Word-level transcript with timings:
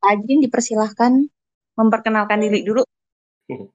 Ajin 0.00 0.40
dipersilahkan 0.40 1.28
memperkenalkan 1.76 2.40
diri 2.40 2.64
dulu. 2.64 2.84
Oke, 3.50 3.68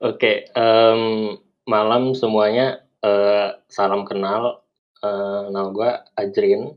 okay, 0.00 0.36
um, 0.56 1.36
malam 1.68 2.12
semuanya. 2.16 2.84
Uh, 3.04 3.54
salam 3.68 4.08
kenal. 4.08 4.64
Uh, 5.04 5.52
nama 5.52 5.68
gue 5.70 5.90
Ajrin. 6.16 6.74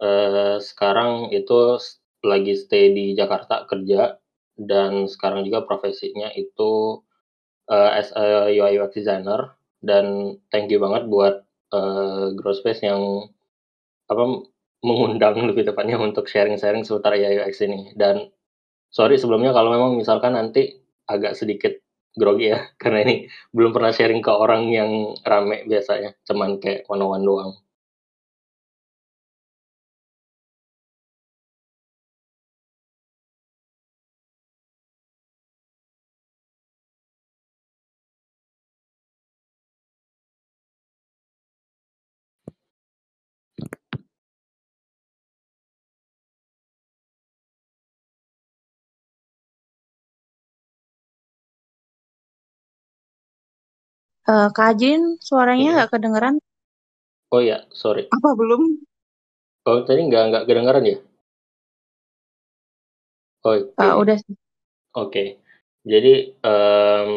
Uh, 0.00 0.56
sekarang 0.58 1.28
itu 1.30 1.76
lagi 2.24 2.56
stay 2.56 2.92
di 2.92 3.12
Jakarta 3.12 3.68
kerja 3.68 4.16
dan 4.60 5.08
sekarang 5.08 5.44
juga 5.44 5.64
profesinya 5.64 6.28
itu 6.36 7.00
uh, 7.68 7.90
as 7.96 8.12
a 8.12 8.52
UI 8.52 8.76
UX 8.76 8.92
designer 8.96 9.56
dan 9.80 10.36
thank 10.52 10.68
you 10.68 10.80
banget 10.80 11.08
buat 11.08 11.44
uh, 11.72 12.32
Growspace 12.36 12.84
yang 12.84 13.32
apa 14.12 14.44
mengundang 14.80 15.36
lebih 15.44 15.68
tepatnya 15.68 16.00
untuk 16.00 16.26
sharing-sharing 16.28 16.84
seputar 16.84 17.16
UI 17.16 17.40
UX 17.44 17.60
ini. 17.64 17.92
Dan 17.96 18.28
sorry 18.92 19.20
sebelumnya 19.20 19.52
kalau 19.52 19.72
memang 19.72 19.96
misalkan 20.00 20.36
nanti 20.36 20.80
agak 21.08 21.36
sedikit 21.36 21.76
grogi 22.16 22.50
ya 22.52 22.66
karena 22.82 23.06
ini 23.06 23.14
belum 23.54 23.70
pernah 23.76 23.92
sharing 23.94 24.20
ke 24.24 24.32
orang 24.32 24.72
yang 24.72 24.90
rame 25.24 25.64
biasanya. 25.68 26.16
Cuman 26.26 26.58
kayak 26.62 26.88
one 26.88 27.02
on 27.04 27.10
one 27.20 27.24
doang 27.24 27.52
Uh, 54.30 54.46
Kak 54.54 54.78
Ajin, 54.78 55.18
suaranya 55.18 55.58
Iya. 55.66 55.74
nggak 55.74 55.90
kedengeran? 55.90 56.34
Oh 57.34 57.42
ya, 57.42 57.66
sorry. 57.74 58.06
Apa 58.14 58.38
belum? 58.38 58.78
Oh 59.66 59.82
tadi 59.82 60.06
nggak 60.06 60.22
nggak 60.30 60.44
kedengeran 60.46 60.84
ya? 60.86 60.98
Oh, 63.42 63.58
Uh, 63.74 63.98
oke. 63.98 64.06
udah 64.06 64.16
sih. 64.22 64.36
Oke. 64.94 65.24
Jadi 65.82 66.36
em, 66.46 67.10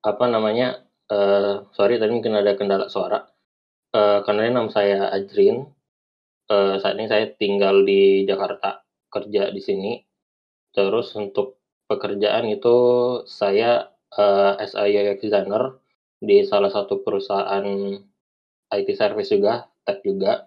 apa 0.00 0.24
namanya? 0.30 0.80
eh 1.06 1.62
sorry 1.70 2.02
tadi 2.02 2.10
mungkin 2.10 2.34
ada 2.34 2.56
kendala 2.58 2.88
suara. 2.90 3.20
Eh 3.92 4.18
karena 4.24 4.48
nama 4.50 4.70
saya 4.72 5.12
Ajrin. 5.12 5.68
Eh 6.48 6.74
saat 6.80 6.96
ini 6.96 7.06
saya 7.06 7.28
tinggal 7.36 7.84
di 7.84 8.24
Jakarta, 8.24 8.80
kerja 9.12 9.52
di 9.52 9.60
sini. 9.60 9.92
Terus 10.72 11.12
untuk 11.20 11.60
pekerjaan 11.86 12.48
itu 12.48 12.76
saya 13.28 13.92
eh 14.16 14.52
as 14.62 14.72
a 14.74 14.88
UX 14.88 15.20
designer 15.20 15.76
di 16.20 16.42
salah 16.46 16.70
satu 16.72 17.00
perusahaan 17.04 17.66
IT 18.72 18.88
service 18.98 19.30
juga, 19.30 19.66
tech 19.86 20.02
juga 20.02 20.46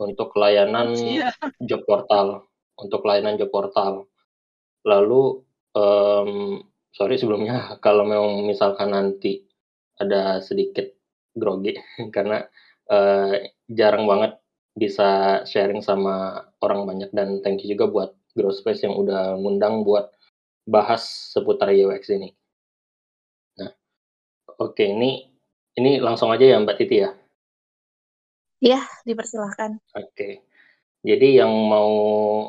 untuk 0.00 0.34
layanan 0.36 0.92
Iya. 1.18 1.30
job 1.62 1.82
portal, 1.88 2.46
untuk 2.78 3.02
layanan 3.08 3.36
job 3.40 3.50
portal. 3.50 4.06
Lalu 4.86 5.42
em, 5.76 6.30
sorry 6.94 7.16
sebelumnya 7.20 7.56
kalau 7.84 8.04
memang 8.06 8.46
misalkan 8.46 8.92
nanti 8.94 9.42
ada 10.00 10.40
sedikit 10.44 10.86
grogi 11.36 11.76
karena 12.14 12.44
eh, 12.90 13.52
jarang 13.68 14.04
banget 14.08 14.38
bisa 14.76 15.40
sharing 15.48 15.80
sama 15.80 16.44
orang 16.60 16.84
banyak 16.84 17.10
dan 17.16 17.40
thank 17.40 17.64
you 17.64 17.72
juga 17.72 17.88
buat 17.88 18.10
Growspace 18.36 18.84
yang 18.84 18.92
udah 19.00 19.32
ngundang 19.40 19.80
buat 19.80 20.12
bahas 20.68 21.32
seputar 21.32 21.72
UX 21.72 22.12
ini. 22.12 22.36
Oke 24.56 24.88
ini 24.88 25.28
ini 25.76 26.00
langsung 26.00 26.32
aja 26.32 26.44
ya 26.44 26.56
Mbak 26.56 26.76
Titi 26.80 27.04
ya. 27.04 27.12
Iya, 28.64 28.80
dipersilahkan. 29.04 29.76
Oke. 29.92 30.40
Jadi 31.04 31.38
yang 31.38 31.52
mau 31.52 31.92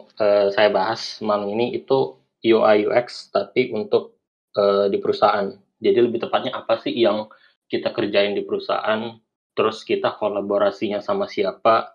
uh, 0.08 0.48
saya 0.50 0.72
bahas 0.72 1.20
malam 1.20 1.52
ini 1.52 1.76
itu 1.76 2.16
UI 2.42 2.88
UX 2.88 3.28
tapi 3.30 3.70
untuk 3.76 4.18
uh, 4.56 4.88
di 4.88 4.98
perusahaan. 5.04 5.52
Jadi 5.78 6.00
lebih 6.00 6.24
tepatnya 6.24 6.58
apa 6.58 6.80
sih 6.80 6.96
yang 6.96 7.28
kita 7.68 7.92
kerjain 7.92 8.34
di 8.34 8.48
perusahaan, 8.48 9.20
terus 9.54 9.84
kita 9.84 10.16
kolaborasinya 10.16 11.04
sama 11.04 11.28
siapa, 11.28 11.92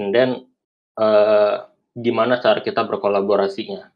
and 0.00 0.10
then 0.16 0.30
uh, 0.96 1.68
gimana 1.92 2.40
cara 2.40 2.64
kita 2.64 2.82
berkolaborasinya. 2.88 3.92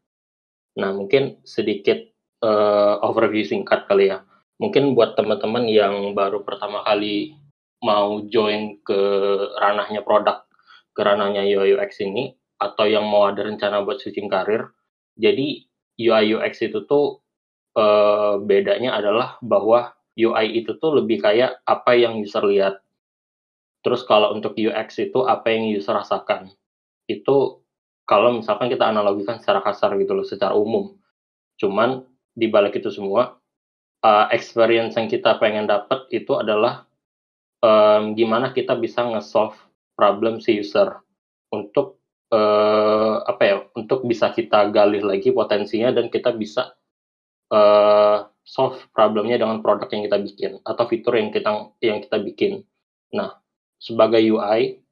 Nah, 0.76 0.90
mungkin 0.92 1.40
sedikit 1.42 1.96
uh, 2.44 3.00
overview 3.00 3.42
singkat 3.48 3.88
kali 3.88 4.12
ya. 4.12 4.25
Mungkin 4.56 4.96
buat 4.96 5.16
teman-teman 5.20 5.68
yang 5.68 6.16
baru 6.16 6.40
pertama 6.40 6.80
kali 6.80 7.36
mau 7.84 8.24
join 8.24 8.80
ke 8.80 9.00
ranahnya 9.60 10.00
produk, 10.00 10.48
ke 10.96 11.00
ranahnya 11.04 11.44
UI 11.44 11.76
UX 11.76 12.00
ini, 12.00 12.32
atau 12.56 12.88
yang 12.88 13.04
mau 13.04 13.28
ada 13.28 13.44
rencana 13.44 13.84
buat 13.84 14.00
switching 14.00 14.32
karir. 14.32 14.72
Jadi 15.20 15.68
UI 16.00 16.36
UX 16.36 16.64
itu 16.64 16.88
tuh 16.88 17.20
uh, 17.76 18.40
bedanya 18.40 18.96
adalah 18.96 19.36
bahwa 19.44 19.92
UI 20.16 20.64
itu 20.64 20.80
tuh 20.80 20.96
lebih 20.96 21.20
kayak 21.20 21.60
apa 21.68 21.92
yang 21.92 22.16
user 22.16 22.40
lihat. 22.48 22.80
Terus 23.84 24.02
kalau 24.08 24.32
untuk 24.32 24.56
UX 24.56 24.96
itu 24.98 25.20
apa 25.28 25.52
yang 25.52 25.68
user 25.68 25.92
rasakan. 25.92 26.48
Itu 27.04 27.60
kalau 28.08 28.40
misalkan 28.40 28.72
kita 28.72 28.88
analogikan 28.88 29.36
secara 29.36 29.60
kasar 29.60 29.94
gitu 30.00 30.16
loh, 30.16 30.24
secara 30.24 30.56
umum. 30.56 30.96
Cuman 31.60 32.08
di 32.32 32.48
balik 32.48 32.80
itu 32.80 32.88
semua, 32.88 33.36
uh, 34.04 34.26
experience 34.34 34.98
yang 34.98 35.08
kita 35.08 35.38
pengen 35.40 35.70
dapat 35.70 36.08
itu 36.12 36.36
adalah 36.36 36.84
um, 37.62 38.12
gimana 38.12 38.52
kita 38.52 38.76
bisa 38.76 39.06
nge-solve 39.06 39.56
problem 39.96 40.42
si 40.42 40.60
user 40.60 41.00
untuk 41.52 41.96
uh, 42.32 43.22
apa 43.24 43.42
ya 43.42 43.56
untuk 43.78 44.04
bisa 44.04 44.34
kita 44.34 44.68
gali 44.74 45.00
lagi 45.00 45.30
potensinya 45.32 45.94
dan 45.94 46.10
kita 46.12 46.34
bisa 46.34 46.74
uh, 47.52 48.26
solve 48.46 48.78
problemnya 48.94 49.40
dengan 49.40 49.62
produk 49.62 49.90
yang 49.90 50.06
kita 50.06 50.18
bikin 50.22 50.52
atau 50.62 50.84
fitur 50.86 51.18
yang 51.18 51.30
kita 51.34 51.50
yang 51.82 51.98
kita 52.02 52.18
bikin. 52.22 52.62
Nah, 53.14 53.38
sebagai 53.78 54.22
UI, 54.22 54.82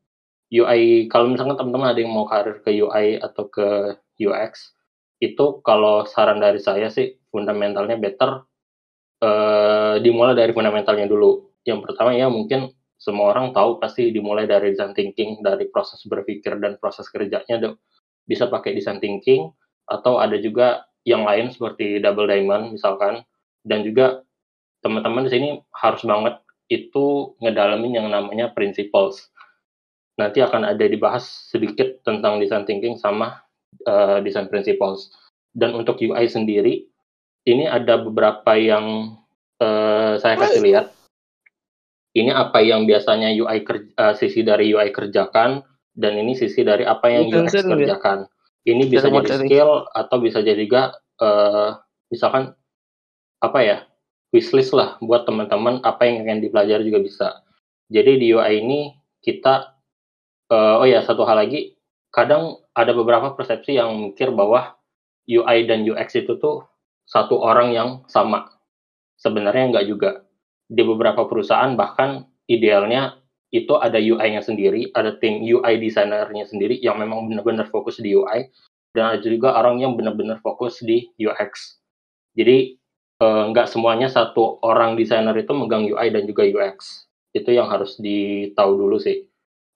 UI 0.51 1.07
kalau 1.11 1.31
misalkan 1.31 1.59
teman-teman 1.59 1.95
ada 1.95 2.01
yang 2.03 2.13
mau 2.15 2.27
karir 2.27 2.63
ke 2.63 2.71
UI 2.75 3.19
atau 3.19 3.47
ke 3.51 3.99
UX, 4.19 4.75
itu 5.23 5.63
kalau 5.63 6.07
saran 6.07 6.43
dari 6.43 6.59
saya 6.59 6.91
sih 6.91 7.19
fundamentalnya 7.31 7.99
better 7.99 8.43
uh, 9.23 10.01
dimulai 10.03 10.35
dari 10.35 10.51
fundamentalnya 10.51 11.07
dulu 11.07 11.55
yang 11.65 11.81
pertama 11.85 12.13
ya 12.17 12.27
mungkin 12.29 12.73
semua 13.01 13.37
orang 13.37 13.53
tahu 13.53 13.77
pasti 13.83 14.09
dimulai 14.15 14.49
dari 14.49 14.73
design 14.73 14.97
thinking, 14.97 15.45
dari 15.45 15.69
proses 15.69 16.01
berpikir 16.09 16.57
dan 16.57 16.81
proses 16.81 17.05
kerjanya 17.13 17.77
bisa 18.25 18.49
pakai 18.49 18.73
design 18.73 18.97
thinking 18.97 19.53
atau 19.85 20.17
ada 20.17 20.41
juga 20.41 20.89
yang 21.05 21.29
lain 21.29 21.53
seperti 21.53 22.01
double 22.01 22.25
diamond 22.25 22.73
misalkan 22.73 23.21
dan 23.69 23.85
juga 23.85 24.25
teman-teman 24.81 25.29
di 25.29 25.31
sini 25.33 25.49
harus 25.77 26.01
banget 26.05 26.41
itu 26.73 27.37
ngedalamin 27.45 27.93
yang 28.01 28.09
namanya 28.09 28.53
principles. 28.57 29.29
Nanti 30.17 30.41
akan 30.41 30.65
ada 30.65 30.85
dibahas 30.89 31.29
sedikit 31.53 32.01
tentang 32.09 32.41
design 32.41 32.65
thinking 32.65 32.97
sama 32.97 33.45
uh, 33.85 34.25
design 34.25 34.49
principles. 34.49 35.13
Dan 35.53 35.77
untuk 35.77 36.01
UI 36.01 36.25
sendiri 36.25 36.89
ini 37.45 37.69
ada 37.69 38.01
beberapa 38.01 38.57
yang 38.57 39.17
uh, 39.61 40.17
saya 40.21 40.37
kasih 40.41 40.65
lihat. 40.65 40.87
Ini 42.15 42.31
apa 42.31 42.63
yang 42.63 42.87
biasanya 42.87 43.35
UI 43.35 43.67
kerja, 43.67 43.91
uh, 43.99 44.15
sisi 44.15 44.47
dari 44.47 44.71
UI 44.71 44.95
kerjakan 44.95 45.67
dan 45.99 46.13
ini 46.15 46.39
sisi 46.39 46.63
dari 46.63 46.87
apa 46.87 47.11
yang 47.11 47.27
UX 47.29 47.53
kerjakan. 47.53 48.31
Ini 48.65 48.89
bisa 48.89 49.13
jadi 49.13 49.45
skill 49.45 49.91
atau 49.93 50.17
bisa 50.23 50.41
jadi 50.41 50.63
juga 50.63 50.97
uh, 51.21 51.77
misalkan 52.09 52.57
apa 53.45 53.59
ya 53.61 53.77
wishlist 54.33 54.73
lah 54.73 54.97
buat 55.05 55.29
teman-teman 55.29 55.85
apa 55.85 56.09
yang 56.09 56.25
ingin 56.25 56.49
dipelajari 56.49 56.87
juga 56.89 57.01
bisa. 57.03 57.29
Jadi 57.93 58.17
di 58.17 58.33
UI 58.33 58.63
ini 58.63 58.81
kita 59.21 59.75
uh, 60.49 60.81
oh 60.81 60.89
ya 60.89 61.05
satu 61.05 61.27
hal 61.29 61.45
lagi. 61.45 61.77
Kadang 62.15 62.63
ada 62.79 62.95
beberapa 62.95 63.35
persepsi 63.35 63.75
yang 63.75 63.91
mikir 63.99 64.31
bahwa 64.31 64.79
UI 65.27 65.67
dan 65.67 65.83
UX 65.83 66.15
itu 66.15 66.39
tuh 66.39 66.63
satu 67.05 67.41
orang 67.41 67.73
yang 67.73 67.91
sama. 68.09 68.49
Sebenarnya 69.21 69.71
enggak 69.71 69.87
juga 69.89 70.11
di 70.69 70.83
beberapa 70.83 71.29
perusahaan 71.29 71.73
bahkan 71.77 72.25
idealnya 72.49 73.21
itu 73.55 73.71
ada 73.79 74.03
UI-nya 74.03 74.43
sendiri, 74.43 74.91
ada 74.99 75.15
tim 75.23 75.39
UI 75.47 75.79
designernya 75.79 76.43
sendiri 76.49 76.75
yang 76.83 76.99
memang 76.99 77.31
benar-benar 77.31 77.71
fokus 77.71 78.03
di 78.03 78.11
UI 78.11 78.51
dan 78.91 79.15
ada 79.15 79.23
juga 79.23 79.55
orang 79.55 79.79
yang 79.79 79.95
benar-benar 79.95 80.43
fokus 80.43 80.83
di 80.83 81.07
UX. 81.23 81.79
Jadi 82.35 82.75
eh, 83.23 83.45
nggak 83.55 83.71
semuanya 83.71 84.11
satu 84.11 84.59
orang 84.67 84.99
desainer 84.99 85.35
itu 85.39 85.55
megang 85.55 85.87
UI 85.87 86.11
dan 86.11 86.27
juga 86.27 86.43
UX. 86.43 87.07
Itu 87.31 87.55
yang 87.55 87.71
harus 87.71 87.95
ditahu 88.03 88.75
dulu 88.75 88.99
sih. 88.99 89.23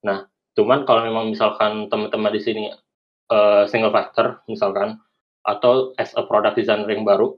Nah, 0.03 0.27
cuman 0.59 0.83
kalau 0.83 1.07
memang 1.07 1.31
misalkan 1.31 1.87
teman-teman 1.87 2.35
di 2.35 2.43
sini 2.43 2.65
uh, 3.31 3.67
single 3.67 3.91
factor 3.91 4.43
misalkan 4.47 4.99
atau 5.49 5.97
as 5.97 6.13
a 6.15 6.23
product 6.29 6.61
designer 6.61 6.93
yang 6.93 7.09
baru 7.09 7.33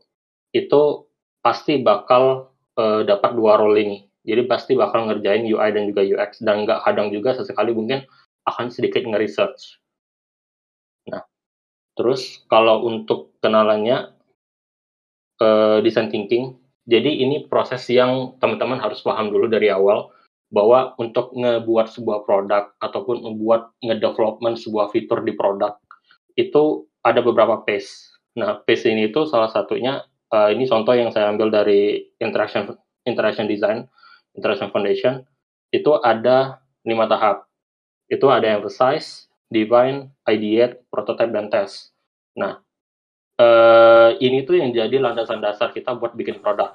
itu 0.50 1.06
pasti 1.46 1.78
bakal 1.78 2.50
uh, 2.74 3.06
dapat 3.06 3.38
dua 3.38 3.54
role 3.62 3.78
ini. 3.78 3.98
Jadi 4.26 4.50
pasti 4.50 4.72
bakal 4.76 5.08
ngerjain 5.08 5.46
UI 5.46 5.70
dan 5.72 5.88
juga 5.88 6.02
UX 6.04 6.42
dan 6.44 6.66
nggak 6.66 6.84
kadang 6.84 7.08
juga 7.08 7.38
sesekali 7.38 7.72
mungkin 7.72 8.04
akan 8.44 8.68
sedikit 8.68 9.06
nge-research. 9.06 9.80
Nah, 11.08 11.24
terus 11.96 12.44
kalau 12.50 12.84
untuk 12.84 13.32
kenalannya 13.40 14.12
uh, 15.40 15.78
design 15.80 16.12
thinking, 16.12 16.60
jadi 16.84 17.08
ini 17.08 17.48
proses 17.48 17.86
yang 17.88 18.36
teman-teman 18.42 18.82
harus 18.82 19.00
paham 19.00 19.32
dulu 19.32 19.48
dari 19.48 19.72
awal 19.72 20.12
bahwa 20.50 20.98
untuk 20.98 21.30
ngebuat 21.32 21.94
sebuah 21.94 22.26
produk 22.26 22.74
ataupun 22.82 23.22
membuat 23.22 23.70
ngedevelopment 23.86 24.58
sebuah 24.58 24.90
fitur 24.90 25.22
di 25.22 25.32
produk 25.38 25.78
itu 26.34 26.89
ada 27.00 27.20
beberapa 27.24 27.60
pace. 27.64 28.12
Nah, 28.36 28.60
pace 28.62 28.86
ini 28.88 29.10
itu 29.10 29.26
salah 29.26 29.50
satunya 29.50 30.04
uh, 30.32 30.48
ini 30.52 30.64
contoh 30.66 30.94
yang 30.94 31.10
saya 31.10 31.28
ambil 31.32 31.50
dari 31.50 32.12
interaction 32.22 32.76
interaction 33.04 33.48
design, 33.48 33.88
interaction 34.36 34.70
foundation 34.70 35.24
itu 35.70 35.96
ada 36.02 36.62
lima 36.86 37.06
tahap. 37.06 37.46
Itu 38.10 38.26
ada 38.30 38.58
emphasize, 38.58 39.30
define, 39.46 40.10
ideate, 40.26 40.82
prototype 40.90 41.30
dan 41.30 41.46
test. 41.46 41.94
Nah, 42.34 42.58
uh, 43.38 44.10
ini 44.18 44.42
tuh 44.42 44.58
yang 44.58 44.74
jadi 44.74 44.98
landasan 44.98 45.38
dasar 45.38 45.70
kita 45.70 45.94
buat 45.94 46.14
bikin 46.14 46.42
produk. 46.42 46.74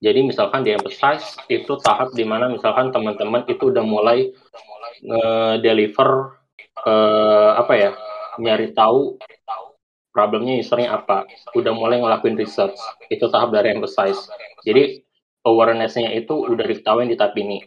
Jadi 0.00 0.24
misalkan 0.24 0.64
di 0.64 0.72
emphasize 0.72 1.36
itu 1.52 1.76
tahap 1.84 2.16
di 2.16 2.24
mana 2.24 2.48
misalkan 2.48 2.88
teman-teman 2.88 3.44
itu 3.52 3.68
udah 3.68 3.84
mulai 3.84 4.32
nge-deliver 5.04 6.39
uh, 6.86 7.56
apa 7.58 7.72
ya 7.76 7.90
nyari 8.40 8.72
tahu 8.72 9.20
problemnya 10.10 10.58
usernya 10.58 10.98
apa. 11.00 11.26
Udah 11.54 11.72
mulai 11.74 12.02
ngelakuin 12.02 12.36
research. 12.36 12.76
Itu 13.08 13.30
tahap 13.30 13.54
dari 13.54 13.74
emphasize. 13.74 14.18
Jadi 14.66 15.02
awarenessnya 15.46 16.12
itu 16.12 16.34
udah 16.34 16.66
diketahui 16.66 17.08
di 17.08 17.16
tahap 17.16 17.38
ini. 17.38 17.62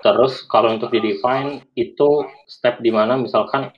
Terus 0.00 0.44
kalau 0.46 0.72
untuk 0.72 0.92
di 0.92 1.00
define 1.00 1.64
itu 1.74 2.28
step 2.46 2.80
di 2.80 2.92
mana 2.92 3.16
misalkan 3.16 3.72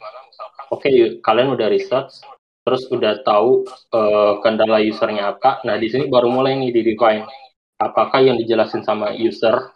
oke 0.70 0.82
okay, 0.82 1.19
kalian 1.22 1.54
udah 1.54 1.70
research 1.70 2.22
terus 2.66 2.82
udah 2.90 3.22
tahu 3.22 3.62
uh, 3.94 4.42
kendala 4.42 4.82
usernya 4.82 5.34
apa. 5.34 5.62
Nah 5.62 5.78
di 5.78 5.86
sini 5.86 6.10
baru 6.10 6.28
mulai 6.30 6.58
nih 6.58 6.74
di 6.74 6.82
define 6.82 7.24
apakah 7.78 8.20
yang 8.24 8.36
dijelasin 8.40 8.82
sama 8.82 9.14
user 9.14 9.70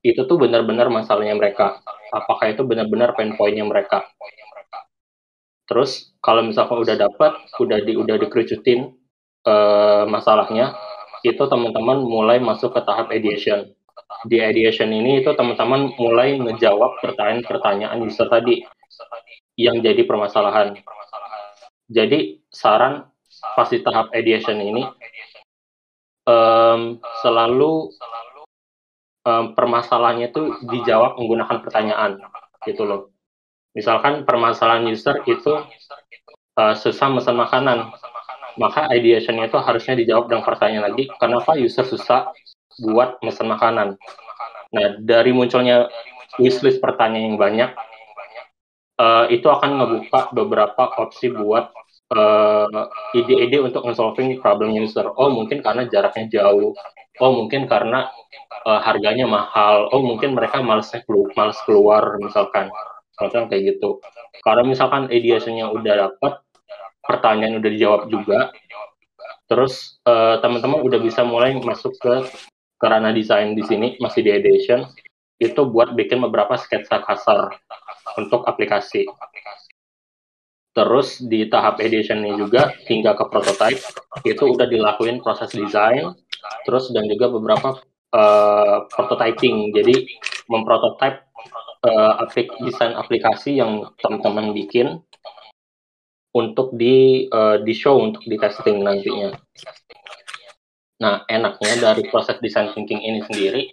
itu 0.00 0.24
tuh 0.24 0.40
benar-benar 0.40 0.88
masalahnya 0.88 1.36
mereka 1.36 1.76
apakah 2.10 2.52
itu 2.52 2.62
benar-benar 2.66 3.14
pain 3.14 3.34
pointnya 3.38 3.64
mereka 3.64 4.06
Terus 5.70 6.10
kalau 6.18 6.42
misalkan 6.42 6.82
udah 6.82 6.98
dapat, 6.98 7.46
udah 7.62 7.78
di 7.86 7.94
udah 7.94 8.18
dikerucutin 8.18 8.90
uh, 9.46 10.02
masalahnya, 10.10 10.74
itu 11.22 11.38
teman-teman 11.46 12.02
mulai 12.02 12.42
masuk 12.42 12.74
ke 12.74 12.82
tahap 12.82 13.14
ideation. 13.14 13.70
Di 14.26 14.42
ideation 14.42 14.90
ini 14.90 15.22
itu 15.22 15.30
teman-teman 15.30 15.94
mulai 15.94 16.34
ngejawab 16.42 16.98
pertanyaan-pertanyaan 17.06 18.02
user 18.02 18.26
tadi 18.26 18.66
yang 19.54 19.78
jadi 19.78 20.02
permasalahan. 20.02 20.74
Jadi 21.86 22.42
saran 22.50 23.06
pas 23.54 23.70
di 23.70 23.78
tahap 23.86 24.10
ideation 24.10 24.58
ini 24.58 24.82
um, 26.26 26.98
selalu 27.22 27.94
um, 29.30 29.54
permasalahannya 29.54 30.34
itu 30.34 30.58
dijawab 30.66 31.14
menggunakan 31.22 31.62
pertanyaan 31.62 32.18
gitu 32.66 32.82
loh 32.82 33.14
Misalkan 33.70 34.26
permasalahan 34.26 34.82
user 34.90 35.22
itu 35.30 35.62
uh, 36.58 36.74
susah 36.74 37.06
pesan 37.14 37.38
makanan, 37.38 37.94
maka 38.58 38.90
ideation 38.90 39.38
itu 39.38 39.58
harusnya 39.62 39.94
dijawab 39.94 40.26
dengan 40.26 40.42
pertanyaan 40.42 40.90
lagi, 40.90 41.06
kenapa 41.22 41.54
user 41.54 41.86
susah 41.86 42.34
buat 42.82 43.22
pesan 43.22 43.46
makanan? 43.46 43.94
Nah, 44.74 44.86
dari 44.98 45.30
munculnya 45.30 45.86
wishlist 46.42 46.82
pertanyaan 46.82 47.34
yang 47.34 47.38
banyak, 47.38 47.70
uh, 48.98 49.30
itu 49.30 49.46
akan 49.46 49.70
ngebuka 49.78 50.34
beberapa 50.34 50.90
opsi 50.98 51.30
buat 51.30 51.70
ide-ide 53.14 53.62
uh, 53.62 53.70
untuk 53.70 53.86
nge-solving 53.86 54.34
problem 54.42 54.74
user. 54.74 55.06
Oh, 55.14 55.30
mungkin 55.30 55.62
karena 55.62 55.86
jaraknya 55.86 56.26
jauh. 56.42 56.74
Oh, 57.20 57.36
mungkin 57.36 57.68
karena 57.68 58.08
uh, 58.64 58.80
harganya 58.80 59.28
mahal. 59.28 59.92
Oh, 59.92 60.00
mungkin 60.00 60.32
mereka 60.32 60.64
males 60.64 60.88
keluar 61.68 62.16
misalkan. 62.16 62.72
Misalkan 63.12 63.52
kayak 63.52 63.76
gitu. 63.76 64.00
Kalau 64.40 64.64
misalkan 64.64 65.12
ideasinya 65.12 65.68
udah 65.68 66.08
dapat 66.08 66.40
pertanyaan 67.04 67.60
udah 67.60 67.70
dijawab 67.70 68.02
juga. 68.08 68.48
Terus 69.52 70.00
uh, 70.08 70.40
teman-teman 70.40 70.80
udah 70.80 70.96
bisa 71.02 71.20
mulai 71.26 71.52
masuk 71.60 71.92
ke 72.00 72.24
karena 72.80 73.12
desain 73.12 73.52
di 73.52 73.60
sini 73.68 74.00
masih 74.00 74.24
di 74.24 74.32
edition. 74.32 74.88
Itu 75.36 75.68
buat 75.68 75.92
bikin 75.92 76.24
beberapa 76.24 76.56
sketsa 76.56 77.04
kasar 77.04 77.52
untuk 78.16 78.48
aplikasi. 78.48 79.04
Terus 80.70 81.20
di 81.20 81.44
tahap 81.50 81.82
edition 81.82 82.22
ini 82.24 82.38
juga 82.38 82.72
hingga 82.86 83.18
ke 83.18 83.24
prototype 83.26 83.82
itu 84.22 84.44
udah 84.54 84.70
dilakuin 84.70 85.18
proses 85.18 85.50
desain 85.50 86.14
terus 86.64 86.90
dan 86.94 87.06
juga 87.06 87.32
beberapa 87.32 87.78
uh, 88.14 88.86
prototyping 88.90 89.74
jadi 89.74 90.06
memprototype 90.50 91.30
uh, 91.86 92.12
aplik 92.20 92.50
desain 92.64 92.92
aplikasi 92.96 93.58
yang 93.58 93.88
teman-teman 94.02 94.52
bikin 94.52 95.00
untuk 96.30 96.74
di 96.78 97.26
uh, 97.30 97.58
di 97.62 97.74
show 97.74 97.98
untuk 97.98 98.22
di 98.22 98.38
testing 98.38 98.86
nantinya. 98.86 99.34
Nah, 101.00 101.24
enaknya 101.26 101.80
dari 101.80 102.06
proses 102.12 102.38
design 102.44 102.70
thinking 102.76 103.00
ini 103.02 103.24
sendiri 103.24 103.72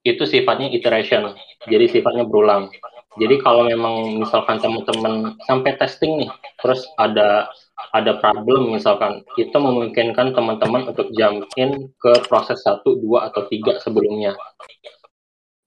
itu 0.00 0.24
sifatnya 0.24 0.72
iteration, 0.72 1.36
jadi 1.68 1.84
sifatnya 1.90 2.24
berulang. 2.24 2.72
Jadi 3.20 3.42
kalau 3.42 3.68
memang 3.68 4.22
misalkan 4.22 4.62
teman-teman 4.62 5.36
sampai 5.44 5.76
testing 5.76 6.24
nih, 6.24 6.30
terus 6.62 6.86
ada 6.96 7.50
ada 7.90 8.18
problem 8.22 8.74
misalkan, 8.74 9.26
itu 9.34 9.56
memungkinkan 9.56 10.32
teman-teman 10.34 10.90
untuk 10.90 11.10
jump 11.14 11.46
in 11.58 11.90
ke 11.98 12.12
proses 12.30 12.62
satu, 12.62 12.98
dua 13.02 13.30
atau 13.30 13.46
tiga 13.50 13.78
sebelumnya 13.82 14.38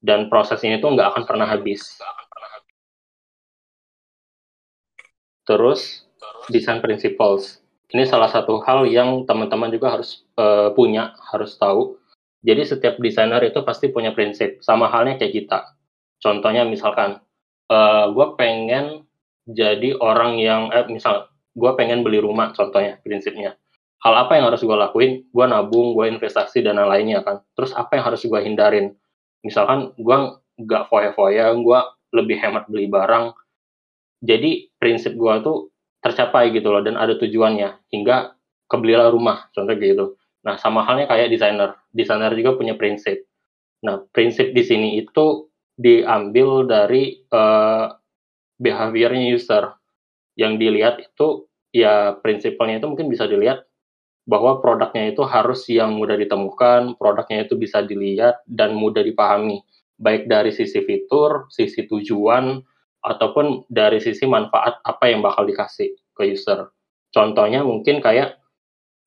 dan 0.03 0.27
proses 0.27 0.59
ini 0.67 0.83
tuh 0.83 0.93
nggak 0.93 1.15
akan 1.15 1.23
pernah 1.23 1.47
habis. 1.47 1.95
Terus 5.47 6.03
design 6.51 6.83
principles. 6.83 7.63
Ini 7.95 8.03
salah 8.03 8.27
satu 8.27 8.59
hal 8.68 8.83
yang 8.92 9.23
teman-teman 9.23 9.71
juga 9.71 9.95
harus 9.95 10.27
uh, 10.35 10.75
punya, 10.75 11.15
harus 11.31 11.56
tahu. 11.56 11.95
Jadi 12.44 12.68
setiap 12.68 12.99
desainer 12.99 13.39
itu 13.47 13.63
pasti 13.63 13.87
punya 13.87 14.11
prinsip, 14.11 14.59
sama 14.59 14.92
halnya 14.92 15.15
kayak 15.15 15.31
kita. 15.31 15.59
Contohnya 16.19 16.68
misalkan, 16.68 17.23
uh, 17.71 18.06
gue 18.11 18.27
pengen 18.35 19.07
jadi 19.47 19.95
orang 19.99 20.39
yang, 20.42 20.68
eh, 20.75 20.83
misal, 20.92 21.31
gue 21.54 21.72
pengen 21.78 22.02
beli 22.02 22.19
rumah, 22.19 22.52
contohnya, 22.57 22.98
prinsipnya. 23.06 23.56
Hal 24.04 24.28
apa 24.28 24.36
yang 24.36 24.52
harus 24.52 24.60
gue 24.60 24.74
lakuin? 24.76 25.24
Gue 25.31 25.45
nabung, 25.48 25.95
gue 25.95 26.12
investasi, 26.12 26.66
dan 26.66 26.76
lain-lainnya 26.76 27.24
kan. 27.24 27.40
Terus 27.56 27.72
apa 27.78 27.95
yang 27.95 28.06
harus 28.12 28.26
gue 28.26 28.40
hindarin? 28.42 28.98
misalkan 29.44 29.92
gue 30.00 30.18
nggak 30.64 30.83
foya-foya 30.88 31.52
gue 31.54 31.80
lebih 32.16 32.40
hemat 32.40 32.66
beli 32.72 32.88
barang 32.88 33.36
jadi 34.24 34.72
prinsip 34.80 35.14
gue 35.19 35.33
tuh 35.44 35.69
tercapai 36.00 36.56
gitu 36.56 36.72
loh 36.72 36.81
dan 36.81 36.95
ada 36.95 37.19
tujuannya 37.19 37.92
hingga 37.92 38.40
kebelilah 38.72 39.12
rumah 39.12 39.52
contoh 39.52 39.76
gitu 39.76 40.16
nah 40.44 40.56
sama 40.56 40.88
halnya 40.88 41.12
kayak 41.12 41.30
desainer 41.31 41.76
desainer 41.92 42.31
juga 42.33 42.56
punya 42.56 42.80
prinsip 42.80 43.28
nah 43.83 44.00
prinsip 44.16 44.56
di 44.56 44.64
sini 44.64 44.90
itu 45.04 45.52
diambil 45.76 46.64
dari 46.64 47.19
uh, 47.36 47.92
behaviornya 48.56 49.36
user 49.36 49.76
yang 50.40 50.57
dilihat 50.57 50.99
itu 51.02 51.47
ya 51.73 52.18
prinsipalnya 52.21 52.81
itu 52.81 52.87
mungkin 52.90 53.09
bisa 53.09 53.25
dilihat 53.25 53.66
bahwa 54.23 54.63
produknya 54.63 55.11
itu 55.11 55.21
harus 55.28 55.68
yang 55.68 55.99
mudah 55.99 56.16
ditemukan, 56.16 56.95
produknya 56.95 57.44
itu 57.44 57.59
bisa 57.59 57.83
dilihat 57.83 58.40
dan 58.47 58.71
mudah 58.71 59.04
dipahami, 59.04 59.59
baik 59.99 60.31
dari 60.31 60.56
sisi 60.56 60.80
fitur, 60.80 61.52
sisi 61.52 61.83
tujuan, 61.92 62.63
ataupun 63.04 63.68
dari 63.68 63.99
sisi 63.99 64.23
manfaat 64.23 64.80
apa 64.87 65.11
yang 65.11 65.19
bakal 65.19 65.44
dikasih 65.44 65.92
ke 66.16 66.23
user. 66.23 66.71
Contohnya 67.11 67.68
mungkin 67.68 67.99
kayak 67.99 68.40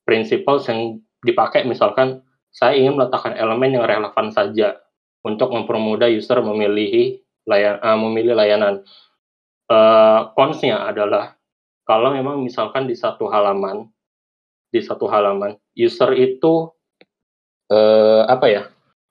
prinsipal 0.05 0.61
yang 0.69 1.01
dipakai 1.25 1.65
misalkan 1.65 2.21
saya 2.53 2.77
ingin 2.77 3.01
meletakkan 3.01 3.35
elemen 3.35 3.81
yang 3.81 3.89
relevan 3.89 4.29
saja 4.31 4.77
untuk 5.25 5.51
mempermudah 5.51 6.13
user 6.13 6.39
memilih 6.45 7.19
layan, 7.49 7.81
uh, 7.81 7.99
memilih 7.99 8.37
layanan. 8.37 8.85
Uh, 9.67 10.31
adalah 10.79 11.35
kalau 11.83 12.15
memang 12.15 12.39
misalkan 12.39 12.87
di 12.87 12.95
satu 12.95 13.27
halaman 13.27 13.91
di 14.71 14.79
satu 14.79 15.11
halaman 15.11 15.59
user 15.79 16.11
itu 16.19 16.71
eh, 17.71 18.23
apa 18.27 18.47
ya 18.51 18.63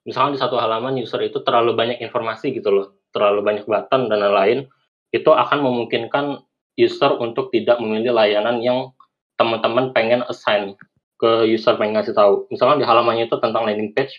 misalkan 0.03 0.35
di 0.35 0.39
satu 0.39 0.59
halaman 0.59 0.99
user 0.99 1.23
itu 1.23 1.41
terlalu 1.41 1.73
banyak 1.73 1.97
informasi 2.03 2.51
gitu 2.55 2.69
loh 2.69 2.87
terlalu 3.15 3.41
banyak 3.41 3.65
button 3.67 4.11
dan 4.11 4.19
lain-lain 4.19 4.67
itu 5.15 5.31
akan 5.31 5.59
memungkinkan 5.63 6.43
user 6.75 7.15
untuk 7.23 7.49
tidak 7.55 7.79
memilih 7.79 8.11
layanan 8.11 8.59
yang 8.59 8.91
teman-teman 9.39 9.95
pengen 9.95 10.27
assign 10.27 10.75
ke 11.15 11.47
user 11.47 11.79
pengen 11.79 11.95
ngasih 11.95 12.11
tahu. 12.11 12.51
Misalkan 12.51 12.83
di 12.83 12.85
halamannya 12.87 13.31
itu 13.31 13.39
tentang 13.39 13.63
landing 13.63 13.95
page 13.95 14.11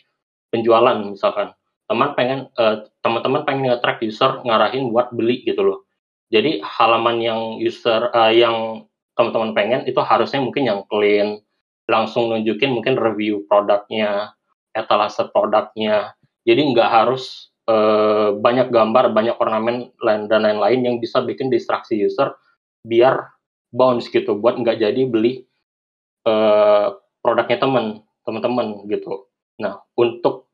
penjualan 0.49 0.97
misalkan. 1.05 1.52
Teman 1.87 2.16
pengen 2.19 2.49
uh, 2.57 2.88
teman-teman 3.05 3.45
pengen 3.47 3.71
nge-track 3.71 4.02
user 4.02 4.43
ngarahin 4.43 4.90
buat 4.90 5.12
beli 5.12 5.45
gitu 5.45 5.62
loh. 5.62 5.86
Jadi 6.33 6.59
halaman 6.62 7.23
yang 7.23 7.40
user 7.62 8.11
uh, 8.11 8.33
yang 8.35 8.88
teman-teman 9.14 9.54
pengen 9.56 9.80
itu 9.87 9.99
harusnya 10.02 10.42
mungkin 10.42 10.66
yang 10.66 10.80
clean, 10.90 11.40
langsung 11.87 12.28
nunjukin 12.35 12.75
mungkin 12.75 12.99
review 12.99 13.47
produknya, 13.47 14.35
etalase 14.75 15.23
produknya. 15.30 16.12
Jadi 16.42 16.61
nggak 16.75 16.90
harus 16.90 17.54
uh, 17.71 18.35
banyak 18.37 18.71
gambar, 18.71 19.14
banyak 19.14 19.38
ornamen 19.38 19.90
dan 20.02 20.42
lain-lain 20.42 20.80
yang 20.83 20.97
bisa 20.99 21.23
bikin 21.23 21.50
distraksi 21.50 21.99
user 21.99 22.35
biar 22.87 23.35
bounce 23.75 24.06
gitu 24.11 24.38
buat 24.38 24.56
nggak 24.62 24.78
jadi 24.78 25.02
beli 25.11 25.42
uh, 26.26 26.95
produknya 27.23 27.59
teman 27.59 27.87
teman-teman 28.23 28.87
gitu. 28.90 29.26
Nah 29.59 29.83
untuk 29.99 30.47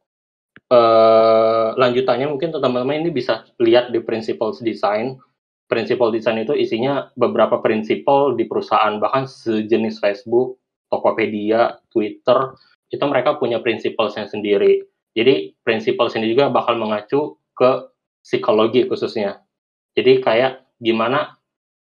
uh, 0.73 1.77
lanjutannya 1.77 2.29
mungkin 2.29 2.53
teman-teman 2.53 3.05
ini 3.05 3.11
bisa 3.13 3.45
lihat 3.61 3.93
di 3.93 4.01
principles 4.01 4.61
design. 4.65 5.21
Principle 5.73 6.13
design 6.13 6.45
itu 6.45 6.53
isinya 6.53 7.09
beberapa 7.17 7.65
prinsipal 7.65 8.37
di 8.37 8.45
perusahaan 8.45 9.01
bahkan 9.01 9.25
sejenis 9.25 10.05
Facebook, 10.05 10.61
Tokopedia, 10.93 11.81
Twitter 11.89 12.53
itu 12.93 13.05
mereka 13.09 13.41
punya 13.41 13.57
prinsipalnya 13.65 14.29
sendiri. 14.29 14.85
Jadi 15.17 15.57
prinsipal 15.65 16.13
sendiri 16.13 16.37
juga 16.37 16.53
bakal 16.53 16.77
mengacu 16.77 17.41
ke 17.57 17.89
psikologi 18.21 18.85
khususnya. 18.85 19.41
Jadi 19.97 20.21
kayak 20.21 20.77
gimana 20.77 21.41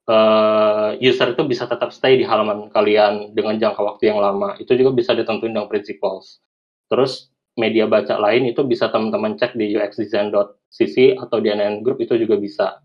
uh, 0.09 0.97
user 0.97 1.37
itu 1.37 1.45
bisa 1.45 1.69
tetap 1.69 1.93
stay 1.93 2.17
di 2.17 2.25
halaman 2.25 2.73
kalian 2.73 3.37
dengan 3.37 3.61
jangka 3.61 3.81
waktu 3.85 4.09
yang 4.09 4.17
lama. 4.17 4.57
Itu 4.57 4.73
juga 4.73 4.97
bisa 4.97 5.13
ditentuin 5.13 5.53
dengan 5.53 5.69
principles. 5.69 6.41
Terus 6.89 7.29
media 7.57 7.85
baca 7.85 8.17
lain 8.17 8.49
itu 8.49 8.65
bisa 8.65 8.89
teman-teman 8.89 9.37
cek 9.37 9.53
di 9.53 9.77
uxdesign.cc 9.77 10.97
atau 11.21 11.37
di 11.37 11.53
NN 11.53 11.85
Group 11.85 12.01
itu 12.01 12.17
juga 12.17 12.37
bisa. 12.41 12.81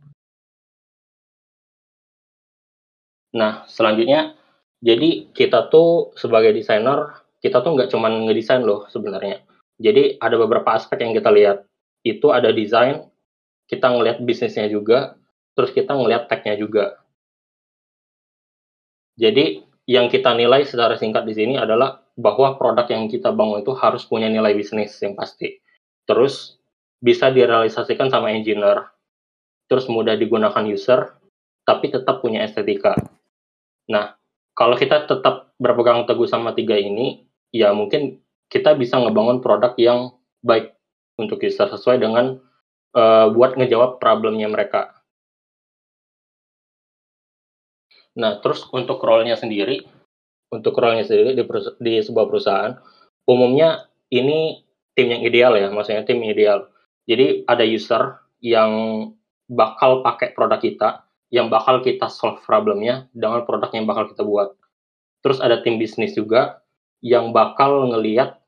Nah, 3.30 3.64
selanjutnya, 3.70 4.34
jadi 4.82 5.30
kita 5.30 5.70
tuh 5.70 6.16
sebagai 6.16 6.50
desainer, 6.56 7.20
kita 7.38 7.62
tuh 7.62 7.76
nggak 7.76 7.90
cuma 7.92 8.10
ngedesain 8.10 8.64
loh 8.64 8.88
sebenarnya. 8.90 9.44
Jadi 9.80 10.20
ada 10.20 10.36
beberapa 10.36 10.76
aspek 10.76 11.00
yang 11.04 11.12
kita 11.16 11.30
lihat. 11.32 11.64
Itu 12.04 12.32
ada 12.32 12.52
desain, 12.52 13.06
kita 13.68 13.86
ngelihat 13.92 14.18
bisnisnya 14.24 14.66
juga, 14.68 15.14
terus 15.54 15.70
kita 15.70 15.94
ngelihat 15.94 16.26
tech-nya 16.26 16.56
juga. 16.56 17.00
Jadi 19.20 19.62
yang 19.84 20.08
kita 20.08 20.32
nilai 20.32 20.64
secara 20.64 20.96
singkat 20.96 21.28
di 21.28 21.34
sini 21.36 21.54
adalah 21.60 22.00
bahwa 22.16 22.56
produk 22.56 22.88
yang 22.88 23.08
kita 23.08 23.32
bangun 23.32 23.60
itu 23.60 23.72
harus 23.76 24.04
punya 24.08 24.32
nilai 24.32 24.56
bisnis 24.56 24.96
yang 25.00 25.12
pasti. 25.12 25.60
Terus 26.08 26.56
bisa 27.00 27.32
direalisasikan 27.32 28.12
sama 28.12 28.32
engineer. 28.32 28.92
Terus 29.68 29.88
mudah 29.88 30.16
digunakan 30.16 30.64
user, 30.66 31.16
tapi 31.64 31.92
tetap 31.92 32.20
punya 32.20 32.44
estetika. 32.44 32.96
Nah, 33.90 34.14
kalau 34.54 34.78
kita 34.78 35.10
tetap 35.10 35.52
berpegang 35.58 36.06
teguh 36.06 36.30
sama 36.30 36.54
tiga 36.54 36.78
ini, 36.78 37.26
ya 37.50 37.74
mungkin 37.74 38.22
kita 38.46 38.78
bisa 38.78 39.02
ngebangun 39.02 39.42
produk 39.42 39.74
yang 39.76 40.14
baik 40.46 40.74
untuk 41.18 41.42
user 41.42 41.66
sesuai 41.66 42.00
dengan 42.00 42.38
uh, 42.96 43.26
buat 43.34 43.58
ngejawab 43.58 43.98
problemnya 43.98 44.46
mereka. 44.46 44.94
Nah, 48.18 48.42
terus 48.42 48.66
untuk 48.74 48.98
role-nya 49.02 49.38
sendiri, 49.38 49.86
untuk 50.50 50.74
role-nya 50.78 51.06
sendiri 51.06 51.38
di, 51.38 51.44
di 51.78 51.94
sebuah 52.02 52.26
perusahaan, 52.26 52.72
umumnya 53.26 53.86
ini 54.10 54.66
tim 54.98 55.14
yang 55.14 55.22
ideal 55.22 55.54
ya, 55.54 55.70
maksudnya 55.70 56.02
tim 56.02 56.18
ideal. 56.26 56.66
Jadi 57.06 57.46
ada 57.46 57.62
user 57.62 58.18
yang 58.42 58.72
bakal 59.46 60.02
pakai 60.02 60.34
produk 60.34 60.58
kita, 60.58 61.09
yang 61.30 61.46
bakal 61.46 61.80
kita 61.80 62.10
solve 62.10 62.42
problemnya 62.42 63.06
dengan 63.14 63.46
produk 63.46 63.70
yang 63.70 63.86
bakal 63.86 64.10
kita 64.10 64.26
buat. 64.26 64.54
Terus 65.22 65.38
ada 65.38 65.62
tim 65.62 65.78
bisnis 65.78 66.18
juga 66.18 66.60
yang 67.00 67.30
bakal 67.30 67.86
ngeliat 67.88 68.42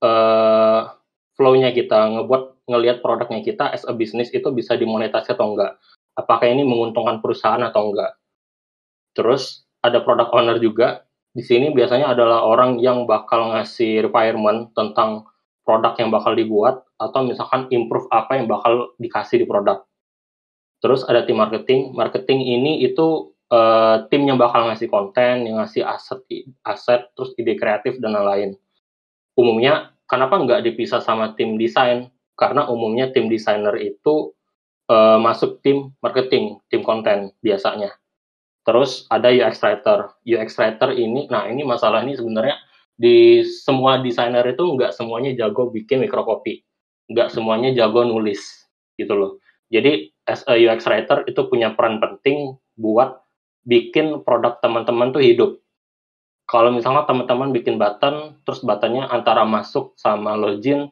uh, 0.00 0.96
flow-nya 1.36 1.70
kita, 1.76 2.08
ngebuat 2.18 2.66
ngelihat 2.66 3.04
produknya 3.04 3.44
kita 3.44 3.68
as 3.68 3.84
a 3.84 3.92
business 3.92 4.32
itu 4.32 4.48
bisa 4.50 4.74
dimonetasi 4.74 5.36
atau 5.36 5.54
enggak. 5.54 5.76
Apakah 6.16 6.48
ini 6.48 6.64
menguntungkan 6.64 7.20
perusahaan 7.20 7.60
atau 7.60 7.92
enggak. 7.92 8.16
Terus 9.12 9.68
ada 9.84 10.00
product 10.00 10.32
owner 10.32 10.56
juga. 10.56 11.04
Di 11.32 11.40
sini 11.40 11.72
biasanya 11.72 12.12
adalah 12.12 12.44
orang 12.44 12.76
yang 12.76 13.08
bakal 13.08 13.56
ngasih 13.56 14.04
requirement 14.04 14.68
tentang 14.76 15.24
produk 15.64 15.96
yang 15.96 16.12
bakal 16.12 16.36
dibuat 16.36 16.84
atau 17.00 17.24
misalkan 17.24 17.72
improve 17.72 18.04
apa 18.12 18.36
yang 18.36 18.46
bakal 18.46 18.92
dikasih 19.00 19.40
di 19.40 19.46
produk. 19.48 19.80
Terus 20.82 21.06
ada 21.06 21.22
tim 21.22 21.38
marketing. 21.38 21.94
Marketing 21.94 22.42
ini 22.42 22.82
itu 22.82 23.30
uh, 23.54 24.04
tim 24.10 24.26
yang 24.26 24.36
bakal 24.36 24.66
ngasih 24.66 24.90
konten, 24.90 25.46
yang 25.46 25.62
ngasih 25.62 25.86
aset, 25.86 26.20
aset, 26.66 27.06
terus 27.14 27.30
ide 27.38 27.54
kreatif 27.54 28.02
dan 28.02 28.18
lain-lain. 28.18 28.58
Umumnya 29.38 29.94
kenapa 30.10 30.42
nggak 30.42 30.66
dipisah 30.66 30.98
sama 30.98 31.38
tim 31.38 31.54
desain? 31.54 32.10
Karena 32.34 32.66
umumnya 32.66 33.14
tim 33.14 33.30
desainer 33.30 33.78
itu 33.78 34.34
uh, 34.90 35.22
masuk 35.22 35.62
tim 35.62 35.94
marketing, 36.02 36.58
tim 36.66 36.82
konten 36.82 37.30
biasanya. 37.40 37.94
Terus 38.66 39.06
ada 39.06 39.30
UX 39.30 39.62
writer. 39.62 40.10
UX 40.26 40.58
writer 40.58 40.90
ini, 40.98 41.30
nah 41.30 41.46
ini 41.46 41.62
masalah 41.62 42.02
ini 42.02 42.18
sebenarnya 42.18 42.58
di 42.98 43.42
semua 43.46 43.98
desainer 43.98 44.44
itu 44.46 44.62
nggak 44.62 44.94
semuanya 44.94 45.34
jago 45.34 45.70
bikin 45.70 46.02
mikrocopy, 46.02 46.62
nggak 47.10 47.30
semuanya 47.30 47.74
jago 47.74 48.06
nulis 48.06 48.66
gitu 48.94 49.14
loh. 49.14 49.32
Jadi 49.72 50.11
as 50.32 50.40
a 50.48 50.56
UX 50.56 50.88
writer 50.88 51.28
itu 51.28 51.44
punya 51.52 51.76
peran 51.76 52.00
penting 52.00 52.56
buat 52.80 53.20
bikin 53.68 54.24
produk 54.24 54.56
teman-teman 54.64 55.12
tuh 55.12 55.20
hidup. 55.20 55.60
Kalau 56.48 56.72
misalnya 56.72 57.04
teman-teman 57.04 57.52
bikin 57.52 57.76
button, 57.76 58.40
terus 58.42 58.64
buttonnya 58.64 59.06
antara 59.12 59.44
masuk 59.44 59.94
sama 60.00 60.34
login, 60.34 60.88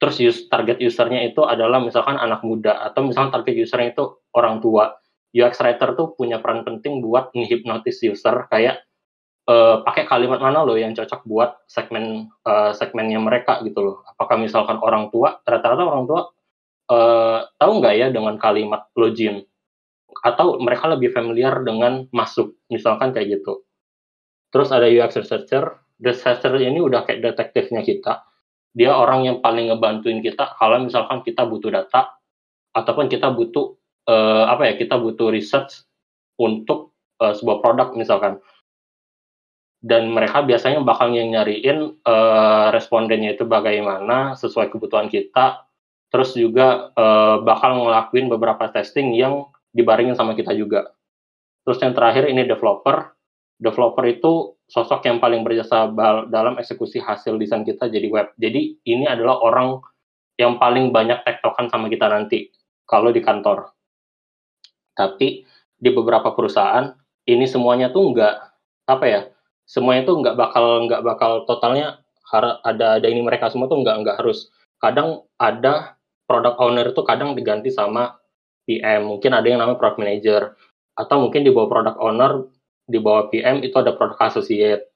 terus 0.00 0.16
use, 0.18 0.48
target 0.48 0.80
usernya 0.80 1.22
itu 1.28 1.44
adalah 1.44 1.78
misalkan 1.78 2.16
anak 2.16 2.40
muda 2.40 2.80
atau 2.80 3.04
misalnya 3.04 3.36
target 3.38 3.54
usernya 3.60 3.92
itu 3.92 4.18
orang 4.32 4.64
tua 4.64 4.96
UX 5.30 5.62
writer 5.62 5.94
tuh 5.94 6.18
punya 6.18 6.42
peran 6.42 6.66
penting 6.66 7.04
buat 7.04 7.30
menghipnotis 7.36 8.02
user 8.02 8.50
kayak 8.50 8.82
uh, 9.46 9.86
pakai 9.86 10.10
kalimat 10.10 10.42
mana 10.42 10.66
loh 10.66 10.74
yang 10.74 10.90
cocok 10.90 11.22
buat 11.22 11.62
segmen 11.70 12.26
uh, 12.42 12.74
segmennya 12.74 13.22
mereka 13.22 13.62
gitu 13.62 13.78
loh. 13.84 13.96
Apakah 14.10 14.42
misalkan 14.42 14.82
orang 14.82 15.12
tua 15.14 15.38
rata-rata 15.46 15.86
orang 15.86 16.04
tua 16.10 16.34
uh, 16.90 17.46
tahu 17.56 17.72
nggak 17.78 17.94
ya 17.96 18.06
dengan 18.10 18.36
kalimat 18.36 18.90
login 18.98 19.46
atau 20.20 20.58
mereka 20.58 20.90
lebih 20.90 21.14
familiar 21.14 21.62
dengan 21.62 22.10
masuk 22.10 22.58
misalkan 22.68 23.14
kayak 23.14 23.40
gitu. 23.40 23.62
Terus 24.50 24.74
ada 24.74 24.90
UX 24.90 25.14
researcher, 25.22 25.78
researcher 26.02 26.52
ini 26.58 26.82
udah 26.82 27.06
kayak 27.06 27.22
detektifnya 27.22 27.86
kita. 27.86 28.26
Dia 28.74 28.94
orang 28.98 29.26
yang 29.26 29.36
paling 29.38 29.70
ngebantuin 29.70 30.18
kita 30.22 30.58
kalau 30.58 30.82
misalkan 30.82 31.22
kita 31.22 31.46
butuh 31.46 31.70
data 31.70 32.18
ataupun 32.74 33.10
kita 33.10 33.30
butuh 33.30 33.74
uh, 34.06 34.46
apa 34.50 34.70
ya 34.70 34.74
kita 34.78 34.98
butuh 34.98 35.30
research 35.30 35.86
untuk 36.38 36.94
uh, 37.18 37.34
sebuah 37.34 37.58
produk 37.62 37.94
misalkan 37.98 38.38
dan 39.80 40.12
mereka 40.12 40.44
biasanya 40.44 40.84
bakal 40.84 41.08
yang 41.10 41.32
nyariin 41.32 41.98
uh, 42.04 42.68
respondennya 42.70 43.34
itu 43.34 43.48
bagaimana 43.48 44.36
sesuai 44.36 44.68
kebutuhan 44.68 45.08
kita 45.08 45.66
terus 46.10 46.34
juga 46.34 46.90
uh, 46.98 47.42
bakal 47.46 47.78
ngelakuin 47.78 48.26
beberapa 48.26 48.66
testing 48.70 49.14
yang 49.14 49.46
dibaringin 49.70 50.18
sama 50.18 50.34
kita 50.34 50.50
juga. 50.52 50.90
Terus 51.62 51.78
yang 51.80 51.94
terakhir 51.94 52.26
ini 52.26 52.44
developer. 52.44 53.14
Developer 53.60 54.04
itu 54.08 54.56
sosok 54.66 55.04
yang 55.04 55.20
paling 55.20 55.44
berjasa 55.44 55.86
dalam 56.32 56.56
eksekusi 56.56 56.96
hasil 56.96 57.36
desain 57.36 57.60
kita 57.62 57.92
jadi 57.92 58.08
web. 58.08 58.32
Jadi 58.40 58.80
ini 58.88 59.04
adalah 59.04 59.36
orang 59.44 59.78
yang 60.40 60.56
paling 60.56 60.88
banyak 60.88 61.20
tektokan 61.28 61.68
sama 61.68 61.92
kita 61.92 62.08
nanti 62.08 62.48
kalau 62.88 63.12
di 63.12 63.20
kantor. 63.20 63.68
Tapi 64.96 65.44
di 65.76 65.90
beberapa 65.92 66.32
perusahaan 66.32 66.88
ini 67.28 67.44
semuanya 67.44 67.92
tuh 67.92 68.16
nggak 68.16 68.34
apa 68.88 69.06
ya 69.06 69.20
semuanya 69.70 70.02
tuh 70.02 70.18
nggak 70.18 70.34
bakal 70.34 70.64
nggak 70.90 71.02
bakal 71.06 71.30
totalnya 71.46 72.02
ada 72.34 72.58
ada 72.66 73.06
ini 73.06 73.22
mereka 73.22 73.46
semua 73.50 73.70
tuh 73.70 73.78
nggak 73.78 73.96
nggak 74.02 74.16
harus. 74.18 74.50
Kadang 74.80 75.28
ada 75.38 75.99
product 76.30 76.56
owner 76.62 76.86
itu 76.94 77.02
kadang 77.02 77.34
diganti 77.34 77.74
sama 77.74 78.14
PM 78.62 79.10
mungkin 79.10 79.34
ada 79.34 79.46
yang 79.50 79.58
namanya 79.58 79.82
product 79.82 79.98
manager 79.98 80.54
atau 80.94 81.26
mungkin 81.26 81.42
di 81.42 81.50
bawah 81.50 81.66
product 81.66 81.98
owner 81.98 82.46
di 82.86 82.98
bawah 83.02 83.26
PM 83.34 83.66
itu 83.66 83.74
ada 83.74 83.98
product 83.98 84.22
associate 84.22 84.86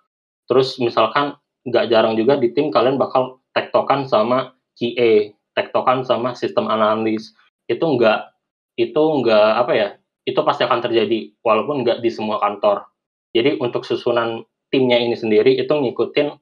terus 0.47 0.79
misalkan 0.79 1.35
nggak 1.67 1.91
jarang 1.91 2.15
juga 2.15 2.39
di 2.39 2.55
tim 2.55 2.71
kalian 2.71 2.95
bakal 2.95 3.43
tektokan 3.51 4.07
sama 4.07 4.55
QA 4.79 5.35
tektokan 5.59 6.07
sama 6.07 6.39
sistem 6.39 6.71
analis 6.71 7.35
itu 7.67 7.83
nggak 7.83 8.31
itu 8.79 9.03
nggak 9.03 9.51
apa 9.59 9.73
ya 9.75 9.89
itu 10.25 10.41
pasti 10.41 10.65
akan 10.65 10.81
terjadi 10.81 11.37
walaupun 11.45 11.85
nggak 11.85 12.01
di 12.01 12.09
semua 12.09 12.41
kantor. 12.41 12.89
Jadi 13.37 13.61
untuk 13.61 13.85
susunan 13.85 14.41
timnya 14.73 14.97
ini 14.97 15.15
sendiri 15.15 15.53
itu 15.61 15.71
ngikutin 15.71 16.33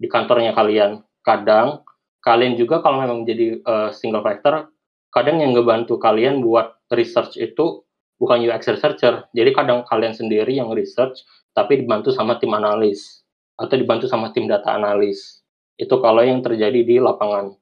di 0.00 0.08
kantornya 0.08 0.56
kalian. 0.56 1.04
Kadang 1.20 1.84
kalian 2.26 2.58
juga 2.58 2.82
kalau 2.82 2.98
memang 3.06 3.22
jadi 3.22 3.62
uh, 3.62 3.94
single 3.94 4.26
factor, 4.26 4.66
kadang 5.14 5.38
yang 5.38 5.54
ngebantu 5.54 6.02
kalian 6.02 6.42
buat 6.42 6.74
research 6.90 7.38
itu 7.38 7.86
bukan 8.18 8.42
UX 8.42 8.66
researcher. 8.66 9.30
Jadi 9.30 9.50
kadang 9.54 9.86
kalian 9.86 10.10
sendiri 10.10 10.50
yang 10.58 10.74
research, 10.74 11.22
tapi 11.54 11.86
dibantu 11.86 12.10
sama 12.10 12.42
tim 12.42 12.50
analis 12.50 13.22
atau 13.54 13.78
dibantu 13.78 14.10
sama 14.10 14.34
tim 14.34 14.50
data 14.50 14.74
analis. 14.74 15.46
Itu 15.78 16.02
kalau 16.02 16.26
yang 16.26 16.42
terjadi 16.42 16.82
di 16.82 16.98
lapangan. 16.98 17.54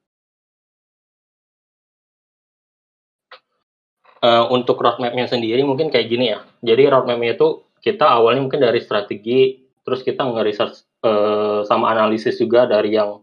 uh, 4.24 4.44
untuk 4.50 4.80
roadmapnya 4.80 5.28
sendiri 5.28 5.60
mungkin 5.62 5.92
kayak 5.92 6.08
gini 6.08 6.32
ya. 6.32 6.40
Jadi 6.64 6.88
roadmapnya 6.88 7.36
itu 7.36 7.68
kita 7.84 8.08
awalnya 8.08 8.40
mungkin 8.40 8.64
dari 8.64 8.80
strategi, 8.80 9.60
terus 9.84 10.00
kita 10.00 10.24
nge-research 10.24 11.04
uh, 11.04 11.60
sama 11.68 11.92
analisis 11.92 12.40
juga 12.40 12.64
dari 12.64 12.96
yang 12.96 13.20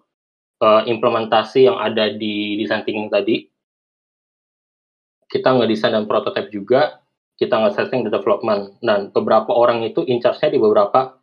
uh, 0.61 0.85
implementasi 0.85 1.67
yang 1.67 1.81
ada 1.81 2.13
di 2.13 2.55
design 2.61 2.85
thinking 2.85 3.09
tadi. 3.09 3.49
Kita 5.27 5.57
ngedesain 5.57 5.95
dan 5.95 6.05
prototype 6.05 6.51
juga, 6.53 7.01
kita 7.39 7.57
nge-setting 7.57 8.07
the 8.07 8.11
development. 8.13 8.77
Dan 8.79 9.09
beberapa 9.11 9.51
orang 9.51 9.81
itu 9.81 10.05
in 10.05 10.21
charge-nya 10.21 10.53
di 10.53 10.59
beberapa 10.61 11.17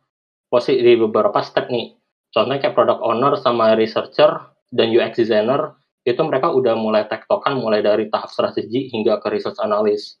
posisi 0.51 0.83
di 0.83 0.99
beberapa 0.99 1.39
step 1.39 1.71
nih. 1.71 1.93
Contohnya 2.29 2.61
kayak 2.61 2.75
product 2.77 3.01
owner 3.01 3.33
sama 3.37 3.73
researcher 3.73 4.53
dan 4.69 4.93
UX 4.93 5.17
designer 5.17 5.77
itu 6.05 6.21
mereka 6.25 6.49
udah 6.49 6.73
mulai 6.77 7.05
tektokan 7.05 7.57
mulai 7.57 7.81
dari 7.85 8.09
tahap 8.09 8.29
strategi 8.33 8.89
hingga 8.89 9.21
ke 9.21 9.29
research 9.29 9.57
analis. 9.61 10.17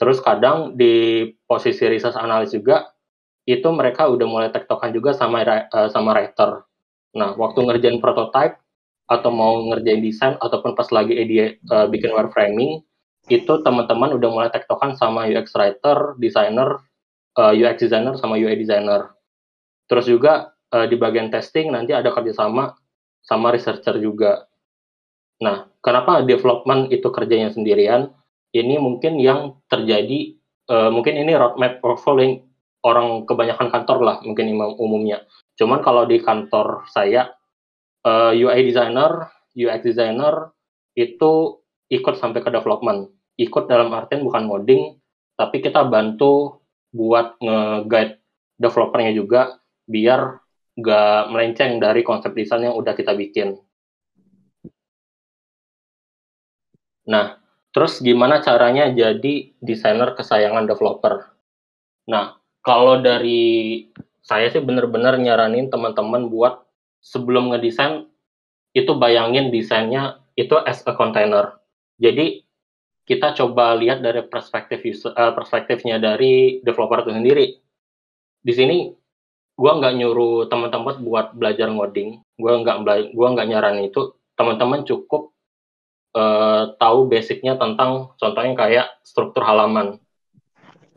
Terus 0.00 0.18
kadang 0.24 0.76
di 0.76 1.28
posisi 1.44 1.84
research 1.88 2.16
analis 2.16 2.52
juga 2.52 2.90
itu 3.44 3.68
mereka 3.74 4.08
udah 4.08 4.26
mulai 4.28 4.48
tektokan 4.48 4.92
juga 4.94 5.12
sama 5.12 5.44
uh, 5.44 5.88
sama 5.92 6.16
writer. 6.16 6.64
Nah, 7.12 7.36
waktu 7.36 7.60
ngerjain 7.60 8.00
prototype 8.00 8.56
atau 9.04 9.30
mau 9.34 9.60
ngerjain 9.68 10.00
desain 10.00 10.34
ataupun 10.40 10.72
pas 10.72 10.88
lagi 10.88 11.12
ide 11.12 11.60
uh, 11.68 11.84
bikin 11.90 12.14
wireframing 12.16 12.80
itu 13.28 13.52
teman-teman 13.62 14.16
udah 14.18 14.28
mulai 14.32 14.50
tektokan 14.50 14.98
sama 14.98 15.28
UX 15.30 15.54
writer, 15.54 16.18
designer, 16.18 16.82
uh, 17.38 17.54
eh, 17.54 17.62
UX 17.62 17.86
designer 17.86 18.18
sama 18.18 18.34
UI 18.40 18.58
designer. 18.58 19.14
Terus 19.86 20.08
juga 20.08 20.56
uh, 20.74 20.86
di 20.88 20.96
bagian 20.98 21.30
testing 21.30 21.70
nanti 21.70 21.94
ada 21.94 22.10
kerjasama 22.10 22.74
sama 23.22 23.54
researcher 23.54 24.00
juga. 24.02 24.48
Nah, 25.38 25.70
kenapa 25.84 26.26
development 26.26 26.90
itu 26.90 27.06
kerjanya 27.12 27.52
sendirian? 27.54 28.10
Ini 28.52 28.76
mungkin 28.82 29.16
yang 29.22 29.62
terjadi, 29.70 30.36
uh, 30.68 30.90
mungkin 30.90 31.14
ini 31.16 31.32
roadmap 31.36 31.78
portfolio 31.78 32.42
orang 32.82 33.24
kebanyakan 33.24 33.70
kantor 33.70 33.98
lah, 34.02 34.16
mungkin 34.26 34.58
umumnya. 34.58 35.22
Cuman 35.56 35.84
kalau 35.84 36.08
di 36.08 36.20
kantor 36.20 36.88
saya, 36.88 37.28
uh, 38.06 38.32
eh, 38.32 38.42
UI 38.42 38.60
designer, 38.64 39.28
UX 39.52 39.80
designer 39.84 40.50
itu 40.96 41.60
ikut 41.92 42.14
sampai 42.16 42.40
ke 42.40 42.48
development. 42.48 43.12
Ikut 43.36 43.68
dalam 43.68 43.92
artian 43.92 44.24
bukan 44.24 44.44
modding, 44.48 44.96
tapi 45.36 45.60
kita 45.60 45.84
bantu 45.88 46.60
buat 46.92 47.40
nge-guide 47.40 48.20
developernya 48.60 49.12
juga 49.16 49.56
biar 49.88 50.40
nggak 50.76 51.20
melenceng 51.32 51.80
dari 51.80 52.00
konsep 52.00 52.32
desain 52.32 52.64
yang 52.64 52.76
udah 52.76 52.96
kita 52.96 53.12
bikin. 53.12 53.60
Nah, 57.08 57.36
terus 57.74 57.98
gimana 57.98 58.40
caranya 58.40 58.88
jadi 58.88 59.52
desainer 59.58 60.14
kesayangan 60.14 60.64
developer? 60.64 61.34
Nah, 62.08 62.38
kalau 62.62 63.02
dari 63.02 63.84
saya 64.32 64.48
sih 64.48 64.64
benar-benar 64.64 65.20
nyaranin 65.20 65.68
teman-teman 65.68 66.32
buat 66.32 66.64
sebelum 67.04 67.52
ngedesain 67.52 68.08
itu 68.72 68.96
bayangin 68.96 69.52
desainnya 69.52 70.24
itu 70.32 70.56
as 70.56 70.80
a 70.88 70.96
container. 70.96 71.60
Jadi 72.00 72.40
kita 73.04 73.36
coba 73.36 73.76
lihat 73.76 74.00
dari 74.00 74.24
perspektif 74.24 74.80
user, 74.88 75.12
uh, 75.12 75.36
perspektifnya 75.36 76.00
dari 76.00 76.64
developer 76.64 77.04
itu 77.04 77.12
sendiri. 77.12 77.46
Di 78.40 78.52
sini 78.56 78.88
gua 79.52 79.76
nggak 79.76 80.00
nyuruh 80.00 80.48
teman-teman 80.48 81.04
buat 81.04 81.36
belajar 81.36 81.68
ngoding, 81.68 82.24
gua 82.40 82.64
nggak 82.64 83.12
gua 83.12 83.28
nggak 83.36 83.48
nyaranin 83.52 83.92
itu. 83.92 84.16
Teman-teman 84.32 84.88
cukup 84.88 85.36
uh, 86.16 86.72
tahu 86.80 87.04
basicnya 87.04 87.60
tentang 87.60 88.16
contohnya 88.16 88.56
kayak 88.56 88.86
struktur 89.04 89.44
halaman. 89.44 90.00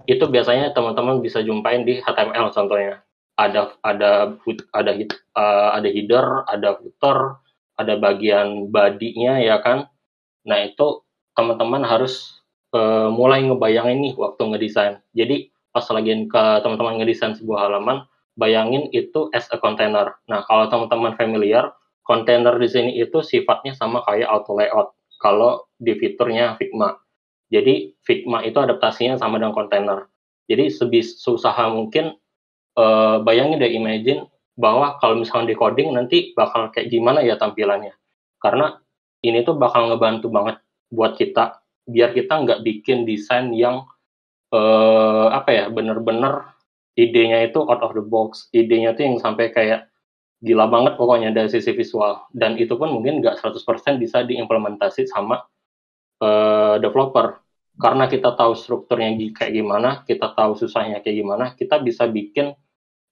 Itu 0.07 0.31
biasanya 0.31 0.71
teman-teman 0.71 1.19
bisa 1.19 1.43
jumpain 1.43 1.83
di 1.83 1.99
HTML 1.99 2.55
contohnya. 2.55 3.04
Ada 3.35 3.75
ada 3.83 4.39
ada 4.71 4.91
uh, 5.35 5.69
ada 5.75 5.89
header, 5.91 6.47
ada 6.47 6.79
footer, 6.79 7.35
ada 7.75 7.93
bagian 7.99 8.71
body-nya 8.71 9.43
ya 9.43 9.59
kan. 9.59 9.91
Nah, 10.47 10.63
itu 10.63 11.03
teman-teman 11.35 11.83
harus 11.83 12.39
uh, 12.71 13.11
mulai 13.11 13.43
ngebayangin 13.43 13.99
nih 14.07 14.13
waktu 14.15 14.41
ngedesain. 14.47 14.95
Jadi 15.11 15.51
pas 15.75 15.83
lagi 15.91 16.15
ke 16.31 16.43
teman-teman 16.63 17.03
ngedesain 17.03 17.35
sebuah 17.35 17.67
halaman, 17.67 18.07
bayangin 18.39 18.87
itu 18.95 19.27
as 19.35 19.51
a 19.51 19.59
container. 19.59 20.15
Nah, 20.31 20.47
kalau 20.47 20.71
teman-teman 20.71 21.19
familiar, 21.19 21.75
container 22.07 22.55
di 22.55 22.69
sini 22.71 22.91
itu 22.95 23.19
sifatnya 23.19 23.75
sama 23.75 23.99
kayak 24.07 24.31
auto 24.31 24.55
layout 24.55 24.95
kalau 25.19 25.67
di 25.75 25.91
fiturnya 25.99 26.55
Figma. 26.55 26.95
Jadi 27.51 27.95
Figma 28.05 28.45
itu 28.45 28.55
adaptasinya 28.61 29.19
sama 29.19 29.41
dengan 29.41 29.51
kontainer. 29.51 30.07
Jadi 30.45 30.69
sebis 30.69 31.17
usaha 31.25 31.67
mungkin 31.73 32.13
uh, 32.75 33.23
bayangin 33.23 33.59
deh 33.59 33.71
imagine 33.71 34.27
bahwa 34.55 34.95
kalau 35.03 35.19
misalnya 35.19 35.51
di 35.51 35.57
coding 35.59 35.91
nanti 35.91 36.31
bakal 36.31 36.71
kayak 36.71 36.87
gimana 36.87 37.19
ya 37.23 37.35
tampilannya. 37.35 37.91
Karena 38.39 38.79
ini 39.23 39.43
tuh 39.43 39.59
bakal 39.59 39.91
ngebantu 39.91 40.31
banget 40.31 40.63
buat 40.87 41.19
kita 41.19 41.59
biar 41.85 42.15
kita 42.15 42.33
nggak 42.41 42.59
bikin 42.65 43.05
desain 43.05 43.53
yang 43.53 43.85
uh, 44.55 45.27
apa 45.29 45.49
ya 45.53 45.65
bener-bener 45.69 46.49
idenya 46.95 47.45
itu 47.45 47.59
out 47.61 47.83
of 47.83 47.91
the 47.93 48.03
box. 48.03 48.47
Idenya 48.55 48.95
tuh 48.95 49.03
yang 49.11 49.15
sampai 49.19 49.51
kayak 49.51 49.91
gila 50.39 50.71
banget 50.71 50.95
pokoknya 50.95 51.35
dari 51.35 51.51
sisi 51.51 51.75
visual. 51.75 52.25
Dan 52.31 52.55
itu 52.55 52.79
pun 52.79 52.95
mungkin 52.95 53.19
nggak 53.19 53.43
100% 53.43 53.99
bisa 53.99 54.23
diimplementasi 54.23 55.11
sama 55.11 55.43
uh, 56.23 56.79
developer. 56.79 57.43
Karena 57.75 58.07
kita 58.07 58.39
tahu 58.39 58.55
strukturnya 58.55 59.11
kayak 59.35 59.51
gimana 59.51 60.07
kita 60.07 60.31
tahu 60.31 60.55
susahnya 60.55 61.03
kayak 61.03 61.17
gimana 61.19 61.45
kita 61.59 61.75
bisa 61.83 62.07
bikin 62.07 62.55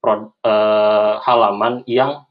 uh, 0.03 1.23
halaman 1.23 1.87
yang 1.87 2.27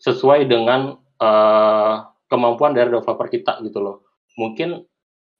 sesuai 0.00 0.48
dengan 0.48 0.96
uh, 1.20 1.94
kemampuan 2.26 2.72
dari 2.72 2.90
developer 2.90 3.28
kita 3.28 3.60
gitu 3.62 3.78
loh. 3.78 3.96
Mungkin 4.40 4.82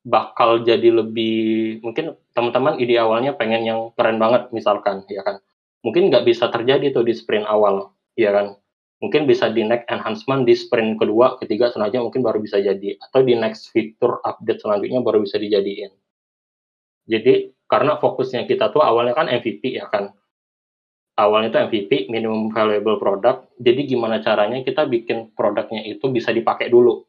bakal 0.02 0.66
jadi 0.66 0.92
lebih 0.92 1.78
mungkin 1.80 2.18
teman-teman 2.34 2.76
ide 2.82 2.98
awalnya 2.98 3.32
pengen 3.38 3.62
yang 3.64 3.80
keren 3.96 4.20
banget 4.20 4.52
misalkan 4.52 5.02
ya 5.08 5.24
kan? 5.24 5.40
Mungkin 5.82 6.12
nggak 6.12 6.28
bisa 6.28 6.46
terjadi 6.52 6.94
tuh 6.94 7.02
di 7.02 7.16
sprint 7.16 7.48
awal 7.48 7.90
ya 8.14 8.30
kan? 8.30 8.54
Mungkin 9.02 9.26
bisa 9.26 9.50
di 9.50 9.66
next 9.66 9.90
enhancement 9.90 10.46
di 10.46 10.54
sprint 10.54 10.94
kedua 11.00 11.34
ketiga 11.42 11.74
selanjutnya 11.74 12.06
mungkin 12.06 12.22
baru 12.22 12.38
bisa 12.38 12.62
jadi. 12.62 13.02
Atau 13.02 13.26
di 13.26 13.34
next 13.34 13.74
fitur 13.74 14.22
update 14.22 14.62
selanjutnya 14.62 15.02
baru 15.02 15.26
bisa 15.26 15.42
dijadiin. 15.42 15.90
Jadi 17.10 17.50
karena 17.66 17.98
fokusnya 17.98 18.46
kita 18.46 18.70
tuh 18.70 18.78
awalnya 18.78 19.16
kan 19.18 19.26
MVP 19.26 19.74
ya 19.74 19.90
kan 19.90 20.14
awalnya 21.16 21.52
itu 21.52 21.58
MVP 21.60 21.90
minimum 22.08 22.48
valuable 22.52 22.96
product. 22.96 23.52
Jadi 23.60 23.84
gimana 23.88 24.24
caranya 24.24 24.64
kita 24.64 24.88
bikin 24.88 25.32
produknya 25.36 25.84
itu 25.84 26.08
bisa 26.08 26.32
dipakai 26.32 26.72
dulu? 26.72 27.04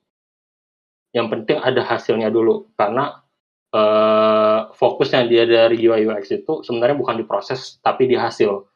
Yang 1.14 1.28
penting 1.30 1.58
ada 1.62 1.82
hasilnya 1.86 2.28
dulu. 2.34 2.74
Karena 2.76 3.24
uh, 3.72 4.60
fokusnya 4.76 5.30
dia 5.30 5.44
dari 5.48 5.80
UI 5.80 6.10
UX 6.10 6.34
itu 6.34 6.66
sebenarnya 6.66 6.98
bukan 6.98 7.16
di 7.22 7.26
proses 7.26 7.80
tapi 7.80 8.10
di 8.10 8.18
hasil. 8.20 8.68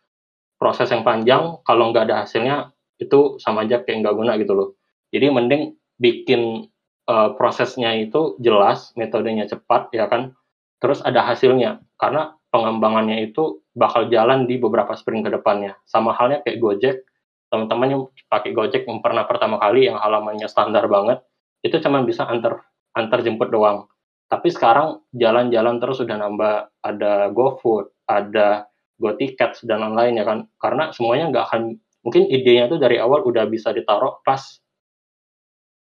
Proses 0.57 0.89
yang 0.89 1.05
panjang 1.05 1.61
kalau 1.61 1.93
nggak 1.93 2.09
ada 2.09 2.25
hasilnya 2.25 2.73
itu 2.97 3.37
sama 3.37 3.67
aja 3.67 3.85
kayak 3.85 4.01
nggak 4.05 4.15
guna 4.15 4.33
gitu 4.41 4.53
loh. 4.57 4.69
Jadi 5.13 5.29
mending 5.29 5.63
bikin 6.01 6.65
uh, 7.09 7.29
prosesnya 7.37 7.93
itu 7.93 8.37
jelas 8.41 8.93
metodenya 8.97 9.45
cepat 9.45 9.93
ya 9.93 10.09
kan? 10.09 10.33
Terus 10.81 11.01
ada 11.05 11.25
hasilnya. 11.25 11.81
Karena 11.97 12.37
pengembangannya 12.53 13.29
itu 13.29 13.61
bakal 13.77 14.09
jalan 14.09 14.49
di 14.49 14.57
beberapa 14.57 14.97
sprint 14.97 15.29
ke 15.29 15.31
depannya. 15.37 15.77
Sama 15.85 16.17
halnya 16.17 16.41
kayak 16.41 16.57
Gojek. 16.57 16.97
Teman-teman 17.47 17.87
yang 17.87 18.01
pakai 18.27 18.51
Gojek 18.51 18.89
yang 18.89 18.99
pernah 18.99 19.23
pertama 19.29 19.61
kali 19.61 19.87
yang 19.87 20.01
halamannya 20.01 20.49
standar 20.49 20.89
banget 20.89 21.23
itu 21.61 21.77
cuma 21.79 22.01
bisa 22.03 22.25
antar 22.25 22.65
antar 22.97 23.21
jemput 23.21 23.53
doang. 23.53 23.85
Tapi 24.27 24.51
sekarang 24.51 25.07
jalan-jalan 25.15 25.79
terus 25.79 26.01
sudah 26.03 26.17
nambah. 26.19 26.73
Ada 26.83 27.31
GoFood 27.31 28.09
ada 28.09 28.67
go 28.97 29.13
tiket 29.13 29.61
dan 29.63 29.85
lain-lain 29.85 30.19
ya 30.19 30.25
kan? 30.25 30.39
Karena 30.57 30.89
semuanya 30.91 31.29
nggak 31.31 31.45
akan 31.53 31.61
mungkin 32.01 32.27
idenya 32.27 32.67
tuh 32.67 32.81
dari 32.81 32.97
awal 32.97 33.23
udah 33.23 33.45
bisa 33.47 33.71
ditaruh 33.71 34.19
pas 34.25 34.41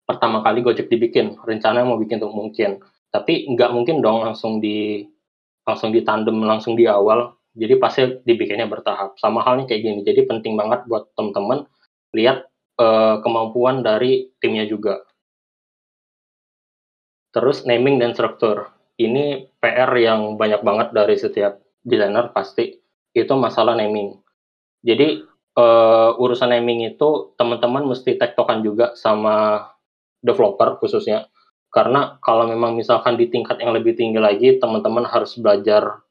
pertama 0.06 0.46
kali 0.46 0.62
Gojek 0.64 0.88
dibikin. 0.88 1.36
Rencana 1.42 1.84
mau 1.84 2.00
bikin 2.00 2.22
tuh 2.22 2.32
mungkin. 2.32 2.80
Tapi 3.10 3.50
nggak 3.52 3.74
mungkin 3.74 4.00
dong 4.00 4.22
langsung 4.24 4.62
di 4.62 5.04
langsung 5.68 5.92
ditandem 5.92 6.38
langsung 6.46 6.74
di 6.78 6.88
awal 6.88 7.39
jadi 7.58 7.82
pasti 7.82 8.22
dibikinnya 8.26 8.70
bertahap. 8.70 9.18
Sama 9.18 9.42
halnya 9.42 9.66
kayak 9.66 9.82
gini. 9.82 10.00
Jadi 10.06 10.30
penting 10.30 10.54
banget 10.54 10.86
buat 10.86 11.10
teman-teman 11.18 11.66
lihat 12.14 12.46
uh, 12.78 13.22
kemampuan 13.26 13.82
dari 13.82 14.30
timnya 14.38 14.70
juga. 14.70 15.02
Terus 17.34 17.66
naming 17.66 17.98
dan 18.02 18.14
struktur. 18.14 18.70
Ini 19.00 19.48
PR 19.64 19.90
yang 19.96 20.36
banyak 20.36 20.62
banget 20.62 20.88
dari 20.92 21.16
setiap 21.16 21.62
desainer 21.88 22.36
pasti 22.36 22.76
itu 23.16 23.34
masalah 23.34 23.74
naming. 23.74 24.20
Jadi 24.84 25.24
uh, 25.56 26.20
urusan 26.20 26.52
naming 26.52 26.86
itu 26.86 27.34
teman-teman 27.40 27.88
mesti 27.88 28.20
tektokan 28.20 28.62
juga 28.62 28.94
sama 29.00 29.66
developer 30.20 30.78
khususnya. 30.84 31.32
Karena 31.70 32.18
kalau 32.20 32.50
memang 32.50 32.74
misalkan 32.74 33.14
di 33.14 33.30
tingkat 33.30 33.62
yang 33.62 33.72
lebih 33.78 33.94
tinggi 33.94 34.18
lagi 34.18 34.58
teman-teman 34.58 35.06
harus 35.06 35.38
belajar 35.38 36.02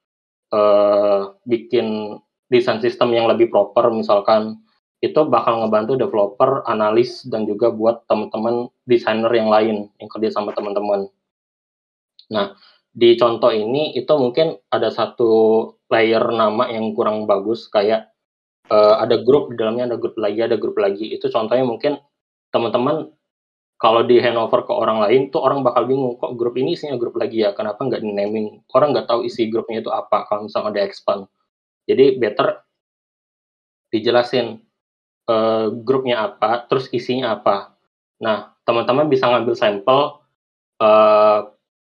uh, 0.53 1.35
bikin 1.45 2.19
desain 2.49 2.81
sistem 2.81 3.13
yang 3.13 3.29
lebih 3.29 3.53
proper 3.53 3.93
misalkan 3.93 4.61
itu 4.99 5.23
bakal 5.31 5.63
ngebantu 5.63 5.95
developer, 5.95 6.67
analis 6.67 7.23
dan 7.31 7.47
juga 7.47 7.71
buat 7.71 8.03
teman-teman 8.11 8.67
desainer 8.83 9.31
yang 9.31 9.47
lain 9.47 9.77
yang 10.03 10.09
kerja 10.11 10.35
sama 10.35 10.51
teman-teman. 10.51 11.07
Nah, 12.35 12.59
di 12.91 13.15
contoh 13.15 13.55
ini 13.55 13.95
itu 13.95 14.11
mungkin 14.19 14.59
ada 14.75 14.91
satu 14.91 15.31
layer 15.87 16.35
nama 16.35 16.67
yang 16.67 16.91
kurang 16.99 17.31
bagus 17.31 17.71
kayak 17.71 18.11
uh, 18.75 18.99
ada 18.99 19.23
grup 19.23 19.55
di 19.55 19.57
dalamnya 19.57 19.95
ada 19.95 19.97
grup 19.97 20.19
lagi 20.19 20.41
ada 20.43 20.59
grup 20.59 20.77
lagi 20.77 21.15
itu 21.15 21.31
contohnya 21.31 21.63
mungkin 21.63 22.03
teman-teman 22.51 23.13
kalau 23.79 24.03
di 24.03 24.19
handover 24.19 24.67
ke 24.67 24.75
orang 24.75 24.99
lain 25.07 25.31
tuh 25.31 25.39
orang 25.39 25.63
bakal 25.63 25.87
bingung 25.87 26.19
kok 26.19 26.35
grup 26.35 26.59
ini 26.59 26.75
isinya 26.75 26.99
grup 26.99 27.15
lagi 27.15 27.47
ya? 27.47 27.55
Kenapa 27.55 27.87
nggak 27.87 28.03
di 28.03 28.11
naming? 28.11 28.59
Orang 28.75 28.91
nggak 28.91 29.07
tahu 29.07 29.23
isi 29.23 29.47
grupnya 29.47 29.87
itu 29.87 29.91
apa 29.95 30.27
kalau 30.27 30.51
misalnya 30.51 30.75
ada 30.75 30.83
expand. 30.83 31.31
Jadi 31.87 32.19
better 32.19 32.59
dijelasin 33.95 34.59
uh, 35.31 35.71
grupnya 35.87 36.27
apa 36.27 36.67
terus 36.67 36.91
isinya 36.91 37.39
apa. 37.39 37.79
Nah 38.19 38.51
teman-teman 38.67 39.07
bisa 39.07 39.31
ngambil 39.31 39.55
sampel 39.55 40.27
uh, 40.83 41.41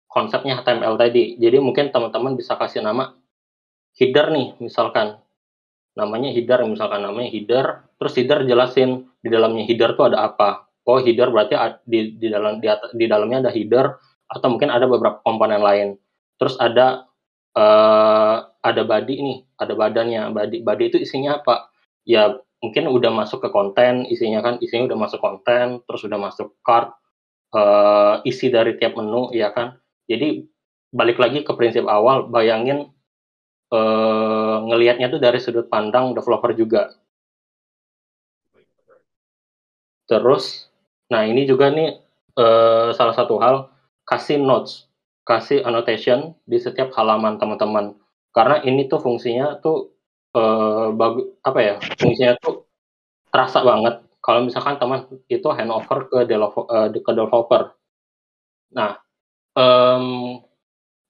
konsepnya 0.09 0.65
HTML 0.65 0.97
tadi. 0.97 1.37
Jadi 1.37 1.61
mungkin 1.61 1.93
teman-teman 1.93 2.33
bisa 2.33 2.57
kasih 2.57 2.81
nama 2.81 3.13
header 4.01 4.33
nih 4.33 4.57
misalkan. 4.57 5.21
Namanya 6.01 6.33
header 6.33 6.65
misalkan 6.65 7.05
namanya 7.05 7.29
header 7.29 7.85
terus 8.01 8.17
header 8.17 8.49
jelasin 8.49 9.05
di 9.21 9.29
dalamnya 9.29 9.69
header 9.69 9.93
tuh 10.01 10.09
ada 10.09 10.33
apa 10.33 10.65
oh 10.85 11.01
header 11.01 11.33
berarti 11.33 11.57
di, 11.89 12.17
di 12.21 12.29
dalam 12.29 12.61
di, 12.61 12.69
di 12.97 13.07
dalamnya 13.09 13.49
ada 13.49 13.53
header 13.53 13.87
atau 14.29 14.49
mungkin 14.53 14.73
ada 14.73 14.85
beberapa 14.89 15.21
komponen 15.25 15.61
lain. 15.61 15.89
Terus 16.41 16.59
ada 16.61 17.09
uh, 17.57 18.37
ada 18.61 18.83
body 18.85 19.15
nih, 19.17 19.39
ada 19.61 19.73
badannya. 19.77 20.23
Body 20.35 20.59
body 20.65 20.85
itu 20.93 20.99
isinya 21.01 21.41
apa? 21.41 21.71
Ya 22.05 22.37
mungkin 22.61 22.89
udah 22.89 23.13
masuk 23.13 23.45
ke 23.45 23.49
konten, 23.53 24.09
isinya 24.09 24.41
kan 24.41 24.57
isinya 24.61 24.89
udah 24.93 24.99
masuk 25.09 25.21
konten, 25.21 25.85
terus 25.85 26.03
udah 26.05 26.17
masuk 26.17 26.57
card, 26.65 26.93
uh, 27.53 28.25
isi 28.25 28.49
dari 28.49 28.77
tiap 28.81 28.97
menu, 28.97 29.29
ya 29.37 29.53
kan. 29.53 29.77
Jadi 30.09 30.45
balik 30.93 31.21
lagi 31.21 31.45
ke 31.45 31.53
prinsip 31.57 31.85
awal, 31.89 32.29
bayangin 32.29 32.89
uh, 33.73 34.57
ngelihatnya 34.69 35.13
tuh 35.13 35.21
dari 35.21 35.39
sudut 35.41 35.69
pandang 35.69 36.17
developer 36.17 36.53
juga. 36.57 36.93
Terus 40.05 40.69
Nah, 41.13 41.23
ini 41.29 41.45
juga 41.45 41.69
nih 41.69 42.01
uh, 42.41 42.95
salah 42.97 43.15
satu 43.17 43.37
hal 43.41 43.69
kasih 44.09 44.41
notes, 44.41 44.89
kasih 45.29 45.65
annotation 45.65 46.37
di 46.49 46.57
setiap 46.61 46.93
halaman 46.97 47.37
teman-teman. 47.41 47.97
Karena 48.35 48.61
ini 48.65 48.89
tuh 48.89 49.01
fungsinya 49.01 49.61
tuh 49.61 49.93
uh, 50.37 50.93
bagus 50.97 51.37
apa 51.45 51.61
ya? 51.61 51.75
Fungsinya 52.01 52.35
tuh 52.41 52.69
terasa 53.29 53.61
banget 53.63 54.05
kalau 54.25 54.41
misalkan 54.49 54.81
teman 54.81 55.05
itu 55.29 55.45
handover 55.53 56.09
ke 56.09 56.19
developer, 56.25 56.65
uh, 56.73 56.89
ke 56.89 57.13
developer. 57.13 57.63
Nah, 58.73 58.97
um, 59.53 60.41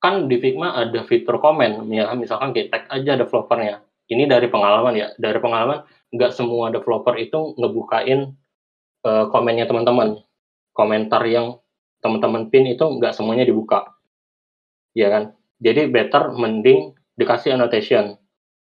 kan 0.03 0.27
di 0.27 0.37
Figma 0.43 0.75
ada 0.75 1.01
fitur 1.07 1.39
komen, 1.41 1.89
ya 1.89 2.11
misalkan 2.13 2.53
kita 2.53 2.75
tag 2.75 2.85
aja 2.91 3.15
developernya. 3.17 3.87
Ini 4.11 4.29
dari 4.29 4.51
pengalaman 4.53 4.93
ya, 4.99 5.09
dari 5.17 5.41
pengalaman 5.41 5.87
nggak 6.13 6.35
semua 6.35 6.69
developer 6.69 7.17
itu 7.17 7.57
ngebukain 7.57 8.37
uh, 9.05 9.31
komennya 9.31 9.69
teman-teman. 9.69 10.21
Komentar 10.75 11.23
yang 11.29 11.63
teman-teman 12.03 12.51
pin 12.51 12.67
itu 12.67 12.83
nggak 12.83 13.15
semuanya 13.15 13.47
dibuka. 13.47 13.95
Ya 14.97 15.13
kan? 15.13 15.39
Jadi 15.63 15.87
better 15.89 16.35
mending 16.35 16.97
dikasih 17.15 17.55
annotation. 17.55 18.19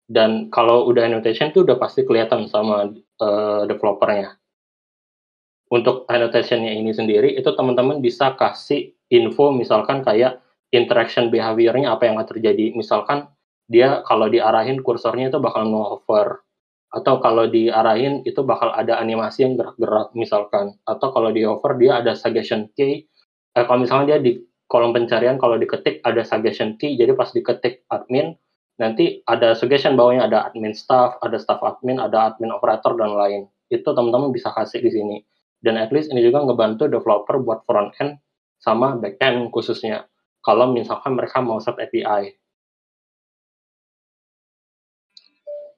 Dan 0.03 0.51
kalau 0.51 0.85
udah 0.91 1.07
annotation 1.07 1.55
tuh 1.55 1.63
udah 1.63 1.79
pasti 1.79 2.03
kelihatan 2.03 2.51
sama 2.51 2.91
uh, 3.23 3.63
developernya. 3.65 4.35
Untuk 5.73 6.05
annotationnya 6.05 6.75
ini 6.75 6.93
sendiri 6.93 7.33
itu 7.33 7.49
teman-teman 7.55 7.97
bisa 7.97 8.37
kasih 8.37 8.93
info 9.09 9.49
misalkan 9.49 10.05
kayak 10.05 10.43
interaction 10.69 11.33
behaviornya 11.33 11.95
apa 11.97 12.05
yang 12.05 12.19
terjadi. 12.27 12.75
Misalkan 12.77 13.25
dia 13.65 14.03
kalau 14.05 14.27
diarahin 14.29 14.83
kursornya 14.83 15.33
itu 15.33 15.39
bakal 15.41 15.65
hover 15.65 16.43
atau 16.93 17.17
kalau 17.17 17.49
diarahin 17.49 18.21
itu 18.21 18.45
bakal 18.45 18.69
ada 18.69 19.01
animasi 19.01 19.49
yang 19.49 19.57
gerak-gerak 19.57 20.13
misalkan. 20.13 20.77
Atau 20.85 21.09
kalau 21.09 21.33
di 21.33 21.41
over 21.41 21.73
dia 21.81 22.05
ada 22.05 22.13
suggestion 22.13 22.69
key. 22.77 23.09
Eh, 23.57 23.65
kalau 23.65 23.81
misalnya 23.81 24.13
dia 24.13 24.19
di 24.21 24.31
kolom 24.69 24.93
pencarian 24.93 25.41
kalau 25.41 25.57
diketik 25.57 26.05
ada 26.05 26.21
suggestion 26.21 26.77
key. 26.77 26.93
Jadi 26.93 27.17
pas 27.17 27.33
diketik 27.33 27.89
admin 27.89 28.37
nanti 28.77 29.25
ada 29.25 29.57
suggestion 29.57 29.97
bawahnya 29.97 30.29
ada 30.29 30.49
admin 30.49 30.73
staff 30.73 31.17
ada 31.21 31.37
staff 31.41 31.61
admin 31.65 31.97
ada 31.97 32.29
admin 32.29 32.53
operator 32.53 32.93
dan 32.93 33.17
lain. 33.17 33.49
Itu 33.73 33.97
teman-teman 33.97 34.29
bisa 34.29 34.53
kasih 34.53 34.85
di 34.85 34.93
sini. 34.93 35.17
Dan 35.57 35.81
at 35.81 35.89
least 35.89 36.13
ini 36.13 36.21
juga 36.21 36.45
ngebantu 36.45 36.85
developer 36.85 37.41
buat 37.41 37.65
front 37.65 37.97
end 38.05 38.21
sama 38.61 39.01
back 39.01 39.17
end 39.17 39.49
khususnya. 39.49 40.05
Kalau 40.45 40.69
misalkan 40.69 41.17
mereka 41.17 41.41
mau 41.41 41.57
set 41.57 41.73
API 41.81 42.42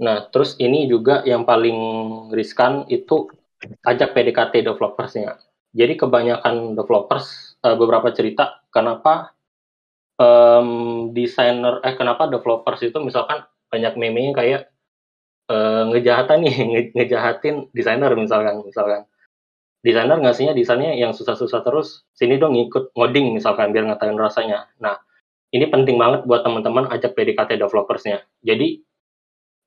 Nah, 0.01 0.27
terus 0.31 0.59
ini 0.59 0.87
juga 0.91 1.23
yang 1.23 1.47
paling 1.47 1.77
riskan 2.35 2.83
itu 2.91 3.31
ajak 3.85 4.11
PDKT 4.11 4.67
developersnya. 4.67 5.39
Jadi 5.75 5.99
kebanyakan 5.99 6.75
developers 6.75 7.57
uh, 7.63 7.75
beberapa 7.75 8.11
cerita 8.15 8.63
kenapa 8.71 9.35
um, 10.19 11.11
desainer 11.11 11.83
eh 11.83 11.95
kenapa 11.99 12.31
developers 12.31 12.79
itu 12.83 12.95
misalkan 13.03 13.43
banyak 13.67 13.99
meme 13.99 14.31
kayak 14.31 14.71
uh, 15.51 15.83
ngejahatan 15.91 16.47
nih 16.47 16.55
nge 16.71 16.81
ngejahatin 16.95 17.67
desainer 17.75 18.11
misalkan 18.15 18.63
misalkan 18.63 19.03
desainer 19.83 20.17
ngasihnya 20.17 20.55
desainnya 20.55 20.95
yang 20.95 21.11
susah-susah 21.11 21.61
terus 21.61 22.07
sini 22.15 22.39
dong 22.39 22.55
ikut 22.55 22.95
ngoding 22.95 23.35
misalkan 23.35 23.75
biar 23.75 23.85
ngatain 23.85 24.17
rasanya. 24.17 24.71
Nah 24.79 24.97
ini 25.53 25.67
penting 25.69 25.99
banget 25.99 26.25
buat 26.25 26.41
teman-teman 26.41 26.89
ajak 26.89 27.13
PDKT 27.13 27.61
developersnya. 27.61 28.23
Jadi 28.41 28.81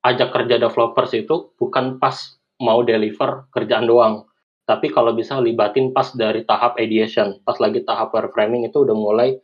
ajak 0.06 0.30
kerja 0.30 0.56
developers 0.62 1.12
itu 1.14 1.50
bukan 1.58 1.98
pas 1.98 2.38
mau 2.58 2.82
deliver 2.82 3.46
kerjaan 3.54 3.86
doang, 3.86 4.26
tapi 4.68 4.92
kalau 4.92 5.16
bisa 5.16 5.40
libatin 5.40 5.96
pas 5.96 6.12
dari 6.12 6.44
tahap 6.44 6.76
ideation, 6.76 7.40
pas 7.46 7.56
lagi 7.56 7.80
tahap 7.88 8.12
wireframing 8.12 8.68
itu 8.68 8.84
udah 8.84 8.92
mulai 8.92 9.38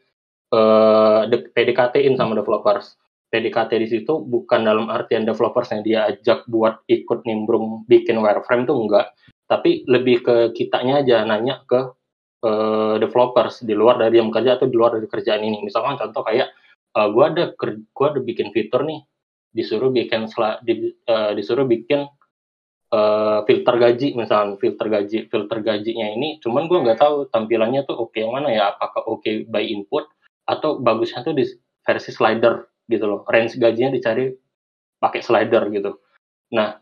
uh, 0.52 1.24
PDKT-in 1.30 2.20
sama 2.20 2.36
developers. 2.36 3.00
PDKT 3.32 3.72
di 3.82 3.88
situ 3.90 4.22
bukan 4.22 4.62
dalam 4.62 4.86
artian 4.92 5.26
developers 5.26 5.74
yang 5.74 5.82
dia 5.82 6.00
ajak 6.06 6.46
buat 6.46 6.86
ikut 6.86 7.26
nimbrung 7.26 7.82
bikin 7.90 8.20
wireframe 8.22 8.62
tuh 8.62 8.78
enggak, 8.78 9.10
tapi 9.50 9.82
lebih 9.90 10.22
ke 10.22 10.36
kitanya 10.54 11.02
aja 11.02 11.26
nanya 11.26 11.66
ke 11.66 11.80
uh, 12.46 12.94
developers 13.02 13.64
di 13.66 13.74
luar 13.74 13.98
dari 13.98 14.22
yang 14.22 14.30
kerja 14.30 14.60
atau 14.60 14.70
di 14.70 14.76
luar 14.78 15.00
dari 15.00 15.10
kerjaan 15.10 15.42
ini. 15.42 15.66
Misalkan 15.66 15.98
contoh 15.98 16.22
kayak 16.22 16.52
uh, 16.94 17.10
gua 17.10 17.34
ada 17.34 17.50
gua 17.90 18.14
ada 18.14 18.20
bikin 18.22 18.54
fitur 18.54 18.86
nih 18.86 19.02
disuruh 19.54 19.94
bikin 19.94 20.26
di, 20.66 20.90
uh, 21.06 21.30
disuruh 21.32 21.64
bikin 21.64 22.10
uh, 22.90 23.40
filter 23.46 23.74
gaji 23.78 24.18
misalnya 24.18 24.58
filter 24.58 24.86
gaji 24.90 25.18
filter 25.30 25.58
gajinya 25.62 26.10
ini 26.10 26.42
cuman 26.42 26.66
gue 26.66 26.78
nggak 26.82 26.98
tahu 26.98 27.30
tampilannya 27.30 27.86
tuh 27.86 27.94
oke 27.94 28.12
okay 28.12 28.26
mana 28.26 28.50
ya 28.50 28.74
apakah 28.74 29.06
oke 29.06 29.22
okay 29.22 29.46
by 29.46 29.62
input 29.62 30.10
atau 30.44 30.76
bagusnya 30.82 31.24
tuh 31.24 31.32
di 31.32 31.44
versi 31.84 32.10
slider 32.12 32.64
gitu 32.88 33.04
loh. 33.04 33.20
Range 33.28 33.52
gajinya 33.56 33.92
dicari 33.92 34.32
pakai 35.00 35.20
slider 35.20 35.68
gitu. 35.72 36.00
Nah 36.56 36.80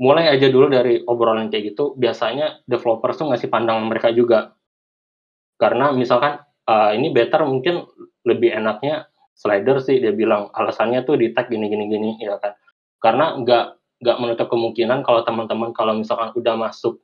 mulai 0.00 0.32
aja 0.32 0.48
dulu 0.48 0.72
dari 0.72 1.04
obrolan 1.04 1.52
kayak 1.52 1.76
gitu 1.76 1.94
biasanya 1.94 2.64
developer 2.64 3.12
tuh 3.12 3.32
ngasih 3.32 3.48
pandangan 3.52 3.86
mereka 3.86 4.08
juga. 4.12 4.56
Karena 5.60 5.92
misalkan 5.92 6.42
uh, 6.66 6.90
ini 6.96 7.12
better 7.12 7.44
mungkin 7.44 7.86
lebih 8.26 8.56
enaknya 8.56 9.11
slider 9.34 9.80
sih 9.82 9.98
dia 9.98 10.12
bilang 10.14 10.52
alasannya 10.52 11.02
tuh 11.04 11.18
di 11.18 11.32
tag 11.32 11.48
gini 11.48 11.68
gini 11.68 11.84
gini 11.88 12.10
ya 12.22 12.38
kan. 12.38 12.56
Karena 13.02 13.36
nggak 13.38 13.64
nggak 14.02 14.16
menutup 14.18 14.46
kemungkinan 14.50 15.06
kalau 15.06 15.22
teman-teman 15.22 15.70
kalau 15.74 15.94
misalkan 15.94 16.34
udah 16.34 16.54
masuk 16.58 16.98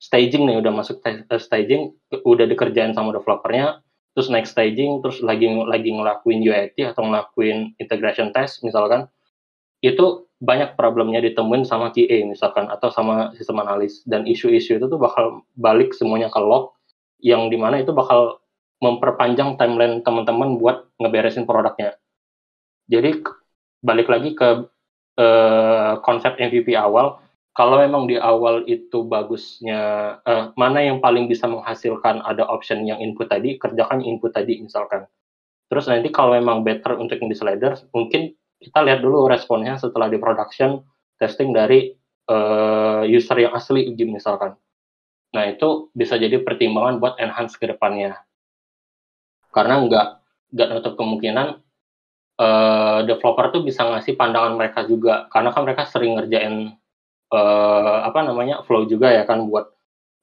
staging 0.00 0.48
nih 0.48 0.56
udah 0.60 0.72
masuk 0.72 1.04
staging 1.36 1.92
udah 2.24 2.48
dikerjain 2.48 2.96
sama 2.96 3.12
developernya 3.12 3.84
terus 4.14 4.28
next 4.30 4.58
staging, 4.58 5.00
terus 5.02 5.22
lagi 5.22 5.46
lagi 5.46 5.90
ngelakuin 5.94 6.42
UAT 6.42 6.76
atau 6.76 7.02
ngelakuin 7.06 7.78
integration 7.78 8.34
test 8.34 8.62
misalkan, 8.66 9.06
itu 9.80 10.26
banyak 10.40 10.74
problemnya 10.74 11.20
ditemuin 11.20 11.68
sama 11.68 11.92
QA 11.92 12.24
misalkan 12.26 12.66
atau 12.72 12.88
sama 12.90 13.30
sistem 13.36 13.62
analis. 13.62 14.02
Dan 14.08 14.26
isu-isu 14.26 14.80
itu 14.80 14.86
tuh 14.88 14.98
bakal 14.98 15.44
balik 15.54 15.94
semuanya 15.94 16.32
ke 16.32 16.40
log 16.42 16.74
yang 17.20 17.52
di 17.52 17.56
mana 17.60 17.80
itu 17.80 17.92
bakal 17.92 18.39
memperpanjang 18.80 19.60
timeline 19.60 20.00
teman-teman 20.00 20.56
buat 20.56 20.88
ngeberesin 20.96 21.44
produknya. 21.44 21.96
Jadi 22.88 23.22
balik 23.84 24.08
lagi 24.08 24.34
ke 24.34 24.66
uh, 25.20 25.92
konsep 26.02 26.36
MVP 26.40 26.74
awal, 26.74 27.20
kalau 27.52 27.76
memang 27.78 28.08
di 28.08 28.16
awal 28.16 28.64
itu 28.64 29.04
bagusnya 29.04 30.16
uh, 30.24 30.50
mana 30.56 30.80
yang 30.80 30.98
paling 30.98 31.28
bisa 31.28 31.44
menghasilkan 31.44 32.24
ada 32.24 32.48
option 32.48 32.82
yang 32.88 32.98
input 32.98 33.28
tadi, 33.28 33.60
kerjakan 33.60 34.00
input 34.00 34.32
tadi 34.32 34.64
misalkan. 34.64 35.04
Terus 35.70 35.86
nanti 35.86 36.10
kalau 36.10 36.34
memang 36.34 36.66
better 36.66 36.98
untuk 36.98 37.20
yang 37.20 37.30
di 37.30 37.38
sliders, 37.38 37.86
mungkin 37.94 38.34
kita 38.58 38.80
lihat 38.82 39.00
dulu 39.04 39.28
responnya 39.30 39.78
setelah 39.78 40.10
di 40.10 40.18
production 40.18 40.82
testing 41.20 41.52
dari 41.54 41.94
uh, 42.32 43.04
user 43.06 43.38
yang 43.38 43.52
asli 43.54 43.92
misalkan. 44.08 44.56
Nah 45.30 45.44
itu 45.46 45.92
bisa 45.94 46.18
jadi 46.18 46.42
pertimbangan 46.42 46.98
buat 46.98 47.14
enhance 47.22 47.54
ke 47.54 47.70
depannya. 47.70 48.18
Karena 49.50 49.82
nggak 49.82 50.06
nggak 50.50 50.68
nutup 50.74 50.94
kemungkinan 50.98 51.48
uh, 52.38 53.00
developer 53.06 53.46
tuh 53.54 53.62
bisa 53.66 53.86
ngasih 53.86 54.14
pandangan 54.18 54.54
mereka 54.56 54.86
juga. 54.86 55.26
Karena 55.30 55.50
kan 55.54 55.62
mereka 55.66 55.86
sering 55.86 56.18
ngerjain 56.18 56.74
uh, 57.34 57.98
apa 58.06 58.20
namanya 58.26 58.62
flow 58.66 58.86
juga 58.86 59.10
ya 59.14 59.26
kan 59.26 59.46
buat 59.46 59.70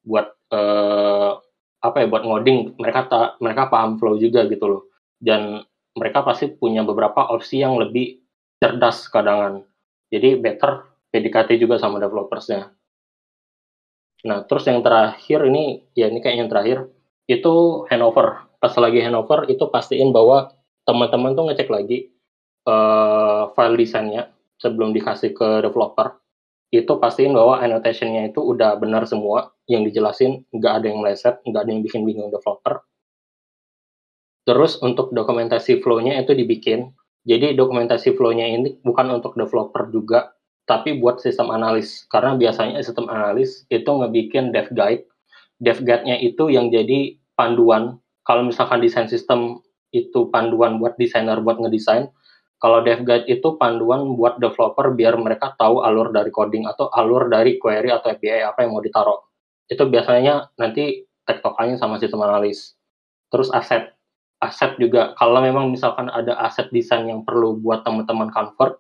buat 0.07 0.27
uh, 0.51 1.39
apa 1.77 1.97
ya 2.03 2.07
buat 2.09 2.23
ngoding 2.25 2.79
mereka 2.81 3.05
tak 3.05 3.29
mereka 3.43 3.69
paham 3.69 4.01
flow 4.01 4.17
juga 4.17 4.49
gitu 4.49 4.65
loh 4.65 4.81
dan 5.21 5.61
mereka 5.97 6.21
pasti 6.21 6.53
punya 6.53 6.85
beberapa 6.85 7.25
opsi 7.33 7.65
yang 7.65 7.81
lebih 7.81 8.21
cerdas 8.61 9.09
kadangan. 9.09 9.65
Jadi 10.13 10.37
better 10.37 10.85
PDKT 11.09 11.57
juga 11.57 11.81
sama 11.81 11.97
developersnya. 11.97 12.69
Nah, 14.25 14.45
terus 14.45 14.65
yang 14.69 14.81
terakhir 14.85 15.45
ini, 15.49 15.85
ya 15.97 16.09
ini 16.09 16.21
kayak 16.21 16.37
yang 16.45 16.49
terakhir, 16.49 16.77
itu 17.29 17.85
handover. 17.89 18.46
Pas 18.58 18.74
lagi 18.78 19.00
handover, 19.06 19.46
itu 19.48 19.70
pastiin 19.70 20.10
bahwa 20.10 20.50
teman-teman 20.88 21.38
tuh 21.38 21.46
ngecek 21.52 21.70
lagi 21.70 22.10
uh, 22.65 23.54
file 23.54 23.78
desainnya 23.78 24.34
sebelum 24.58 24.91
dikasih 24.91 25.38
ke 25.38 25.62
developer. 25.62 26.17
Itu 26.74 27.00
pastiin 27.00 27.32
bahwa 27.32 27.63
annotation-nya 27.63 28.34
itu 28.34 28.43
udah 28.43 28.76
benar 28.82 29.08
semua, 29.08 29.56
yang 29.72 29.88
dijelasin, 29.88 30.43
nggak 30.52 30.74
ada 30.82 30.86
yang 30.89 31.00
meleset, 31.00 31.36
nggak 31.43 31.62
ada 31.63 31.70
yang 31.72 31.82
bikin 31.84 32.02
bingung 32.04 32.28
developer. 32.34 32.84
Terus 34.48 34.80
untuk 34.80 35.12
dokumentasi 35.12 35.84
flow-nya 35.84 36.24
itu 36.24 36.32
dibikin, 36.32 36.96
jadi 37.28 37.52
dokumentasi 37.60 38.15
flow-nya 38.15 38.48
ini 38.48 38.80
bukan 38.80 39.12
untuk 39.12 39.36
developer 39.36 39.91
juga, 39.91 40.32
tapi 40.63 40.96
buat 40.96 41.20
sistem 41.20 41.52
analis. 41.52 42.08
Karena 42.08 42.39
biasanya 42.39 42.80
sistem 42.80 43.12
analis 43.12 43.67
itu 43.67 43.88
ngebikin 43.88 44.56
dev 44.56 44.72
guide. 44.72 45.04
Dev 45.60 45.84
guide-nya 45.84 46.15
itu 46.24 46.48
yang 46.48 46.72
jadi 46.72 47.20
panduan. 47.36 48.00
Kalau 48.27 48.43
misalkan 48.43 48.83
desain 48.83 49.07
sistem 49.07 49.63
itu 49.95 50.27
panduan 50.27 50.83
buat 50.83 50.99
desainer 50.99 51.39
buat 51.39 51.63
ngedesain, 51.63 52.11
kalau 52.59 52.83
dev 52.83 53.07
guide 53.07 53.23
itu 53.31 53.55
panduan 53.55 54.19
buat 54.19 54.35
developer 54.43 54.91
biar 54.91 55.15
mereka 55.15 55.55
tahu 55.55 55.79
alur 55.87 56.11
dari 56.11 56.27
coding 56.27 56.67
atau 56.67 56.91
alur 56.91 57.31
dari 57.31 57.55
query 57.55 57.87
atau 57.87 58.11
API 58.11 58.43
apa 58.43 58.67
yang 58.67 58.75
mau 58.75 58.83
ditaruh. 58.83 59.23
Itu 59.71 59.87
biasanya 59.87 60.51
nanti 60.59 61.07
tektokannya 61.23 61.79
sama 61.79 61.95
sistem 62.03 62.27
analis. 62.27 62.75
Terus 63.31 63.47
aset 63.55 63.95
aset 64.37 64.77
juga 64.77 65.17
kalau 65.17 65.41
memang 65.41 65.73
misalkan 65.73 66.13
ada 66.13 66.37
aset 66.45 66.69
desain 66.69 67.09
yang 67.09 67.25
perlu 67.25 67.57
buat 67.57 67.81
teman-teman 67.81 68.29
convert 68.29 68.77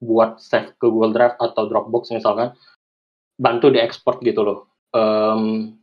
buat 0.00 0.38
save 0.38 0.70
ke 0.78 0.86
Google 0.86 1.12
Drive 1.12 1.34
atau 1.36 1.66
Dropbox 1.66 2.14
misalkan 2.14 2.54
bantu 3.34 3.74
diekspor 3.74 4.22
gitu 4.22 4.46
loh 4.46 4.58
um, 4.94 5.74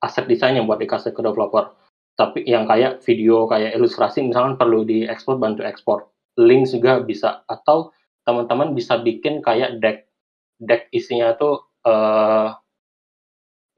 aset 0.00 0.24
desain 0.24 0.56
yang 0.56 0.64
buat 0.64 0.80
dikasih 0.80 1.12
ke 1.12 1.20
developer 1.20 1.76
tapi 2.18 2.42
yang 2.42 2.66
kayak 2.66 2.98
video 3.06 3.46
kayak 3.46 3.78
ilustrasi 3.78 4.26
misalkan 4.26 4.58
perlu 4.58 4.82
diekspor 4.82 5.38
bantu 5.38 5.62
ekspor. 5.62 6.10
Link 6.34 6.66
juga 6.66 6.98
bisa. 6.98 7.46
Atau 7.46 7.94
teman-teman 8.26 8.74
bisa 8.74 8.98
bikin 8.98 9.38
kayak 9.38 9.78
deck. 9.78 10.10
Deck 10.58 10.90
isinya 10.90 11.38
tuh 11.38 11.62
uh, 11.86 12.58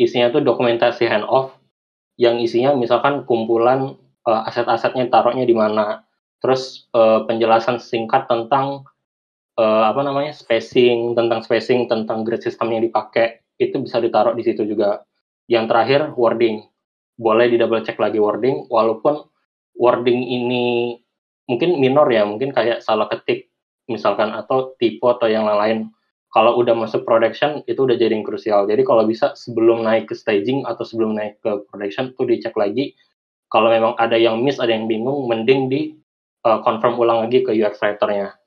isinya 0.01 0.33
tuh 0.33 0.41
dokumentasi 0.41 1.05
hand 1.05 1.29
off 1.29 1.61
yang 2.17 2.41
isinya 2.41 2.73
misalkan 2.73 3.29
kumpulan 3.29 4.01
uh, 4.25 4.49
aset-asetnya 4.49 5.13
taruhnya 5.13 5.45
di 5.45 5.53
mana. 5.53 6.09
Terus 6.41 6.89
uh, 6.97 7.29
penjelasan 7.29 7.77
singkat 7.77 8.25
tentang 8.25 8.89
uh, 9.61 9.85
apa 9.85 10.01
namanya 10.01 10.33
spacing, 10.33 11.13
tentang 11.13 11.45
spacing, 11.45 11.93
tentang 11.93 12.25
grid 12.25 12.41
system 12.41 12.73
yang 12.73 12.81
dipakai. 12.81 13.45
Itu 13.61 13.85
bisa 13.85 14.01
ditaruh 14.01 14.33
di 14.33 14.49
situ 14.49 14.65
juga. 14.65 15.05
Yang 15.45 15.65
terakhir 15.69 16.01
wording, 16.17 16.65
boleh 17.21 17.53
di 17.53 17.61
double 17.61 17.85
check 17.85 18.01
lagi 18.01 18.17
wording, 18.17 18.65
walaupun 18.73 19.21
wording 19.77 20.25
ini 20.25 20.97
mungkin 21.45 21.77
minor 21.77 22.09
ya, 22.09 22.25
mungkin 22.25 22.57
kayak 22.57 22.81
salah 22.81 23.13
ketik 23.13 23.53
misalkan 23.93 24.33
atau 24.33 24.73
tipe 24.81 25.05
atau 25.05 25.29
yang 25.29 25.45
lain. 25.45 25.93
Kalau 26.31 26.57
udah 26.63 26.79
masuk 26.79 27.03
production 27.03 27.61
itu 27.67 27.85
udah 27.85 27.99
jadi 27.99 28.15
yang 28.15 28.23
krusial. 28.23 28.65
Jadi 28.65 28.87
kalau 28.87 29.03
bisa 29.03 29.35
sebelum 29.35 29.83
naik 29.83 30.09
ke 30.09 30.15
staging 30.15 30.63
atau 30.63 30.87
sebelum 30.87 31.19
naik 31.19 31.43
ke 31.43 31.67
production 31.69 32.15
tuh 32.15 32.25
dicek 32.25 32.55
lagi 32.55 32.95
kalau 33.51 33.69
memang 33.69 33.99
ada 33.99 34.15
yang 34.15 34.39
miss, 34.39 34.63
ada 34.63 34.71
yang 34.71 34.87
bingung, 34.87 35.27
mending 35.27 35.67
di 35.67 35.99
uh, 36.47 36.63
confirm 36.63 36.97
ulang 36.97 37.27
lagi 37.27 37.43
ke 37.43 37.51
UX 37.51 37.83
writer-nya. 37.83 38.39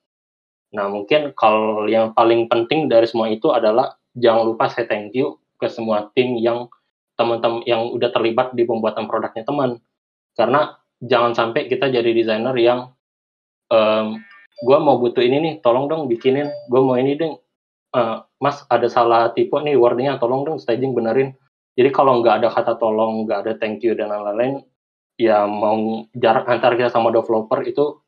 Nah, 0.74 0.88
mungkin 0.90 1.36
kalau 1.36 1.86
yang 1.86 2.16
paling 2.16 2.48
penting 2.48 2.88
dari 2.88 3.06
semua 3.06 3.28
itu 3.30 3.52
adalah 3.52 4.00
jangan 4.16 4.56
lupa 4.56 4.72
say 4.72 4.88
thank 4.88 5.12
you 5.14 5.38
ke 5.60 5.68
semua 5.68 6.10
tim 6.16 6.40
yang 6.40 6.72
teman-teman 7.16 7.62
yang 7.70 7.90
udah 7.94 8.10
terlibat 8.10 8.56
di 8.58 8.66
pembuatan 8.66 9.06
produknya 9.06 9.46
teman. 9.46 9.82
Karena 10.34 10.74
jangan 11.04 11.38
sampai 11.38 11.70
kita 11.70 11.90
jadi 11.94 12.10
desainer 12.10 12.56
yang 12.58 12.94
um, 13.70 14.18
gue 14.64 14.78
mau 14.82 14.98
butuh 14.98 15.22
ini 15.22 15.38
nih, 15.40 15.54
tolong 15.62 15.90
dong 15.90 16.10
bikinin. 16.10 16.50
Gue 16.70 16.82
mau 16.82 16.98
ini 16.98 17.18
dong, 17.18 17.38
uh, 17.94 18.26
mas 18.42 18.66
ada 18.70 18.90
salah 18.90 19.32
tipe 19.34 19.56
nih 19.60 19.78
wordingnya, 19.78 20.18
tolong 20.18 20.46
dong 20.46 20.58
staging 20.58 20.98
benerin. 20.98 21.38
Jadi 21.74 21.90
kalau 21.90 22.22
nggak 22.22 22.44
ada 22.44 22.50
kata 22.54 22.78
tolong, 22.78 23.26
nggak 23.26 23.40
ada 23.46 23.54
thank 23.58 23.82
you 23.82 23.98
dan 23.98 24.14
lain-lain, 24.14 24.62
ya 25.18 25.46
mau 25.46 26.06
jarak 26.18 26.50
antar 26.50 26.74
kita 26.74 26.90
sama 26.90 27.14
developer 27.14 27.62
itu 27.66 28.02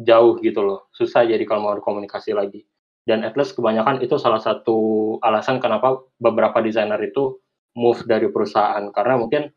jauh 0.00 0.40
gitu 0.40 0.60
loh 0.64 0.88
susah 0.96 1.28
jadi 1.28 1.44
kalau 1.44 1.60
mau 1.68 1.76
komunikasi 1.78 2.32
lagi 2.32 2.64
dan 3.04 3.26
at 3.26 3.36
least 3.36 3.58
kebanyakan 3.58 4.00
itu 4.00 4.16
salah 4.16 4.40
satu 4.40 5.18
alasan 5.20 5.60
kenapa 5.60 6.00
beberapa 6.16 6.62
desainer 6.64 6.98
itu 7.02 7.38
move 7.76 8.04
dari 8.04 8.28
perusahaan. 8.28 8.82
Karena 8.92 9.20
mungkin 9.20 9.48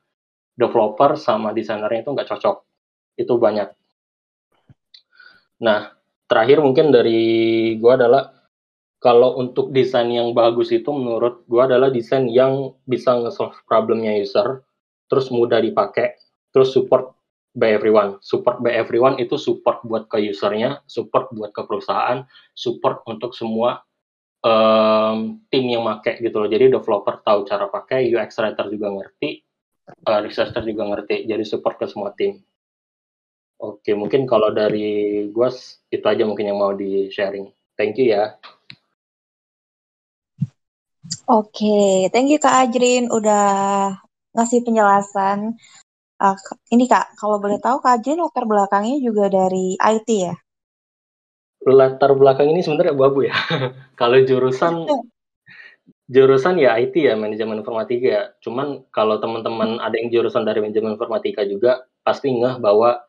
developer 0.56 1.20
sama 1.20 1.52
desainernya 1.52 2.08
itu 2.08 2.12
nggak 2.16 2.30
cocok. 2.32 2.58
Itu 3.20 3.40
banyak. 3.40 3.70
Nah 5.64 5.96
terakhir 6.26 6.60
mungkin 6.64 6.90
dari 6.90 7.22
gue 7.78 7.92
adalah 7.92 8.34
kalau 8.98 9.38
untuk 9.38 9.70
desain 9.70 10.10
yang 10.10 10.34
bagus 10.34 10.74
itu 10.74 10.90
menurut 10.90 11.46
gue 11.46 11.62
adalah 11.62 11.94
desain 11.94 12.26
yang 12.26 12.74
bisa 12.90 13.14
nge-solve 13.22 13.54
problemnya 13.70 14.18
user 14.18 14.66
terus 15.06 15.30
mudah 15.30 15.62
dipakai 15.62 16.18
terus 16.50 16.74
support 16.74 17.14
by 17.56 17.72
everyone. 17.72 18.20
Support 18.20 18.60
by 18.60 18.76
everyone 18.76 19.16
itu 19.18 19.40
support 19.40 19.80
buat 19.88 20.12
ke 20.12 20.20
usernya, 20.20 20.84
support 20.86 21.32
buat 21.32 21.56
ke 21.56 21.64
perusahaan, 21.64 22.28
support 22.52 23.02
untuk 23.08 23.32
semua 23.32 23.82
um, 24.44 25.40
tim 25.48 25.66
yang 25.70 25.84
make 25.86 26.20
gitu 26.20 26.36
loh. 26.36 26.50
Jadi 26.50 26.74
developer 26.74 27.22
tahu 27.22 27.48
cara 27.48 27.70
pakai, 27.70 28.10
UX 28.12 28.42
writer 28.42 28.66
juga 28.68 28.92
ngerti, 28.92 29.40
uh, 30.10 30.20
researcher 30.26 30.64
juga 30.66 30.84
ngerti. 30.92 31.30
Jadi 31.30 31.44
support 31.46 31.80
ke 31.80 31.86
semua 31.88 32.12
tim. 32.18 32.42
Oke, 33.56 33.96
mungkin 33.96 34.28
kalau 34.28 34.52
dari 34.52 35.28
gue 35.32 35.50
itu 35.88 36.06
aja 36.06 36.24
mungkin 36.28 36.52
yang 36.52 36.60
mau 36.60 36.76
di 36.76 37.08
sharing. 37.08 37.48
Thank 37.80 38.04
you 38.04 38.12
ya. 38.12 38.36
Oke, 41.30 42.10
thank 42.12 42.28
you 42.28 42.42
Kak 42.42 42.68
Ajrin 42.68 43.08
udah 43.14 43.94
ngasih 44.36 44.66
penjelasan 44.66 45.56
Uh, 46.16 46.32
ini 46.72 46.88
Kak, 46.88 47.20
kalau 47.20 47.44
boleh 47.44 47.60
tahu 47.60 47.84
Kak 47.84 48.00
Jen 48.00 48.24
latar 48.24 48.48
belakangnya 48.48 49.04
juga 49.04 49.28
dari 49.28 49.76
IT 49.76 50.08
ya? 50.08 50.36
Latar 51.66 52.14
belakang 52.14 52.54
ini 52.54 52.62
sebenarnya 52.62 52.94
abu-abu 52.94 53.26
ya. 53.26 53.34
kalau 54.00 54.22
jurusan 54.22 54.86
jurusan 56.06 56.62
ya 56.62 56.78
IT 56.78 56.94
ya, 56.94 57.18
manajemen 57.18 57.66
informatika 57.66 58.06
ya. 58.06 58.24
Cuman 58.46 58.86
kalau 58.94 59.18
teman-teman 59.18 59.82
ada 59.82 59.98
yang 59.98 60.14
jurusan 60.14 60.46
dari 60.46 60.62
manajemen 60.62 60.94
informatika 60.94 61.42
juga 61.42 61.90
pasti 62.06 62.30
ngeh 62.30 62.62
bahwa 62.62 63.02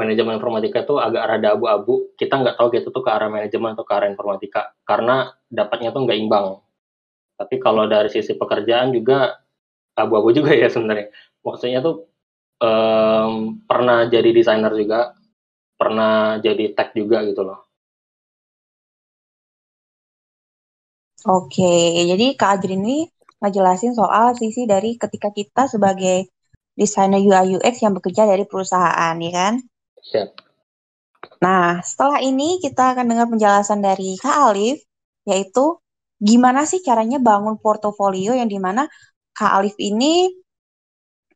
manajemen 0.00 0.40
informatika 0.40 0.88
itu 0.88 0.96
agak 0.96 1.24
rada 1.28 1.52
abu-abu. 1.52 2.16
Kita 2.16 2.40
nggak 2.40 2.56
tahu 2.56 2.72
gitu 2.80 2.88
tuh 2.88 3.04
ke 3.04 3.10
arah 3.12 3.28
manajemen 3.28 3.76
atau 3.76 3.84
ke 3.84 3.92
arah 3.92 4.08
informatika 4.08 4.72
karena 4.88 5.36
dapatnya 5.52 5.92
tuh 5.92 6.08
nggak 6.08 6.18
imbang. 6.18 6.46
Tapi 7.36 7.54
kalau 7.60 7.84
dari 7.84 8.08
sisi 8.08 8.32
pekerjaan 8.38 8.96
juga 8.96 9.36
abu-abu 9.96 10.32
juga 10.38 10.56
ya 10.56 10.72
sebenarnya. 10.72 11.12
Maksudnya 11.44 11.84
tuh 11.84 12.08
um, 12.62 13.60
pernah 13.68 14.08
jadi 14.08 14.30
desainer 14.32 14.72
juga, 14.72 15.12
pernah 15.76 16.38
jadi 16.40 16.72
tech 16.72 16.94
juga 16.96 17.26
gitu 17.28 17.44
loh. 17.44 17.71
Oke, 21.22 22.02
jadi 22.02 22.34
Kak 22.34 22.58
Adrin 22.58 22.82
ini 22.82 23.06
ngejelasin 23.38 23.94
soal 23.94 24.34
sisi 24.34 24.66
dari 24.66 24.98
ketika 24.98 25.30
kita 25.30 25.70
sebagai 25.70 26.30
desainer 26.74 27.22
UI 27.22 27.58
UX 27.58 27.78
yang 27.82 27.94
bekerja 27.94 28.26
dari 28.26 28.42
perusahaan, 28.42 29.14
ya 29.18 29.30
kan? 29.30 29.54
Siap. 30.02 30.28
Nah, 31.42 31.78
setelah 31.82 32.18
ini 32.22 32.58
kita 32.58 32.94
akan 32.94 33.06
dengar 33.06 33.26
penjelasan 33.30 33.82
dari 33.82 34.18
Kak 34.18 34.50
Alif, 34.50 34.82
yaitu 35.26 35.78
gimana 36.18 36.66
sih 36.66 36.82
caranya 36.82 37.22
bangun 37.22 37.58
portofolio 37.58 38.34
yang 38.34 38.50
di 38.50 38.58
mana 38.58 38.90
Kak 39.34 39.62
Alif 39.62 39.78
ini, 39.78 40.26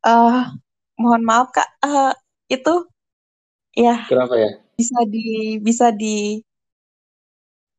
uh, 0.03 0.51
mohon 0.99 1.23
maaf 1.23 1.55
Kak, 1.55 1.69
uh, 1.87 2.15
itu 2.51 2.87
ya 3.77 4.07
Kenapa 4.09 4.35
ya? 4.41 4.51
bisa 4.79 4.99
di 5.05 5.59
bisa 5.61 5.87
di 5.93 6.41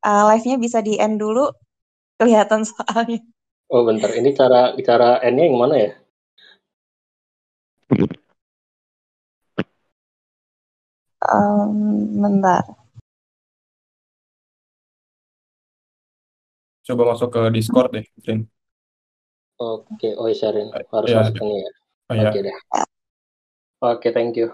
uh, 0.06 0.24
live-nya 0.30 0.56
bisa 0.62 0.80
di 0.84 1.00
end 1.02 1.17
dulu 1.17 1.50
kelihatan 2.18 2.66
soalnya. 2.66 3.22
Oh 3.70 3.84
bentar, 3.86 4.10
ini 4.16 4.32
cara 4.34 4.74
cara 4.80 5.22
N-nya 5.22 5.44
yang 5.48 5.58
mana 5.60 5.76
ya? 5.78 5.92
Um, 11.28 12.14
bentar. 12.22 12.64
Coba 16.88 17.04
masuk 17.12 17.30
ke 17.36 17.42
Discord 17.52 17.92
deh, 17.92 18.06
Rin. 18.24 18.48
Oke, 19.58 20.14
oh 20.14 20.30
Sharin 20.32 20.70
harus 20.70 21.10
Ya, 21.10 21.18
masuk 21.20 21.42
ini 21.42 21.66
ya. 21.66 21.70
Oh, 22.08 22.16
ya. 22.16 22.30
Oke 22.30 22.40
deh. 22.46 22.56
Oke, 23.84 24.08
thank 24.14 24.38
you. 24.38 24.54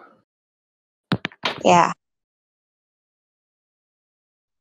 Ya. 1.61 1.93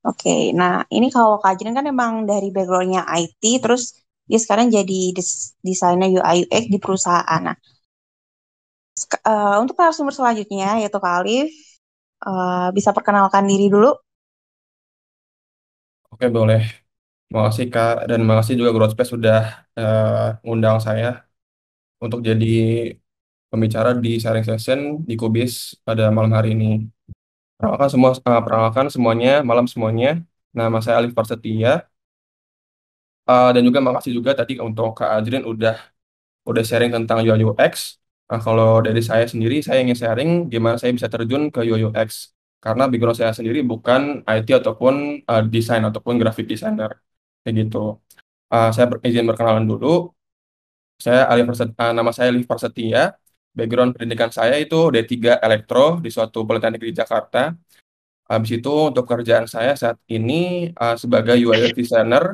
Oke, 0.09 0.31
nah 0.61 0.73
ini 0.97 1.07
kalau 1.15 1.39
Kak 1.43 1.55
kan 1.79 1.85
emang 1.93 2.13
dari 2.31 2.49
backgroundnya 2.55 3.03
IT, 3.23 3.43
terus 3.63 3.83
dia 4.31 4.39
sekarang 4.45 4.67
jadi 4.77 4.99
des- 5.17 5.55
desainer 5.67 6.09
UI 6.19 6.39
UX 6.47 6.65
di 6.75 6.79
perusahaan. 6.85 7.41
Nah, 7.47 7.57
eh, 9.29 9.57
untuk 9.63 9.75
narasumber 9.81 10.15
selanjutnya 10.17 10.67
yaitu 10.83 10.99
Kak 11.03 11.15
Alif, 11.23 11.49
eh, 12.29 12.69
bisa 12.77 12.91
perkenalkan 12.97 13.45
diri 13.51 13.67
dulu. 13.75 13.91
Oke, 16.13 16.27
boleh. 16.37 16.61
Makasih 17.35 17.67
Kak, 17.75 17.93
dan 18.11 18.21
makasih 18.29 18.55
juga 18.61 18.71
Growthspace 18.77 19.13
sudah 19.17 19.39
eh, 19.79 20.27
ngundang 20.45 20.79
saya 20.87 21.07
untuk 22.05 22.21
jadi 22.29 22.47
pembicara 23.51 23.91
di 24.05 24.11
sharing 24.23 24.45
session 24.51 24.79
di 25.09 25.15
Kubis 25.21 25.53
pada 25.87 26.05
malam 26.17 26.33
hari 26.37 26.49
ini. 26.57 26.67
Perkenalkan 27.63 27.91
semua, 27.95 28.11
eh, 28.19 28.41
perkenalkan 28.43 28.87
semuanya, 28.91 29.31
malam 29.47 29.67
semuanya. 29.71 30.19
Nama 30.51 30.79
saya 30.83 30.99
Alif 30.99 31.15
Prasetya. 31.15 31.87
Eh, 33.31 33.49
dan 33.55 33.63
juga 33.69 33.79
makasih 33.87 34.13
juga 34.19 34.31
tadi 34.35 34.59
untuk 34.59 34.99
Kak 34.99 35.11
Adrian 35.23 35.45
udah 35.47 35.75
udah 36.51 36.63
sharing 36.69 36.91
tentang 36.97 37.19
UI 37.23 37.43
UX. 37.47 37.75
Nah, 38.31 38.41
kalau 38.47 38.83
dari 38.87 39.03
saya 39.11 39.25
sendiri, 39.33 39.57
saya 39.67 39.79
ingin 39.85 39.99
sharing 40.03 40.31
gimana 40.53 40.77
saya 40.81 40.93
bisa 40.97 41.09
terjun 41.15 41.43
ke 41.55 41.61
UI 41.71 41.83
UX. 41.89 42.11
Karena 42.65 42.85
background 42.91 43.19
saya 43.21 43.33
sendiri 43.39 43.61
bukan 43.73 44.01
IT 44.27 44.49
ataupun 44.61 44.95
eh, 45.31 45.43
desain 45.55 45.83
ataupun 45.91 46.15
graphic 46.23 46.47
designer. 46.53 46.91
Kayak 47.43 47.55
gitu. 47.69 47.79
Eh, 48.55 48.71
saya 48.75 48.87
izin 49.09 49.27
berkenalan 49.31 49.65
dulu. 49.73 50.11
Saya 51.05 51.27
Alif 51.31 51.47
eh, 51.63 51.93
nama 51.99 52.11
saya 52.17 52.29
Alif 52.33 52.47
Prasetya. 52.51 53.15
Background 53.57 53.91
pendidikan 53.97 54.33
saya 54.39 54.55
itu 54.65 54.77
D3 54.95 55.33
Elektro 55.47 56.01
di 56.05 56.09
suatu 56.17 56.39
politeknik 56.49 56.83
di 56.89 56.93
Jakarta. 57.01 57.39
Habis 58.31 58.51
itu 58.59 58.71
untuk 58.91 59.05
pekerjaan 59.09 59.47
saya 59.55 59.73
saat 59.83 59.99
ini 60.17 60.35
eh, 60.83 60.97
sebagai 61.03 61.37
UI 61.47 61.71
designer 61.79 62.25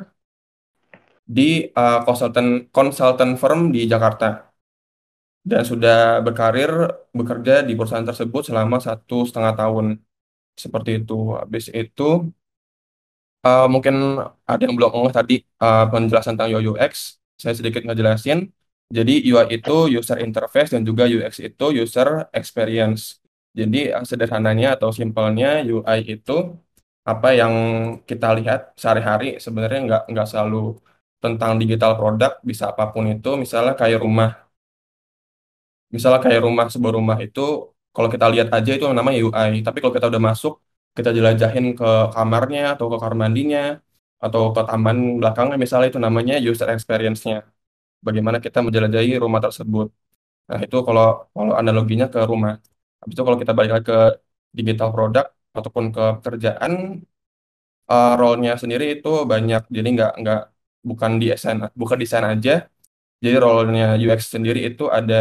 di 1.36 1.42
eh, 1.78 1.98
konsultan 2.06 2.46
konsultan 2.76 3.30
firm 3.40 3.60
di 3.74 3.80
Jakarta 3.92 4.26
dan 5.50 5.62
sudah 5.70 6.20
berkarir 6.26 6.70
bekerja 7.18 7.52
di 7.68 7.72
perusahaan 7.76 8.08
tersebut 8.10 8.42
selama 8.48 8.76
satu 8.86 9.14
setengah 9.28 9.54
tahun 9.60 9.86
seperti 10.64 10.90
itu. 11.00 11.14
Habis 11.40 11.64
itu 11.80 12.02
eh, 13.46 13.66
mungkin 13.72 13.94
ada 14.50 14.60
yang 14.64 14.74
belum 14.78 14.90
ngeh 15.04 15.14
tadi 15.18 15.34
eh, 15.62 15.84
penjelasan 15.92 16.32
tentang 16.36 16.50
UI 16.54 16.64
UX, 16.72 16.92
saya 17.40 17.54
sedikit 17.58 17.82
ngejelasin. 17.86 18.38
Jadi 18.96 19.12
UI 19.28 19.46
itu 19.60 19.72
user 19.96 20.18
interface 20.24 20.70
dan 20.74 20.82
juga 20.88 21.04
UX 21.04 21.34
itu 21.44 21.64
user 21.82 22.08
experience. 22.32 23.20
Jadi 23.58 23.92
sederhananya 24.10 24.66
atau 24.76 24.88
simpelnya 24.98 25.60
UI 25.68 25.98
itu 26.14 26.32
apa 27.10 27.28
yang 27.40 27.54
kita 28.08 28.26
lihat 28.38 28.60
sehari-hari 28.80 29.26
sebenarnya 29.44 29.80
nggak 29.86 30.02
nggak 30.12 30.26
selalu 30.30 30.56
tentang 31.24 31.52
digital 31.60 31.92
produk, 31.98 32.30
bisa 32.50 32.64
apa 32.72 32.84
pun 32.94 33.04
itu, 33.12 33.28
misalnya 33.42 33.72
kayak 33.80 33.98
rumah. 34.04 34.48
Misalnya 35.94 36.20
kayak 36.24 36.40
rumah, 36.46 36.66
sebuah 36.74 36.92
rumah 36.98 37.18
itu, 37.24 37.40
kalau 37.94 38.08
kita 38.14 38.26
lihat 38.32 38.48
aja 38.56 38.70
itu 38.76 38.84
namanya 38.98 39.18
UI. 39.26 39.50
Tapi 39.66 39.76
kalau 39.82 39.94
kita 39.96 40.06
udah 40.12 40.22
masuk, 40.30 40.52
kita 40.96 41.10
jelajahin 41.18 41.64
ke 41.78 41.86
kamarnya, 42.14 42.60
atau 42.76 42.86
ke 42.92 42.96
kamar 43.00 43.16
mandinya, 43.22 43.60
atau 44.24 44.42
ke 44.54 44.60
taman 44.68 44.96
belakangnya, 45.20 45.56
misalnya 45.64 45.86
itu 45.92 46.00
namanya 46.06 46.34
user 46.48 46.68
experience-nya. 46.76 47.36
Bagaimana 48.06 48.38
kita 48.46 48.58
menjelajahi 48.66 49.10
rumah 49.24 49.40
tersebut. 49.46 49.86
Nah, 50.50 50.60
itu 50.66 50.76
kalau 50.88 51.04
kalau 51.36 51.52
analoginya 51.60 52.06
ke 52.14 52.20
rumah. 52.30 52.52
Habis 53.00 53.14
itu 53.16 53.24
kalau 53.28 53.38
kita 53.42 53.52
balik 53.58 53.72
lagi 53.74 53.86
ke 53.92 53.98
digital 54.58 54.88
product, 54.94 55.28
ataupun 55.58 55.84
ke 55.96 56.02
pekerjaan, 56.18 56.72
eh, 57.90 58.08
role-nya 58.20 58.52
sendiri 58.62 58.84
itu 58.94 59.08
banyak. 59.32 59.60
Jadi 59.76 59.88
nggak 59.96 60.10
nggak 60.20 60.38
bukan 60.90 61.10
di 61.20 61.24
desain 61.32 61.58
bukan 61.80 61.98
desain 62.02 62.26
aja. 62.32 62.50
Jadi 63.24 63.36
role-nya 63.44 63.84
UX 64.04 64.22
sendiri 64.36 64.60
itu 64.70 64.84
ada 64.98 65.14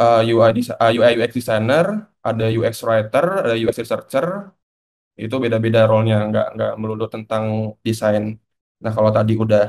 uh, 0.00 0.20
UI 0.34 0.50
uh, 0.82 0.90
UI 0.98 1.10
UX 1.18 1.32
designer, 1.38 1.86
ada 2.28 2.44
UX 2.58 2.74
writer, 2.86 3.24
ada 3.44 3.54
UX 3.62 3.76
researcher. 3.82 4.26
Itu 5.22 5.36
beda-beda 5.44 5.80
role-nya, 5.90 6.16
nggak 6.30 6.46
nggak 6.56 6.70
melulu 6.80 7.04
tentang 7.14 7.44
desain. 7.86 8.24
Nah, 8.82 8.92
kalau 8.96 9.10
tadi 9.16 9.32
udah 9.44 9.62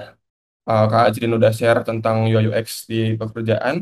uh, 0.70 0.84
Kak 0.92 1.04
Ajrin 1.08 1.32
udah 1.38 1.52
share 1.60 1.80
tentang 1.90 2.16
UI 2.32 2.44
UX 2.50 2.68
di 2.92 2.96
pekerjaan, 3.22 3.76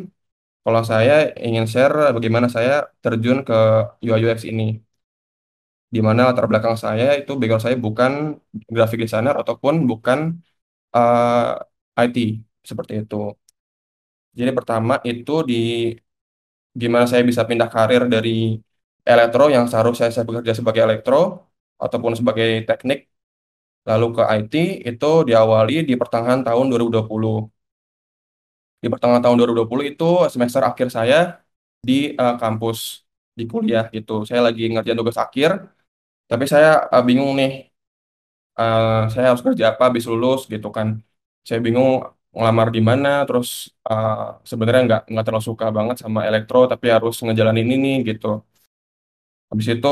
kalau 0.63 0.81
saya 0.91 1.13
ingin 1.47 1.65
share 1.73 1.95
bagaimana 2.17 2.47
saya 2.55 2.71
terjun 3.03 3.37
ke 3.47 3.55
UI 4.05 4.21
UX 4.25 4.41
ini. 4.51 4.63
Di 5.95 5.99
mana 6.07 6.21
latar 6.27 6.45
belakang 6.49 6.75
saya 6.83 7.05
itu 7.19 7.31
background 7.39 7.63
saya 7.65 7.77
bukan 7.85 8.11
graphic 8.75 8.99
designer 9.03 9.35
ataupun 9.41 9.73
bukan 9.89 10.19
uh, 10.97 11.51
IT 12.03 12.17
seperti 12.69 12.93
itu. 13.01 13.15
Jadi 14.37 14.51
pertama 14.57 14.93
itu 15.11 15.31
di 15.49 15.55
gimana 16.81 17.05
saya 17.11 17.23
bisa 17.29 17.43
pindah 17.49 17.69
karir 17.75 18.01
dari 18.13 18.29
elektro 19.11 19.43
yang 19.55 19.65
seharusnya 19.71 20.07
saya 20.13 20.25
bekerja 20.29 20.53
sebagai 20.59 20.81
elektro 20.87 21.15
ataupun 21.83 22.13
sebagai 22.19 22.47
teknik 22.67 23.10
lalu 23.89 24.05
ke 24.17 24.21
IT 24.37 24.53
itu 24.89 25.05
diawali 25.29 25.73
di 25.89 25.93
pertengahan 26.01 26.41
tahun 26.47 26.65
2020. 26.71 27.35
Di 28.81 28.87
pertengahan 28.91 29.21
tahun 29.23 29.35
2020 29.37 29.85
itu 29.93 30.05
semester 30.33 30.61
akhir 30.69 30.87
saya 30.97 31.17
di 31.87 31.93
eh, 32.21 32.35
kampus 32.41 32.77
di 33.37 33.43
kuliah 33.51 33.85
gitu. 33.95 34.11
Saya 34.27 34.41
lagi 34.47 34.61
ngerjain 34.71 34.97
tugas 35.01 35.19
akhir, 35.25 35.51
tapi 36.31 36.45
saya 36.53 36.69
eh, 36.95 37.03
bingung 37.09 37.31
nih 37.39 37.51
eh, 38.59 38.85
saya 39.13 39.25
harus 39.29 39.43
kerja 39.47 39.65
apa 39.71 39.81
habis 39.89 40.05
lulus 40.11 40.39
gitu 40.53 40.67
kan. 40.77 40.87
Saya 41.47 41.59
bingung 41.65 41.87
ngelamar 42.35 42.67
di 42.75 42.81
mana, 42.89 43.07
terus 43.27 43.49
eh, 43.89 44.11
sebenarnya 44.49 44.81
nggak 44.87 45.01
nggak 45.11 45.23
terlalu 45.25 45.45
suka 45.49 45.65
banget 45.77 45.95
sama 46.03 46.19
elektro, 46.29 46.57
tapi 46.71 46.85
harus 46.95 47.13
ngejalanin 47.25 47.67
ini 47.75 47.89
gitu. 48.09 48.27
Habis 49.51 49.67
itu 49.73 49.87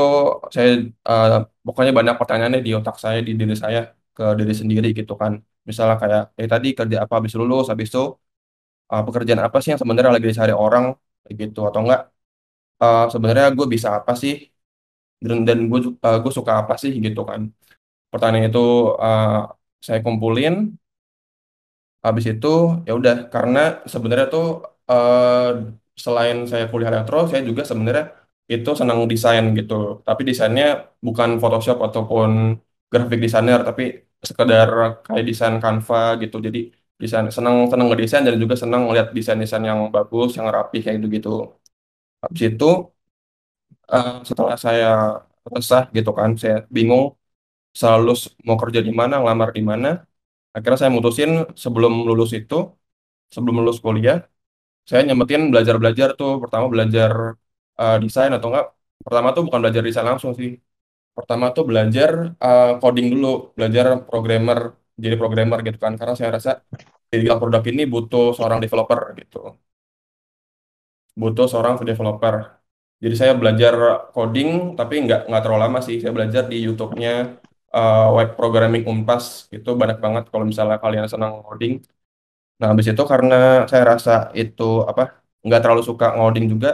saya 0.54 0.68
eh, 1.10 1.28
pokoknya 1.66 1.92
banyak 1.98 2.14
pertanyaan 2.20 2.54
di 2.66 2.70
otak 2.78 2.96
saya, 3.04 3.18
di 3.26 3.32
diri 3.40 3.54
saya 3.64 3.78
ke 4.16 4.22
diri 4.38 4.54
sendiri 4.60 4.86
gitu 4.98 5.12
kan. 5.22 5.32
Misalnya 5.68 5.96
kayak, 6.02 6.22
eh 6.40 6.48
tadi 6.52 6.68
kerja 6.78 6.96
apa? 7.04 7.12
Habis 7.18 7.34
lulus, 7.40 7.64
habis 7.72 7.88
itu 7.92 8.00
eh, 8.92 9.02
pekerjaan 9.06 9.42
apa 9.46 9.56
sih 9.62 9.68
yang 9.72 9.80
sebenarnya 9.82 10.12
lagi 10.16 10.26
dicari 10.32 10.54
orang? 10.64 10.84
Gitu. 11.40 11.58
Atau 11.68 11.80
enggak 11.84 12.00
eh, 12.82 13.00
sebenarnya 13.14 13.46
gue 13.58 13.66
bisa 13.74 13.88
apa 13.98 14.12
sih? 14.22 14.32
Dan 15.26 15.38
dan 15.48 15.58
gue 15.70 15.80
eh, 16.06 16.16
gue 16.24 16.32
suka 16.38 16.52
apa 16.62 16.74
sih? 16.82 16.92
Gitu 17.06 17.20
kan. 17.30 17.42
Pertanyaan 18.12 18.46
itu 18.50 18.60
eh, 19.04 19.26
saya 19.86 20.00
kumpulin. 20.06 20.54
Habis 22.06 22.24
itu 22.32 22.46
ya 22.88 22.92
udah 23.00 23.14
karena 23.34 23.58
sebenarnya 23.92 24.26
tuh 24.34 24.44
eh, 24.90 25.48
selain 26.04 26.36
saya 26.50 26.64
kuliah 26.70 26.88
elektro, 26.92 27.16
saya 27.30 27.42
juga 27.48 27.62
sebenarnya 27.70 28.04
itu 28.52 28.70
senang 28.80 28.98
desain 29.12 29.44
gitu. 29.58 29.74
Tapi 30.06 30.20
desainnya 30.28 30.64
bukan 31.06 31.30
Photoshop 31.42 31.76
ataupun 31.86 32.30
graphic 32.90 33.18
designer, 33.24 33.58
tapi 33.68 33.82
sekedar 34.28 34.68
kayak 35.06 35.24
desain 35.28 35.54
Canva 35.62 35.96
gitu. 36.22 36.36
Jadi 36.46 36.58
desain 37.02 37.26
senang 37.36 37.56
senang 37.70 37.86
ngedesain 37.88 38.24
dan 38.28 38.36
juga 38.42 38.54
senang 38.62 38.80
melihat 38.88 39.08
desain-desain 39.16 39.64
yang 39.70 39.80
bagus, 39.94 40.28
yang 40.38 40.46
rapi 40.56 40.76
kayak 40.84 40.96
gitu 41.00 41.08
gitu. 41.16 41.28
Habis 42.22 42.42
itu 42.50 42.64
eh, 43.92 44.10
setelah 44.28 44.56
saya 44.64 44.86
resah 45.54 45.82
gitu 45.96 46.10
kan, 46.18 46.30
saya 46.42 46.56
bingung 46.76 47.02
selalu 47.80 48.10
mau 48.48 48.56
kerja 48.62 48.80
di 48.88 48.92
mana, 49.00 49.14
ngelamar 49.20 49.50
di 49.58 49.62
mana. 49.72 49.88
Akhirnya 50.54 50.78
saya 50.82 50.92
mutusin 50.96 51.30
sebelum 51.64 51.92
lulus 52.08 52.30
itu, 52.38 52.54
sebelum 53.34 53.54
lulus 53.60 53.78
kuliah, 53.86 54.16
saya 54.88 55.00
nyempetin 55.06 55.42
belajar-belajar 55.52 56.08
tuh. 56.20 56.30
Pertama 56.42 56.66
belajar 56.74 57.12
eh, 57.80 57.94
desain 58.04 58.32
atau 58.36 58.46
enggak. 58.50 58.66
Pertama 59.06 59.28
tuh 59.36 59.42
bukan 59.46 59.60
belajar 59.62 59.82
desain 59.86 60.06
langsung 60.10 60.32
sih. 60.40 60.50
Pertama 61.16 61.46
tuh 61.56 61.64
belajar 61.70 62.10
eh, 62.44 62.64
coding 62.82 63.06
dulu, 63.14 63.28
belajar 63.56 63.86
programmer, 64.08 64.58
jadi 65.04 65.16
programmer 65.20 65.58
gitu 65.66 65.78
kan. 65.84 65.92
Karena 66.00 66.14
saya 66.20 66.30
rasa 66.36 66.50
di 67.12 67.16
dalam 67.26 67.40
produk 67.42 67.62
ini 67.72 67.82
butuh 67.94 68.24
seorang 68.36 68.60
developer 68.64 69.00
gitu. 69.20 69.38
Butuh 71.20 71.46
seorang 71.50 71.74
developer. 71.90 72.34
Jadi 73.02 73.14
saya 73.20 73.32
belajar 73.40 73.74
coding, 74.14 74.48
tapi 74.78 74.94
nggak 75.04 75.18
nggak 75.28 75.40
terlalu 75.44 75.60
lama 75.64 75.78
sih. 75.86 75.96
Saya 76.02 76.12
belajar 76.16 76.42
di 76.52 76.56
YouTube-nya 76.66 77.10
eh, 77.76 78.06
Web 78.16 78.28
Programming 78.38 78.84
Unpas. 78.92 79.24
Itu 79.56 79.68
banyak 79.80 79.98
banget 80.04 80.24
kalau 80.32 80.44
misalnya 80.50 80.76
kalian 80.84 81.06
senang 81.12 81.32
coding. 81.46 81.72
Nah, 82.60 82.66
habis 82.72 82.86
itu 82.92 83.02
karena 83.12 83.34
saya 83.70 83.84
rasa 83.92 84.12
itu 84.40 84.64
apa 84.90 85.02
nggak 85.46 85.60
terlalu 85.62 85.82
suka 85.90 86.06
ngoding 86.16 86.46
juga 86.54 86.68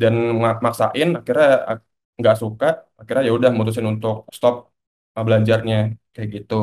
dan 0.00 0.14
mak- 0.42 0.62
maksain, 0.66 1.08
akhirnya 1.18 1.48
ak- 1.70 1.86
nggak 2.18 2.36
suka. 2.42 2.66
Akhirnya 3.00 3.22
ya 3.28 3.32
udah 3.38 3.50
mutusin 3.56 3.86
untuk 3.92 4.14
stop 4.36 4.54
uh, 5.16 5.24
belajarnya 5.26 5.76
kayak 6.14 6.28
gitu. 6.36 6.54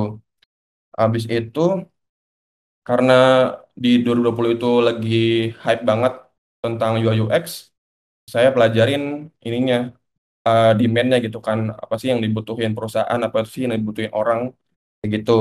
Habis 0.99 1.25
itu 1.37 1.59
karena 2.87 3.13
di 3.83 3.89
2020 4.03 4.51
itu 4.57 4.67
lagi 4.87 5.09
hype 5.63 5.83
banget 5.89 6.13
tentang 6.63 6.91
UI 7.03 7.17
UX, 7.23 7.45
saya 8.33 8.49
pelajarin 8.55 9.01
ininya 9.47 9.75
uh, 10.47 10.71
demand-nya 10.79 11.17
gitu 11.25 11.39
kan. 11.47 11.59
Apa 11.83 11.95
sih 12.01 12.09
yang 12.13 12.21
dibutuhin 12.25 12.71
perusahaan, 12.77 13.21
apa 13.27 13.39
sih 13.51 13.61
yang 13.65 13.73
dibutuhin 13.79 14.13
orang 14.19 14.39
kayak 14.99 15.11
gitu. 15.21 15.33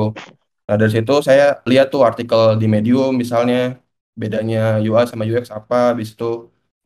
Nah, 0.69 0.77
dari 0.81 0.93
situ 0.97 1.13
saya 1.29 1.45
lihat 1.71 1.87
tuh 1.95 2.03
artikel 2.11 2.41
di 2.63 2.67
Medium 2.75 3.11
misalnya 3.23 3.57
bedanya 4.23 4.59
UI 4.89 5.05
sama 5.11 5.25
UX 5.31 5.49
apa, 5.59 5.77
habis 5.95 6.09
itu 6.15 6.27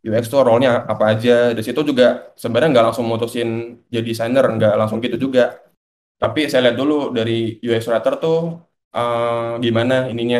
UX 0.06 0.24
tuh 0.32 0.40
role-nya 0.46 0.70
apa 0.92 1.04
aja. 1.12 1.30
Dari 1.54 1.64
situ 1.66 1.80
juga 1.90 2.04
sebenarnya 2.42 2.68
nggak 2.72 2.86
langsung 2.88 3.06
mutusin 3.10 3.48
jadi 3.94 4.06
desainer, 4.10 4.44
nggak 4.56 4.72
langsung 4.80 4.98
gitu 5.04 5.16
juga. 5.26 5.42
Tapi 6.22 6.40
saya 6.50 6.60
lihat 6.70 6.76
dulu 6.82 6.94
dari 7.18 7.32
UX 7.66 7.84
writer 7.90 8.14
tuh 8.24 8.36
eh, 8.96 9.52
gimana 9.64 9.94
ininya 10.12 10.38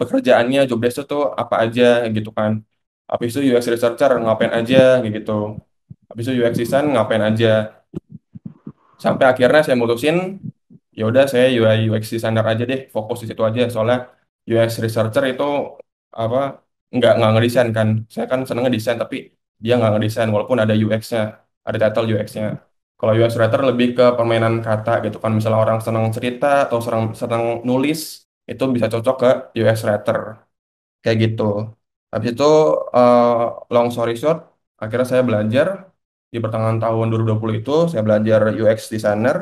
pekerjaannya, 0.00 0.58
job 0.68 0.78
desk 0.84 0.98
tuh 1.12 1.22
apa 1.42 1.54
aja 1.64 1.82
gitu 2.16 2.30
kan. 2.38 2.52
Habis 3.10 3.28
itu 3.36 3.40
UX 3.52 3.64
researcher 3.74 4.10
ngapain 4.22 4.52
aja 4.58 4.76
gitu. 5.06 5.32
Habis 6.10 6.24
itu 6.28 6.32
UX 6.40 6.54
design 6.62 6.86
ngapain 6.94 7.22
aja. 7.28 7.48
Sampai 9.04 9.24
akhirnya 9.32 9.60
saya 9.66 9.76
mutusin 9.80 10.16
ya 10.98 11.04
udah 11.10 11.24
saya 11.32 11.46
UI 11.58 11.78
UX 11.90 12.04
designer 12.14 12.44
aja 12.52 12.62
deh 12.70 12.80
fokus 12.94 13.18
di 13.22 13.26
situ 13.30 13.42
aja 13.48 13.62
soalnya 13.74 13.98
UX 14.50 14.72
researcher 14.84 15.24
itu 15.32 15.44
apa 16.22 16.38
nggak 16.96 17.12
nggak 17.18 17.30
ngedesain 17.34 17.70
kan. 17.76 17.88
Saya 18.14 18.26
kan 18.32 18.40
seneng 18.48 18.62
ngedesain 18.66 18.98
tapi 19.02 19.16
dia 19.64 19.72
nggak 19.78 19.90
ngedesain 19.94 20.28
walaupun 20.34 20.58
ada 20.64 20.74
UX-nya 20.84 21.20
ada 21.68 21.76
title 21.82 22.06
UX-nya 22.12 22.44
kalau 22.98 23.12
UX 23.18 23.32
writer 23.40 23.60
lebih 23.70 23.86
ke 23.98 24.04
permainan 24.18 24.54
kata 24.66 24.90
gitu 25.04 25.16
kan. 25.22 25.30
Misalnya 25.36 25.60
orang 25.64 25.78
seneng 25.86 26.04
cerita 26.16 26.46
atau 26.68 26.78
seneng 26.86 27.04
seneng 27.20 27.42
nulis 27.68 27.98
itu 28.50 28.62
bisa 28.74 28.86
cocok 28.92 29.14
ke 29.22 29.28
UX 29.60 29.78
writer. 29.86 30.18
Kayak 31.02 31.16
gitu. 31.24 31.42
Habis 32.12 32.28
itu 32.34 32.44
eh, 32.96 33.44
long 33.74 33.88
story 33.94 34.12
short 34.20 34.38
akhirnya 34.82 35.06
saya 35.12 35.22
belajar. 35.30 35.68
Di 36.34 36.38
pertengahan 36.44 36.78
tahun 36.84 37.06
2020 37.10 37.54
itu 37.60 37.70
saya 37.90 38.02
belajar 38.06 38.40
UX 38.60 38.80
designer. 38.94 39.36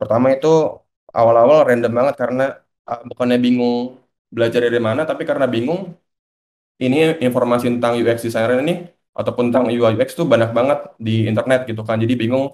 Pertama 0.00 0.26
itu 0.36 0.48
awal-awal 1.18 1.58
random 1.68 1.92
banget 1.98 2.14
karena 2.22 2.42
ah, 2.90 3.00
bukannya 3.10 3.36
bingung 3.44 3.76
belajar 4.34 4.60
dari 4.66 4.80
mana, 4.88 5.02
tapi 5.10 5.22
karena 5.30 5.46
bingung 5.54 5.80
ini 6.84 6.96
informasi 7.26 7.66
tentang 7.72 7.92
UX 8.00 8.18
designer 8.26 8.58
ini 8.64 8.72
ataupun 9.18 9.44
tentang 9.48 9.64
UI 9.72 9.92
UX 9.96 10.08
tuh 10.18 10.26
banyak 10.32 10.50
banget 10.58 10.78
di 11.06 11.10
internet 11.30 11.60
gitu 11.70 11.82
kan. 11.88 11.96
Jadi 12.02 12.14
bingung 12.20 12.44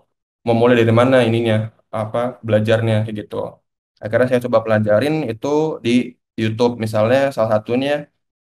mau 0.47 0.55
mulai 0.61 0.75
dari 0.81 0.95
mana 1.01 1.17
ininya 1.29 1.55
apa 1.99 2.19
belajarnya 2.47 2.95
kayak 3.05 3.17
gitu. 3.21 3.37
Akhirnya 4.03 4.27
saya 4.31 4.41
coba 4.47 4.59
pelajarin 4.67 5.15
itu 5.31 5.49
di 5.85 5.91
YouTube 6.41 6.73
misalnya 6.85 7.19
salah 7.35 7.51
satunya 7.55 7.91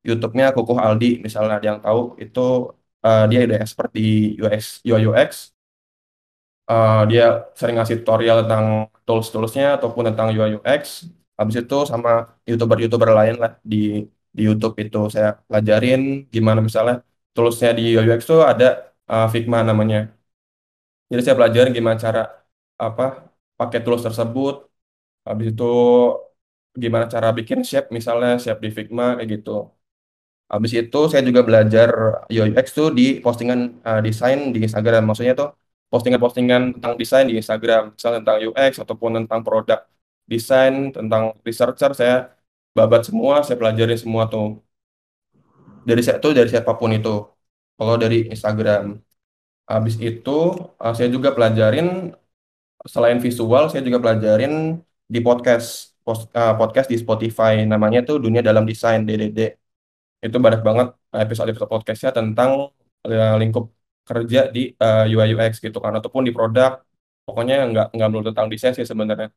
YouTube-nya 0.07 0.45
Kukuh 0.55 0.79
Aldi 0.85 1.05
misalnya 1.25 1.53
ada 1.57 1.67
yang 1.71 1.79
tahu 1.85 1.99
itu 2.23 2.39
eh, 3.05 3.21
dia 3.29 3.37
udah 3.47 3.57
expert 3.63 3.89
di 3.97 4.01
UX 4.41 4.63
UI 4.87 5.03
UX 5.09 5.29
uh, 6.71 7.01
dia 7.09 7.23
sering 7.59 7.75
ngasih 7.77 7.95
tutorial 8.01 8.37
tentang 8.45 8.65
tools-toolsnya 9.05 9.65
ataupun 9.77 10.03
tentang 10.09 10.27
UI 10.35 10.49
UX. 10.57 10.83
Habis 11.39 11.55
itu 11.63 11.75
sama 11.91 12.09
youtuber-youtuber 12.49 13.09
lain 13.19 13.35
lah 13.43 13.51
di 13.71 13.75
di 14.35 14.41
YouTube 14.47 14.75
itu 14.83 14.97
saya 15.15 15.27
pelajarin 15.47 15.99
gimana 16.35 16.59
misalnya 16.67 16.95
toolsnya 17.33 17.69
di 17.77 17.83
UX 17.97 18.21
tuh 18.31 18.39
ada 18.51 18.65
uh, 19.11 19.25
Figma 19.33 19.57
namanya. 19.69 19.97
Jadi 21.09 21.21
saya 21.25 21.35
pelajarin 21.39 21.71
gimana 21.77 21.97
cara 22.05 22.19
apa 22.85 23.03
pakai 23.59 23.79
tools 23.83 24.03
tersebut. 24.07 24.55
Habis 25.27 25.47
itu 25.53 25.63
gimana 26.83 27.05
cara 27.13 27.27
bikin 27.37 27.59
shape 27.69 27.87
misalnya 27.97 28.29
shape 28.43 28.61
di 28.65 28.69
Figma 28.77 29.03
kayak 29.17 29.29
gitu. 29.35 29.51
Habis 30.51 30.71
itu 30.81 30.97
saya 31.11 31.21
juga 31.29 31.41
belajar 31.47 31.89
UX 32.33 32.65
tuh 32.77 32.87
di 32.97 33.03
postingan 33.25 33.59
uh, 33.87 33.99
desain 34.07 34.39
di 34.53 34.59
Instagram. 34.65 35.01
Maksudnya 35.07 35.33
tuh 35.41 35.49
postingan-postingan 35.91 36.61
tentang 36.77 36.93
desain 37.01 37.25
di 37.29 37.33
Instagram, 37.41 37.81
misalnya 37.95 38.19
tentang 38.21 38.39
UX 38.47 38.71
ataupun 38.83 39.11
tentang 39.17 39.39
produk 39.47 39.79
desain, 40.31 40.73
tentang 40.97 41.23
researcher, 41.47 41.91
saya 41.99 42.15
babat 42.79 43.01
semua, 43.07 43.35
saya 43.45 43.57
pelajarin 43.61 43.99
semua 44.03 44.23
tuh. 44.33 44.45
Dari 45.87 46.01
saya 46.05 46.17
tuh 46.23 46.31
dari 46.37 46.49
siapa 46.53 46.71
pun 46.79 46.91
itu. 46.97 47.09
Kalau 47.77 47.95
dari 48.03 48.15
Instagram. 48.33 48.83
Habis 49.71 49.95
itu 50.07 50.29
uh, 50.83 50.93
saya 50.97 51.09
juga 51.15 51.29
pelajarin 51.37 51.87
selain 52.93 53.19
visual, 53.25 53.63
saya 53.71 53.81
juga 53.87 53.99
pelajarin 54.03 54.53
di 55.13 55.19
podcast 55.27 55.67
post- 56.05 56.31
uh, 56.39 56.53
podcast 56.59 56.87
di 56.93 56.97
Spotify. 57.03 57.53
Namanya 57.73 57.99
tuh 58.07 58.15
Dunia 58.25 58.41
Dalam 58.49 58.63
Desain 58.69 59.01
DDD. 59.07 59.39
Itu 60.25 60.37
banyak 60.45 60.61
banget 60.67 60.87
episode-episode 61.23 61.71
podcastnya 61.73 62.11
tentang 62.19 62.51
uh, 63.07 63.35
lingkup 63.41 63.65
kerja 64.09 64.39
di 64.55 64.59
uh, 64.83 65.05
UI 65.13 65.27
UX 65.37 65.53
gitu 65.65 65.77
kan 65.83 65.93
ataupun 65.99 66.25
di 66.27 66.31
produk 66.33 66.81
pokoknya 67.29 67.55
nggak 67.69 67.85
nggak 67.93 68.07
melulu 68.09 68.25
tentang 68.33 68.47
desain 68.51 68.73
sih 68.77 68.85
sebenarnya 68.91 69.27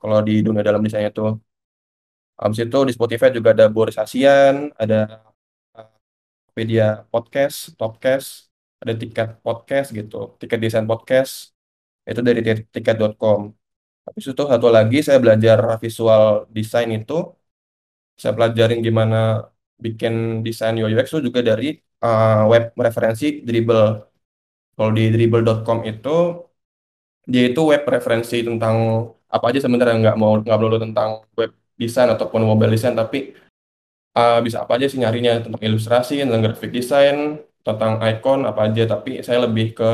kalau 0.00 0.18
di 0.28 0.32
dunia 0.46 0.62
dalam 0.68 0.80
desainnya 0.84 1.12
tuh 1.12 1.28
habis 2.42 2.58
itu 2.64 2.78
di 2.88 2.92
Spotify 2.96 3.28
juga 3.36 3.48
ada 3.54 3.66
Boris 3.76 3.96
Asian 4.04 4.54
ada 4.82 4.96
media 6.58 6.84
podcast 7.12 7.56
Topcast 7.78 8.28
ada 8.82 8.92
tiket 9.00 9.28
podcast 9.46 9.88
gitu 9.98 10.16
tiket 10.40 10.58
desain 10.64 10.86
podcast 10.90 11.32
itu 12.10 12.20
dari 12.28 12.40
tiket.com 12.74 13.40
habis 14.06 14.24
itu 14.32 14.42
satu 14.52 14.68
lagi 14.76 14.96
saya 15.06 15.18
belajar 15.24 15.58
visual 15.82 16.22
design 16.56 16.88
itu 16.98 17.14
saya 18.20 18.32
pelajarin 18.36 18.80
gimana 18.86 19.16
bikin 19.84 20.14
desain 20.46 20.74
UI 20.78 20.92
UX 20.94 21.06
itu 21.12 21.20
juga 21.28 21.40
dari 21.50 21.66
uh, 22.04 22.46
web 22.52 22.64
referensi 22.86 23.24
Dribble. 23.46 23.84
Kalau 24.76 24.90
di 24.98 25.02
dribble.com 25.14 25.78
itu 25.90 26.08
dia 27.30 27.42
itu 27.48 27.60
web 27.70 27.82
referensi 27.94 28.36
tentang 28.48 28.76
apa 29.34 29.44
aja 29.48 29.58
sebenarnya 29.64 29.94
nggak 30.02 30.16
mau 30.22 30.32
nggak 30.42 30.56
melulu 30.58 30.76
tentang 30.84 31.10
web 31.38 31.50
design 31.80 32.08
ataupun 32.14 32.40
mobile 32.44 32.72
design 32.74 32.94
tapi 32.94 33.18
uh, 34.18 34.38
bisa 34.44 34.56
apa 34.64 34.72
aja 34.76 34.86
sih 34.90 34.98
nyarinya 35.02 35.32
tentang 35.44 35.62
ilustrasi, 35.66 36.12
tentang 36.24 36.40
graphic 36.44 36.70
design, 36.78 37.16
tentang 37.66 37.92
icon 38.10 38.40
apa 38.50 38.60
aja. 38.68 38.82
Tapi 38.92 39.10
saya 39.26 39.38
lebih 39.46 39.66
ke 39.78 39.84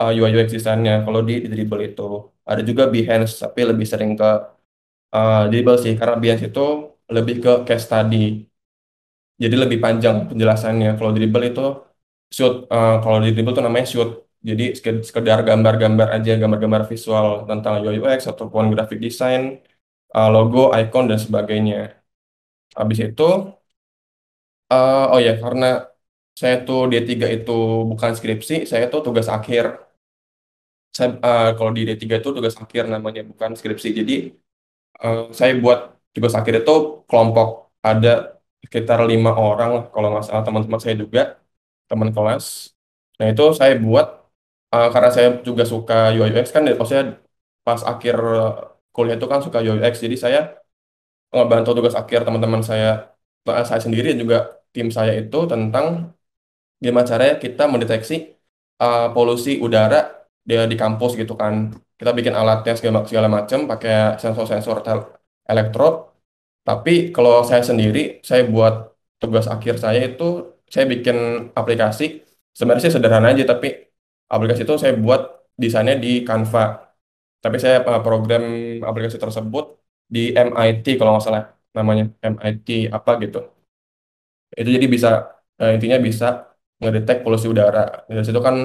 uh, 0.00 0.10
UI 0.18 0.30
UX 0.36 0.48
desainnya 0.56 0.92
kalau 1.04 1.20
di, 1.28 1.34
Dribble 1.52 1.82
itu. 1.90 2.02
Ada 2.50 2.60
juga 2.68 2.84
Behance 2.92 3.32
tapi 3.40 3.60
lebih 3.70 3.86
sering 3.92 4.12
ke 4.20 4.30
uh, 5.16 5.42
Dribble 5.50 5.78
sih. 5.84 5.92
Karena 6.00 6.16
Behance 6.22 6.44
itu 6.50 6.60
lebih 7.16 7.34
ke 7.44 7.50
case 7.68 7.84
study. 7.88 8.16
Jadi 9.42 9.54
lebih 9.62 9.78
panjang 9.84 10.16
penjelasannya. 10.30 10.88
Kalau 10.98 11.10
Dribble 11.16 11.44
itu 11.50 11.62
shoot 12.34 12.54
uh, 12.74 13.02
kalau 13.02 13.18
Dribble 13.22 13.54
tuh 13.56 13.64
namanya 13.66 13.86
shoot. 13.92 14.10
Jadi 14.44 14.76
sekedar 15.08 15.40
gambar-gambar 15.48 16.08
aja 16.20 16.36
gambar-gambar 16.36 16.82
visual 16.92 17.48
tentang 17.48 17.80
UI 17.80 17.96
UX 17.96 18.28
ataupun 18.28 18.68
graphic 18.76 19.00
design 19.00 19.64
uh, 20.16 20.28
logo 20.34 20.60
icon 20.80 21.04
dan 21.10 21.18
sebagainya. 21.24 21.76
Habis 22.78 22.98
itu 23.06 23.22
uh, 24.72 25.04
oh 25.12 25.20
ya 25.26 25.32
karena 25.42 25.66
saya 26.40 26.54
tuh 26.66 26.78
D3 26.90 27.26
itu 27.36 27.52
bukan 27.90 28.12
skripsi 28.18 28.54
saya 28.70 28.84
tuh 28.92 29.00
tugas 29.06 29.28
akhir. 29.36 29.64
Saya 30.96 31.08
uh, 31.26 31.48
kalau 31.58 31.70
di 31.76 31.82
D3 31.88 32.14
itu 32.20 32.28
tugas 32.36 32.54
akhir 32.62 32.84
namanya 32.94 33.22
bukan 33.30 33.50
skripsi. 33.58 33.88
Jadi 33.98 34.12
uh, 35.04 35.30
saya 35.38 35.52
buat 35.64 35.78
tugas 36.14 36.34
akhir 36.38 36.54
itu 36.62 36.72
kelompok. 37.08 37.48
Ada 37.88 38.08
sekitar 38.64 38.98
lima 39.10 39.30
orang 39.46 39.70
kalau 39.92 40.06
nggak 40.12 40.24
salah. 40.26 40.44
Teman-teman 40.46 40.80
saya 40.84 40.96
juga 41.02 41.20
teman 41.90 42.10
kelas. 42.16 42.44
Nah 43.18 43.26
itu 43.32 43.44
saya 43.60 43.74
buat 43.86 44.06
uh, 44.74 44.88
karena 44.94 45.10
saya 45.16 45.28
juga 45.48 45.64
suka 45.72 45.94
UI 46.16 46.30
UX 46.34 46.46
kan, 46.54 46.62
maksudnya 46.80 47.04
pas 47.66 47.80
akhir 47.92 48.16
kuliah 48.94 49.16
itu 49.18 49.26
kan 49.32 49.40
suka 49.46 49.58
UX, 49.70 49.94
jadi 50.04 50.16
saya 50.24 50.40
ngebantu 51.34 51.70
tugas 51.76 51.94
akhir 52.00 52.20
teman-teman 52.26 52.62
saya, 52.70 52.88
saya 53.70 53.80
sendiri 53.86 54.08
juga 54.22 54.36
tim 54.74 54.88
saya 54.96 55.12
itu 55.20 55.38
tentang 55.52 55.86
gimana 56.82 57.06
caranya 57.10 57.34
kita 57.44 57.62
mendeteksi 57.72 58.14
uh, 58.82 59.10
polusi 59.14 59.50
udara 59.64 59.98
di, 60.48 60.54
di 60.70 60.76
kampus 60.82 61.10
gitu 61.20 61.34
kan. 61.42 61.54
Kita 61.98 62.10
bikin 62.18 62.34
alatnya 62.40 62.74
segala, 62.78 62.98
segala 63.10 63.28
macam 63.36 63.58
pakai 63.70 64.18
sensor-sensor 64.22 64.76
elektro. 65.52 65.86
Tapi 66.68 67.12
kalau 67.14 67.44
saya 67.48 67.62
sendiri, 67.70 67.98
saya 68.28 68.42
buat 68.48 68.74
tugas 69.20 69.46
akhir 69.54 69.74
saya 69.84 70.00
itu 70.10 70.24
saya 70.72 70.84
bikin 70.92 71.16
aplikasi. 71.60 72.04
Sebenarnya 72.56 72.82
sih 72.86 72.94
sederhana 72.96 73.28
aja, 73.32 73.44
tapi 73.52 73.68
aplikasi 74.34 74.62
itu 74.66 74.74
saya 74.82 74.94
buat 75.04 75.20
desainnya 75.62 75.96
di 76.04 76.22
Canva. 76.26 76.62
Tapi 77.44 77.56
saya 77.62 77.76
uh, 77.90 78.00
program 78.06 78.42
aplikasi 78.88 79.16
tersebut 79.24 79.64
di 80.14 80.20
MIT 80.46 80.86
kalau 80.98 81.10
nggak 81.12 81.24
salah 81.26 81.42
namanya 81.76 82.04
MIT 82.34 82.68
apa 82.96 83.10
gitu. 83.22 83.38
Itu 84.58 84.68
jadi 84.76 84.86
bisa 84.94 85.08
uh, 85.60 85.70
intinya 85.76 85.98
bisa 86.08 86.26
ngedetek 86.80 87.16
polusi 87.24 87.46
udara. 87.52 87.80
Dari 88.08 88.24
situ 88.26 88.40
kan 88.48 88.56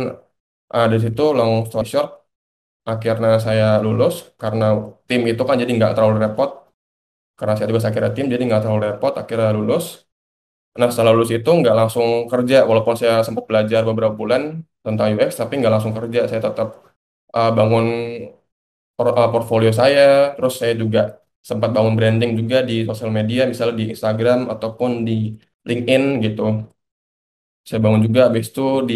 uh, 0.76 0.86
dari 0.90 1.02
situ 1.06 1.24
long 1.38 1.54
story 1.70 1.88
short 1.94 2.10
akhirnya 2.92 3.32
saya 3.48 3.66
lulus 3.86 4.14
karena 4.42 4.66
tim 5.10 5.22
itu 5.32 5.44
kan 5.48 5.56
jadi 5.62 5.72
nggak 5.78 5.94
terlalu 5.96 6.16
repot 6.26 6.50
karena 7.38 7.54
saya 7.56 7.68
tugas 7.70 7.86
akhirnya 7.90 8.12
tim 8.18 8.28
jadi 8.34 8.44
nggak 8.50 8.62
terlalu 8.64 8.82
repot 8.90 9.14
akhirnya 9.22 9.50
lulus 9.58 9.86
nah 10.80 10.88
setelah 10.92 11.12
lulus 11.16 11.32
itu 11.38 11.50
nggak 11.62 11.76
langsung 11.80 12.08
kerja 12.32 12.58
walaupun 12.70 12.96
saya 13.02 13.16
sempat 13.28 13.46
belajar 13.50 13.82
beberapa 13.90 14.16
bulan 14.22 14.42
tentang 14.86 15.08
UX 15.16 15.32
tapi 15.42 15.54
nggak 15.60 15.74
langsung 15.76 15.94
kerja 15.98 16.20
saya 16.30 16.42
tetap 16.48 16.70
uh, 17.38 17.52
bangun 17.58 17.86
portfolio 19.34 19.72
saya 19.82 20.02
terus 20.36 20.54
saya 20.60 20.74
juga 20.82 21.00
sempat 21.50 21.70
bangun 21.76 21.94
branding 21.98 22.32
juga 22.40 22.58
di 22.70 22.74
sosial 22.90 23.12
media 23.18 23.42
misalnya 23.52 23.76
di 23.82 23.86
Instagram 23.94 24.40
ataupun 24.54 24.92
di 25.08 25.14
LinkedIn 25.68 26.04
gitu 26.26 26.42
saya 27.68 27.80
bangun 27.84 28.02
juga 28.08 28.20
habis 28.28 28.46
itu 28.52 28.62
di 28.90 28.96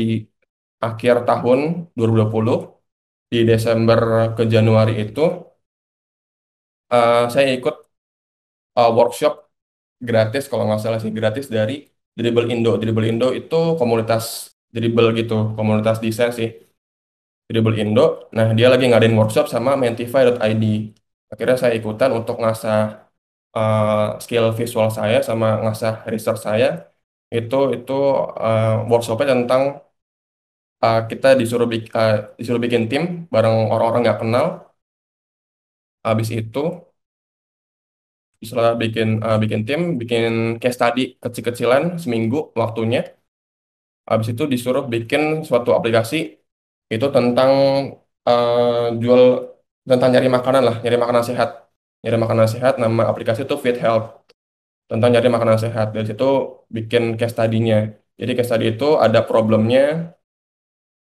akhir 0.87 1.15
tahun 1.29 1.59
2020 1.97 2.55
di 3.31 3.37
Desember 3.49 3.99
ke 4.37 4.43
Januari 4.53 4.93
itu 5.03 5.21
uh, 6.93 7.25
saya 7.33 7.47
ikut 7.57 7.75
uh, 8.77 8.89
workshop 8.97 9.33
gratis 10.07 10.43
kalau 10.49 10.63
nggak 10.67 10.81
salah 10.83 10.99
sih 11.03 11.11
gratis 11.19 11.45
dari 11.55 11.73
Dribble 12.17 12.47
Indo. 12.53 12.71
Dribble 12.81 13.07
Indo 13.11 13.27
itu 13.39 13.55
komunitas 13.79 14.23
dribble 14.75 15.07
gitu, 15.19 15.33
komunitas 15.57 15.97
desain 16.03 16.31
sih. 16.37 16.49
Dribble 17.49 17.75
Indo. 17.81 18.01
Nah, 18.37 18.47
dia 18.57 18.67
lagi 18.71 18.83
ngadain 18.89 19.15
workshop 19.19 19.45
sama 19.53 19.71
mentify.id. 19.81 20.63
Akhirnya 21.31 21.57
saya 21.61 21.73
ikutan 21.79 22.11
untuk 22.17 22.35
ngasah 22.41 22.77
uh, 23.57 24.19
skill 24.23 24.45
visual 24.59 24.89
saya 24.97 25.17
sama 25.29 25.47
ngasah 25.63 25.93
research 26.13 26.41
saya. 26.47 26.67
Itu 27.37 27.55
itu 27.75 27.93
uh, 28.45 28.85
workshopnya 28.89 29.27
tentang 29.33 29.63
uh, 30.83 30.99
kita 31.09 31.27
disuruh 31.39 31.67
bik 31.71 31.83
uh, 31.99 32.13
disuruh 32.39 32.61
bikin 32.65 32.83
tim 32.91 33.03
bareng 33.33 33.55
orang-orang 33.73 34.01
nggak 34.05 34.19
kenal. 34.21 34.45
Habis 36.03 36.29
itu 36.39 36.59
setelah 38.47 38.73
bikin 38.81 39.07
uh, 39.25 39.37
bikin 39.43 39.61
tim, 39.67 39.81
bikin 40.01 40.23
case 40.61 40.75
study 40.77 41.01
kecil-kecilan 41.23 41.83
seminggu 42.03 42.37
waktunya. 42.61 42.99
Habis 44.09 44.27
itu 44.33 44.43
disuruh 44.53 44.83
bikin 44.93 45.21
suatu 45.47 45.69
aplikasi 45.77 46.15
itu 46.93 47.05
tentang 47.15 47.51
uh, 48.27 48.87
jual 49.01 49.21
tentang 49.89 50.09
nyari 50.13 50.27
makanan 50.37 50.61
lah, 50.67 50.75
nyari 50.83 50.97
makanan 51.03 51.25
sehat. 51.29 51.49
Nyari 52.03 52.17
makanan 52.23 52.47
sehat, 52.53 52.73
nama 52.83 53.01
aplikasi 53.11 53.41
itu 53.47 53.55
Fit 53.63 53.77
Health. 53.83 54.05
Tentang 54.89 55.09
nyari 55.13 55.27
makanan 55.35 55.57
sehat. 55.65 55.87
Dari 55.95 56.05
situ 56.11 56.25
bikin 56.75 57.03
case 57.19 57.33
study-nya. 57.35 57.77
Jadi 58.19 58.31
case 58.37 58.49
study 58.49 58.65
itu 58.75 58.85
ada 59.05 59.19
problemnya, 59.29 60.15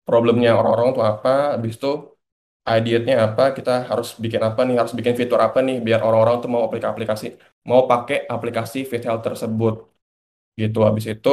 problemnya 0.07 0.49
orang-orang 0.59 0.87
itu 0.93 1.01
apa, 1.11 1.29
habis 1.55 1.73
itu 1.77 1.87
idea-nya 2.75 3.15
apa, 3.25 3.43
kita 3.57 3.71
harus 3.89 4.07
bikin 4.23 4.41
apa 4.47 4.59
nih, 4.67 4.75
harus 4.79 4.93
bikin 4.99 5.15
fitur 5.19 5.39
apa 5.47 5.59
nih, 5.67 5.75
biar 5.85 5.99
orang-orang 6.07 6.35
tuh 6.43 6.49
mau 6.53 6.63
aplikasi, 6.69 7.25
mau 7.69 7.81
pakai 7.91 8.17
aplikasi 8.35 8.77
Health 9.05 9.23
tersebut. 9.27 9.73
Gitu, 10.61 10.79
habis 10.87 11.05
itu 11.13 11.29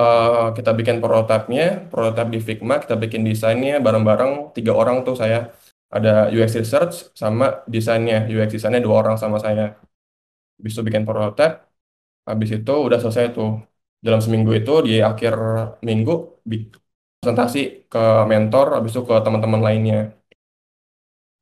uh, 0.00 0.52
kita 0.56 0.70
bikin 0.78 0.96
prototipe-nya, 1.02 1.62
prototipe 1.90 2.30
di 2.34 2.40
Figma, 2.46 2.74
kita 2.82 2.94
bikin 3.02 3.22
desainnya 3.28 3.72
bareng-bareng, 3.86 4.32
tiga 4.56 4.72
orang 4.80 4.96
tuh 5.06 5.14
saya, 5.22 5.36
ada 5.96 6.10
UX 6.34 6.52
Research 6.62 6.94
sama 7.22 7.44
desainnya, 7.74 8.16
UX 8.34 8.48
desainnya 8.56 8.82
dua 8.86 8.96
orang 9.02 9.16
sama 9.22 9.38
saya. 9.46 9.62
Itu 10.68 10.80
bikin 10.86 11.02
prototipe, 11.08 11.44
habis 12.28 12.50
itu 12.56 12.72
udah 12.86 12.98
selesai 13.02 13.24
tuh. 13.36 13.50
Dalam 14.06 14.20
seminggu 14.24 14.50
itu, 14.60 14.72
di 14.88 14.92
akhir 15.10 15.34
minggu, 15.88 16.12
presentasi 17.20 17.58
ke 17.92 17.98
mentor, 18.30 18.66
habis 18.76 18.90
itu 18.94 19.02
ke 19.08 19.14
teman-teman 19.24 19.60
lainnya. 19.66 19.96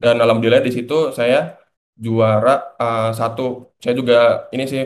Dan 0.02 0.16
alhamdulillah 0.22 0.64
di 0.66 0.72
situ 0.76 0.94
saya 1.18 1.36
juara 2.04 2.50
uh, 2.82 3.10
satu. 3.20 3.42
Saya 3.82 3.94
juga 4.00 4.14
ini 4.54 4.64
sih 4.72 4.82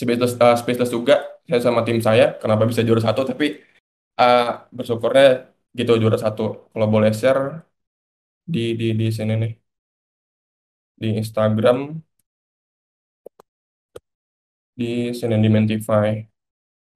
speechless, 0.00 0.32
uh, 0.44 0.56
speechless 0.60 0.90
juga. 0.96 1.14
Saya 1.48 1.60
sama 1.66 1.80
tim 1.86 1.98
saya 2.08 2.24
kenapa 2.42 2.62
bisa 2.70 2.82
juara 2.86 3.02
satu. 3.06 3.20
Tapi 3.30 3.44
uh, 4.20 4.42
bersyukurnya 4.76 5.24
gitu 5.78 5.92
juara 6.02 6.18
satu. 6.24 6.42
Kalau 6.72 6.86
boleh 6.94 7.10
share 7.20 7.42
di 8.52 8.58
di 8.80 8.86
di 9.00 9.06
sini 9.16 9.32
nih 9.42 9.52
di 11.00 11.08
Instagram 11.20 11.78
di 14.78 14.84
sini 15.18 15.34
di 15.44 15.48
Mentify. 15.54 16.08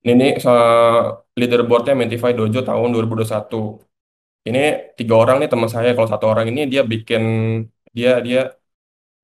Ini 0.05 0.13
nih 0.21 0.33
leaderboardnya 1.39 1.95
Mentify 2.01 2.31
Dojo 2.39 2.61
tahun 2.69 2.89
2021 2.95 3.87
ini 4.49 4.59
tiga 4.99 5.15
orang 5.23 5.37
nih 5.41 5.49
teman 5.53 5.71
saya 5.75 5.89
kalau 5.97 6.09
satu 6.13 6.27
orang 6.33 6.47
ini 6.51 6.61
dia 6.73 6.83
bikin 6.93 7.23
dia 7.97 8.11
dia 8.27 8.39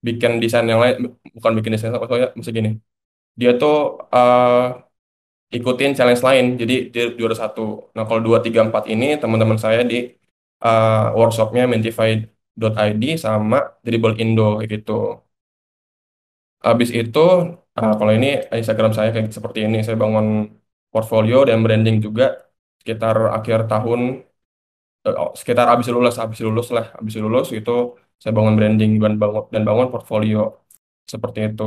bikin 0.06 0.30
desain 0.42 0.66
yang 0.72 0.80
lain 0.82 0.94
bukan 1.36 1.52
bikin 1.58 1.72
desain 1.74 1.92
maksudnya 1.94 2.28
mesti 2.38 2.50
gini 2.58 2.70
dia 3.40 3.50
tuh 3.60 3.72
uh, 4.14 4.48
ikutin 5.56 5.90
challenge 5.96 6.22
lain. 6.28 6.44
Jadi 6.60 6.74
dia 6.92 7.02
juara 7.18 7.36
satu. 7.42 7.60
Nah 7.94 8.02
kalau 8.08 8.20
dua 8.26 8.38
tiga 8.46 8.60
empat 8.68 8.84
ini 8.92 9.04
teman-teman 9.22 9.58
saya 9.64 9.80
di 9.90 9.96
uh, 10.64 11.12
workshopnya 11.18 11.62
mentify.id 11.72 13.04
sama 13.24 13.56
dribble 13.84 14.14
indo 14.22 14.42
gitu. 14.72 14.92
Habis 16.66 16.90
itu 17.00 17.18
uh, 17.78 17.92
kalau 17.98 18.12
ini 18.18 18.26
Instagram 18.60 18.92
saya 18.96 19.08
kayak 19.14 19.28
seperti 19.36 19.58
ini. 19.66 19.76
Saya 19.86 19.96
bangun 20.04 20.26
portfolio 20.92 21.36
dan 21.48 21.58
branding 21.64 21.96
juga 22.06 22.24
sekitar 22.80 23.16
akhir 23.36 23.58
tahun 23.72 24.00
oh, 25.06 25.30
sekitar 25.40 25.66
habis 25.72 25.86
lulus 25.94 26.14
habis 26.22 26.40
lulus 26.46 26.66
lah. 26.76 26.86
Habis 26.96 27.14
lulus 27.24 27.46
itu 27.58 27.70
saya 28.20 28.32
bangun 28.38 28.54
branding 28.58 28.90
dan 29.02 29.12
bangun 29.22 29.42
dan 29.54 29.62
bangun 29.68 29.88
portfolio 29.92 30.38
seperti 31.12 31.38
itu 31.48 31.64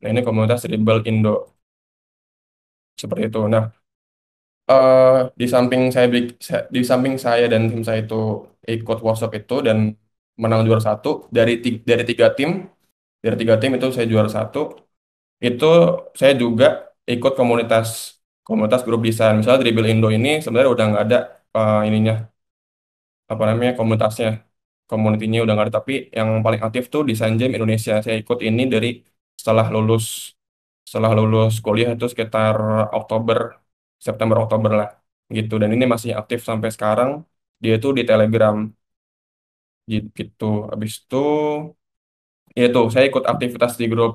nah 0.00 0.08
ini 0.12 0.20
komunitas 0.26 0.60
Rebel 0.72 0.98
Indo. 1.10 1.30
Seperti 3.00 3.22
itu. 3.28 3.40
Nah 3.52 3.64
uh, 4.70 5.30
di 5.40 5.46
samping 5.54 5.82
saya 5.94 6.06
di 6.74 6.80
samping 6.90 7.14
saya 7.26 7.44
dan 7.52 7.62
tim 7.70 7.82
saya 7.88 7.98
itu 8.04 8.14
ikut 8.74 8.98
workshop 9.06 9.30
itu 9.38 9.54
dan 9.66 9.78
menang 10.42 10.60
juara 10.66 10.82
satu 10.88 11.08
dari 11.36 11.52
tiga, 11.64 11.80
dari 11.90 12.02
tiga 12.10 12.26
tim 12.36 12.50
dari 13.24 13.36
tiga 13.40 13.54
tim 13.60 13.70
itu 13.76 13.86
saya 13.94 14.06
juara 14.12 14.30
satu 14.38 14.58
itu 15.46 15.66
saya 16.20 16.32
juga 16.42 16.66
ikut 17.12 17.32
komunitas 17.40 17.86
komunitas 18.46 18.80
grup 18.86 19.00
desain. 19.06 19.34
Misalnya 19.38 19.60
Dribble 19.62 19.88
Indo 19.92 20.08
ini 20.16 20.28
sebenarnya 20.42 20.70
udah 20.76 20.86
nggak 20.90 21.04
ada 21.06 21.18
uh, 21.56 21.80
ininya 21.88 22.14
apa 23.32 23.42
namanya 23.48 23.72
komunitasnya 23.78 24.26
komunitinya 24.90 25.38
udah 25.44 25.52
nggak 25.54 25.66
ada. 25.66 25.74
Tapi 25.80 25.92
yang 26.18 26.28
paling 26.44 26.60
aktif 26.66 26.84
tuh 26.94 27.02
desain 27.08 27.34
jam 27.40 27.50
Indonesia. 27.56 27.92
Saya 28.04 28.16
ikut 28.22 28.38
ini 28.48 28.62
dari 28.74 28.88
setelah 29.40 29.66
lulus 29.74 30.04
setelah 30.88 31.10
lulus 31.18 31.52
kuliah 31.64 31.90
itu 31.96 32.06
sekitar 32.12 32.54
Oktober 32.98 33.38
September 34.06 34.36
Oktober 34.44 34.70
lah 34.80 34.88
gitu. 35.36 35.54
Dan 35.62 35.70
ini 35.76 35.84
masih 35.94 36.10
aktif 36.20 36.38
sampai 36.48 36.68
sekarang. 36.76 37.10
Dia 37.62 37.74
tuh 37.82 37.90
di 37.98 38.02
Telegram. 38.10 38.56
Gitu. 40.18 40.44
Habis 40.70 40.92
itu 41.02 41.16
ya 42.58 42.62
itu 42.68 42.80
saya 42.92 43.04
ikut 43.10 43.24
aktivitas 43.32 43.72
di 43.80 43.84
grup 43.92 44.12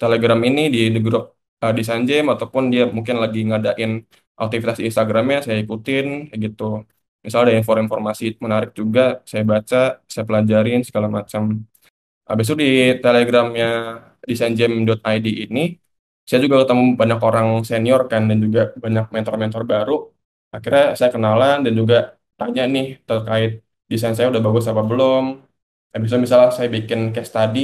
Telegram 0.00 0.40
ini 0.48 0.60
di, 0.74 0.78
di 0.94 1.00
grup 1.06 1.24
uh, 1.62 1.72
desain 1.78 2.02
jam 2.10 2.24
ataupun 2.34 2.64
dia 2.72 2.82
mungkin 2.96 3.16
lagi 3.24 3.38
ngadain 3.48 3.92
aktivitas 4.42 4.76
di 4.80 4.84
Instagramnya 4.90 5.38
saya 5.46 5.58
ikutin 5.64 6.06
gitu. 6.44 6.64
Misalnya 7.24 7.46
ada 7.52 7.56
informasi 7.62 8.24
menarik 8.44 8.70
juga, 8.80 9.00
saya 9.30 9.44
baca, 9.52 9.78
saya 10.12 10.24
pelajarin 10.28 10.80
segala 10.88 11.08
macam. 11.18 11.42
Habis 12.28 12.46
itu 12.48 12.56
di 12.64 12.70
telegramnya 13.02 13.66
desainjam.id 14.28 15.26
ini, 15.44 15.60
saya 16.28 16.38
juga 16.44 16.56
ketemu 16.62 16.84
banyak 17.00 17.20
orang 17.28 17.48
senior 17.68 18.00
kan 18.12 18.22
dan 18.30 18.38
juga 18.44 18.60
banyak 18.84 19.04
mentor-mentor 19.14 19.62
baru. 19.72 19.94
Akhirnya 20.54 20.84
saya 20.98 21.10
kenalan 21.14 21.56
dan 21.64 21.72
juga 21.80 21.96
tanya 22.38 22.62
nih 22.74 22.86
terkait 23.08 23.50
desain 23.90 24.14
saya 24.16 24.28
udah 24.32 24.42
bagus 24.46 24.64
apa 24.72 24.82
belum. 24.90 25.24
Habis 25.92 26.08
itu 26.10 26.18
misalnya 26.24 26.50
saya 26.56 26.68
bikin 26.76 27.00
case 27.14 27.30
study, 27.32 27.60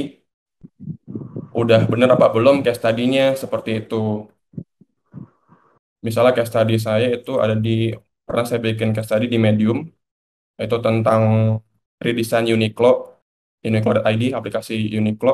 udah 1.61 1.79
bener 1.91 2.09
apa 2.15 2.27
belum 2.35 2.55
case 2.65 2.79
study-nya 2.81 3.23
seperti 3.41 3.69
itu. 3.81 3.95
Misalnya 6.05 6.31
case 6.37 6.49
study 6.53 6.75
saya 6.87 7.07
itu 7.17 7.31
ada 7.43 7.55
di, 7.65 7.69
pernah 8.27 8.45
saya 8.47 8.59
bikin 8.67 8.89
case 8.95 9.07
study 9.09 9.25
di 9.33 9.37
Medium, 9.45 9.79
itu 10.63 10.77
tentang 10.85 11.21
redesign 12.03 12.45
Uniqlo, 12.53 12.91
Uniqlo.id, 13.65 14.23
aplikasi 14.37 14.73
Uniqlo. 14.99 15.33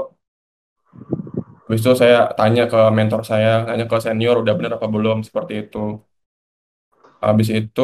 Habis 1.74 1.82
itu 1.86 1.94
saya 2.04 2.18
tanya 2.40 2.64
ke 2.72 2.78
mentor 2.98 3.22
saya, 3.32 3.50
tanya 3.68 3.86
ke 3.92 3.98
senior, 4.06 4.36
udah 4.44 4.54
bener 4.58 4.72
apa 4.78 4.88
belum, 4.96 5.18
seperti 5.28 5.54
itu. 5.66 5.78
Habis 7.26 7.48
itu 7.58 7.82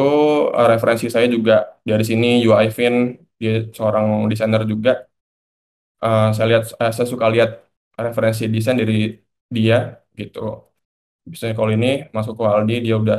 eh, 0.58 0.66
referensi 0.72 1.06
saya 1.14 1.26
juga 1.34 1.52
dari 1.88 2.04
sini 2.10 2.26
UI 2.48 2.66
Fin, 2.76 2.94
dia 3.40 3.52
seorang 3.76 4.06
desainer 4.30 4.62
juga. 4.72 4.90
Eh, 6.04 6.22
saya 6.34 6.46
lihat, 6.50 6.62
eh, 6.82 6.90
saya 6.96 7.06
suka 7.12 7.26
lihat 7.34 7.50
referensi 8.06 8.42
desain 8.54 8.76
dari 8.82 8.94
dia 9.56 9.76
gitu. 10.20 10.38
Misalnya 11.30 11.54
kalau 11.58 11.72
ini 11.78 11.86
masuk 12.16 12.34
ke 12.40 12.44
Aldi, 12.54 12.74
dia 12.86 12.94
udah 13.02 13.18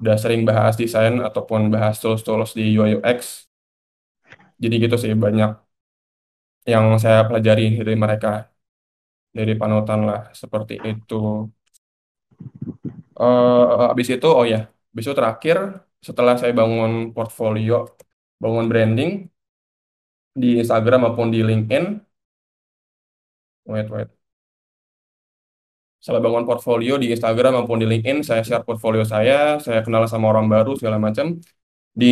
udah 0.00 0.16
sering 0.20 0.42
bahas 0.48 0.74
desain 0.76 1.14
ataupun 1.28 1.72
bahas 1.72 1.96
tools-tools 2.02 2.52
di 2.58 2.76
UI 2.76 2.96
UX. 3.00 3.48
Jadi 4.62 4.74
gitu 4.84 4.96
sih 5.02 5.12
banyak 5.24 5.50
yang 6.72 6.84
saya 7.02 7.18
pelajari 7.28 7.62
dari 7.80 7.94
mereka 8.04 8.28
dari 9.36 9.52
panutan 9.60 10.00
lah 10.08 10.20
seperti 10.40 10.74
itu. 10.90 11.14
Eh 13.20 13.62
habis 13.90 14.08
itu 14.14 14.26
oh 14.38 14.44
ya, 14.52 14.58
itu 14.98 15.10
terakhir 15.18 15.56
setelah 16.06 16.34
saya 16.40 16.52
bangun 16.60 16.92
portfolio, 17.16 17.74
bangun 18.42 18.66
branding 18.70 19.10
di 20.40 20.48
Instagram 20.62 21.00
maupun 21.04 21.28
di 21.34 21.40
LinkedIn. 21.48 21.84
Wait, 23.64 23.90
wait. 23.90 24.08
Setelah 26.02 26.22
bangun 26.26 26.44
portfolio 26.48 26.92
di 27.02 27.06
Instagram 27.14 27.52
maupun 27.58 27.78
di 27.82 27.86
LinkedIn, 27.90 28.18
saya 28.28 28.42
share 28.46 28.64
portfolio 28.68 29.02
saya, 29.14 29.58
saya 29.64 29.80
kenal 29.84 30.02
sama 30.12 30.26
orang 30.32 30.46
baru 30.54 30.70
segala 30.78 30.98
macam. 31.06 31.26
Di 32.00 32.06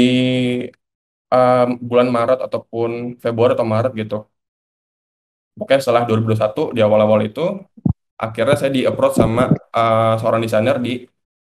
um, 1.34 1.68
bulan 1.88 2.08
Maret 2.16 2.38
ataupun 2.46 2.90
Februari 3.22 3.52
atau 3.56 3.66
Maret 3.74 3.92
gitu. 4.00 4.16
Oke, 5.60 5.74
setelah 5.82 6.02
2021 6.06 6.62
di 6.74 6.80
awal-awal 6.86 7.20
itu, 7.28 7.40
akhirnya 8.24 8.56
saya 8.60 8.72
di 8.76 8.82
approach 8.90 9.14
sama 9.22 9.42
uh, 9.78 10.14
seorang 10.20 10.40
desainer 10.44 10.76
di 10.86 10.90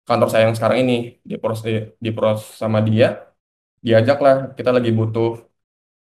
kantor 0.08 0.28
saya 0.32 0.43
yang 0.47 0.56
sekarang 0.58 0.80
ini, 0.84 0.95
di 1.28 1.34
approach 1.38 1.60
di, 2.04 2.10
approach 2.12 2.41
sama 2.62 2.80
dia, 2.89 3.08
diajak 3.86 4.18
lah 4.26 4.36
kita 4.58 4.72
lagi 4.78 4.91
butuh 4.99 5.28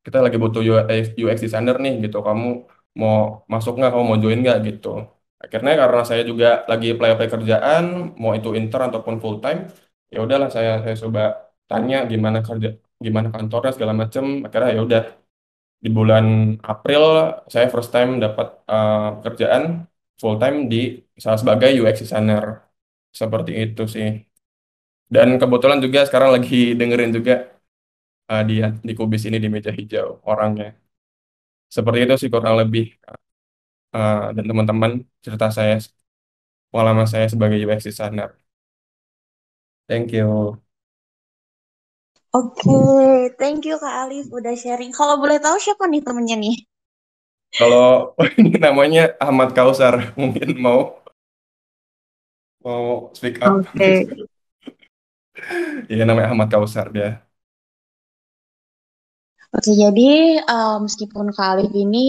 kita 0.05 0.17
lagi 0.25 0.37
butuh 0.43 0.61
UX, 0.69 1.05
UX 1.21 1.37
designer 1.45 1.75
nih 1.85 1.93
gitu, 2.05 2.17
kamu 2.27 2.47
mau 3.01 3.15
masuk 3.53 3.73
nggak, 3.77 3.91
kamu 3.93 4.05
mau 4.09 4.19
join 4.23 4.39
nggak 4.43 4.57
gitu. 4.67 4.87
Akhirnya 5.43 5.73
karena 5.81 6.01
saya 6.09 6.23
juga 6.29 6.47
lagi 6.71 6.87
apply-apply 6.93 7.27
kerjaan, 7.35 7.83
mau 8.21 8.31
itu 8.37 8.49
intern 8.59 8.83
ataupun 8.89 9.15
full 9.23 9.35
time, 9.43 9.59
ya 10.13 10.17
udahlah 10.25 10.49
saya 10.55 10.71
saya 10.83 10.95
coba 11.03 11.21
tanya 11.69 11.95
gimana 12.11 12.39
kerja, 12.47 12.67
gimana 13.05 13.27
kantornya 13.35 13.71
segala 13.75 13.93
macam. 14.01 14.25
Akhirnya 14.45 14.69
ya 14.77 14.81
udah 14.87 15.01
di 15.83 15.89
bulan 15.97 16.25
April 16.71 17.01
saya 17.53 17.65
first 17.73 17.89
time 17.95 18.09
dapat 18.23 18.47
uh, 18.73 18.95
pekerjaan 19.17 19.63
full 20.21 20.35
time 20.41 20.57
di 20.71 20.77
salah 21.23 21.39
sebagai 21.41 21.69
UX 21.79 21.97
designer. 22.05 22.45
Seperti 23.19 23.51
itu 23.63 23.81
sih. 23.95 24.07
Dan 25.15 25.27
kebetulan 25.41 25.79
juga 25.85 25.99
sekarang 26.07 26.29
lagi 26.35 26.55
dengerin 26.79 27.11
juga 27.17 27.33
uh, 28.31 28.41
dia 28.49 28.65
di 28.87 28.93
kubis 28.99 29.23
ini 29.29 29.37
di 29.43 29.49
meja 29.53 29.71
hijau 29.79 30.07
orangnya. 30.31 30.67
Seperti 31.75 31.99
itu 32.03 32.13
sih 32.21 32.29
kurang 32.33 32.55
lebih 32.61 32.83
uh, 33.95 34.31
dan 34.35 34.43
teman-teman 34.49 34.91
cerita 35.23 35.45
saya 35.57 35.73
pengalaman 36.71 37.07
saya 37.13 37.25
sebagai 37.33 37.57
UX 37.65 37.81
designer. 37.89 38.29
Thank 39.87 40.13
you. 40.13 40.61
Oke, 42.39 42.79
thank 43.39 43.61
you 43.67 43.75
Kak 43.83 43.95
Alif 44.03 44.25
udah 44.37 44.53
sharing. 44.61 44.91
Kalau 44.99 45.15
boleh 45.21 45.37
tahu 45.45 45.57
siapa 45.63 45.83
nih 45.91 46.01
temennya 46.05 46.35
nih? 46.43 46.55
Kalau 47.59 48.15
ini 48.39 48.55
namanya 48.65 49.01
Ahmad 49.25 49.49
Kausar, 49.55 49.95
mungkin 50.19 50.49
mau 50.59 50.79
mau 52.63 53.11
speak 53.15 53.41
up. 53.41 53.53
Oke. 53.53 54.07
Iya 55.91 56.01
namanya 56.07 56.27
Ahmad 56.33 56.49
Kausar 56.53 56.85
dia. 56.95 57.07
Oke, 59.55 59.71
jadi 59.83 60.11
uh, 60.55 60.77
meskipun 60.85 61.25
Kak 61.35 61.47
Alif 61.55 61.71
ini 61.83 62.07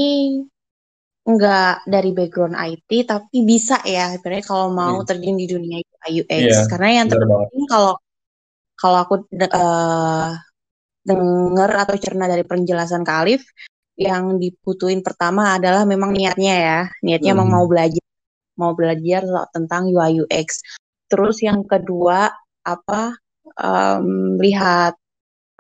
nggak 1.32 1.86
dari 1.94 2.10
background 2.18 2.56
IT, 2.58 2.90
tapi 3.10 3.36
bisa 3.50 3.76
ya, 3.94 4.00
sebenarnya 4.18 4.44
kalau 4.50 4.68
mau 4.80 4.96
Hmm. 4.98 5.06
terjun 5.08 5.36
di 5.40 5.46
dunia 5.52 5.76
UI 5.78 6.10
UX. 6.22 6.42
Iya, 6.42 6.56
Karena 6.70 6.88
yang 7.02 7.06
terpenting 7.12 7.64
kalau 7.72 7.92
kalau 8.82 8.98
aku 9.06 9.14
uh, 9.30 10.34
dengar 11.06 11.70
atau 11.86 11.94
cerna 12.02 12.26
dari 12.26 12.42
penjelasan 12.42 13.06
Kak 13.06 13.18
Alif, 13.22 13.46
yang 13.94 14.42
dibutuhin 14.42 15.06
pertama 15.06 15.54
adalah 15.54 15.86
memang 15.86 16.10
niatnya 16.10 16.54
ya, 16.58 16.80
niatnya 17.06 17.30
emang 17.38 17.46
Hmm. 17.46 17.56
mau 17.62 17.66
belajar, 17.70 18.06
mau 18.58 18.72
belajar 18.74 19.22
tentang 19.54 19.86
UI 19.86 20.26
UX. 20.26 20.66
Terus 21.06 21.38
yang 21.46 21.62
kedua 21.62 22.32
apa 22.66 23.14
um, 23.62 24.34
lihat 24.42 24.98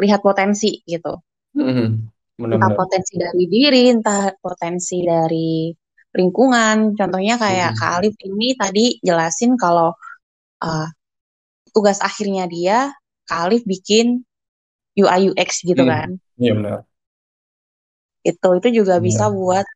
lihat 0.02 0.20
potensi 0.24 0.82
gitu. 0.82 1.14
Hmm. 1.54 2.10
Entah 2.42 2.72
Benar-benar. 2.72 2.74
potensi 2.74 3.14
dari 3.20 3.44
diri, 3.46 3.84
entah 3.92 4.34
potensi 4.42 4.98
dari 5.04 5.70
lingkungan. 6.16 6.98
Contohnya 6.98 7.38
kayak 7.38 7.70
Hmm. 7.76 7.78
Kak 7.78 7.92
Alif 8.02 8.14
ini 8.26 8.48
tadi 8.58 8.84
jelasin 8.98 9.54
kalau 9.54 9.94
uh, 10.64 10.88
tugas 11.70 12.02
akhirnya 12.02 12.50
dia 12.50 12.90
Alif 13.32 13.62
bikin 13.64 14.20
UI 14.92 15.32
UX 15.32 15.64
gitu 15.64 15.82
Hmm. 15.82 15.90
kan. 15.92 16.08
Iya 16.36 16.52
benar. 16.52 16.78
Itu 18.22 18.48
itu 18.60 18.68
juga 18.82 19.00
Iya. 19.00 19.04
bisa 19.04 19.24
buat 19.32 19.66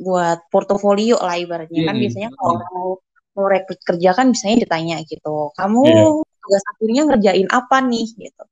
buat 0.00 0.38
portofolio 0.48 1.20
lah 1.20 1.36
ibaratnya 1.36 1.80
kan 1.84 1.94
Hmm. 1.96 2.02
biasanya 2.02 2.28
kalau 2.32 2.56
orang 2.56 2.72
mau 2.72 2.90
mau 3.30 3.46
rekrut 3.46 3.80
kerja 3.84 4.10
kan 4.16 4.26
biasanya 4.32 4.56
ditanya 4.64 4.96
gitu. 5.06 5.52
Kamu 5.56 5.80
Iya. 5.86 6.04
tugas 6.40 6.62
akhirnya 6.72 7.02
ngerjain 7.08 7.48
apa 7.48 7.76
nih 7.84 8.06
gitu. 8.16 8.44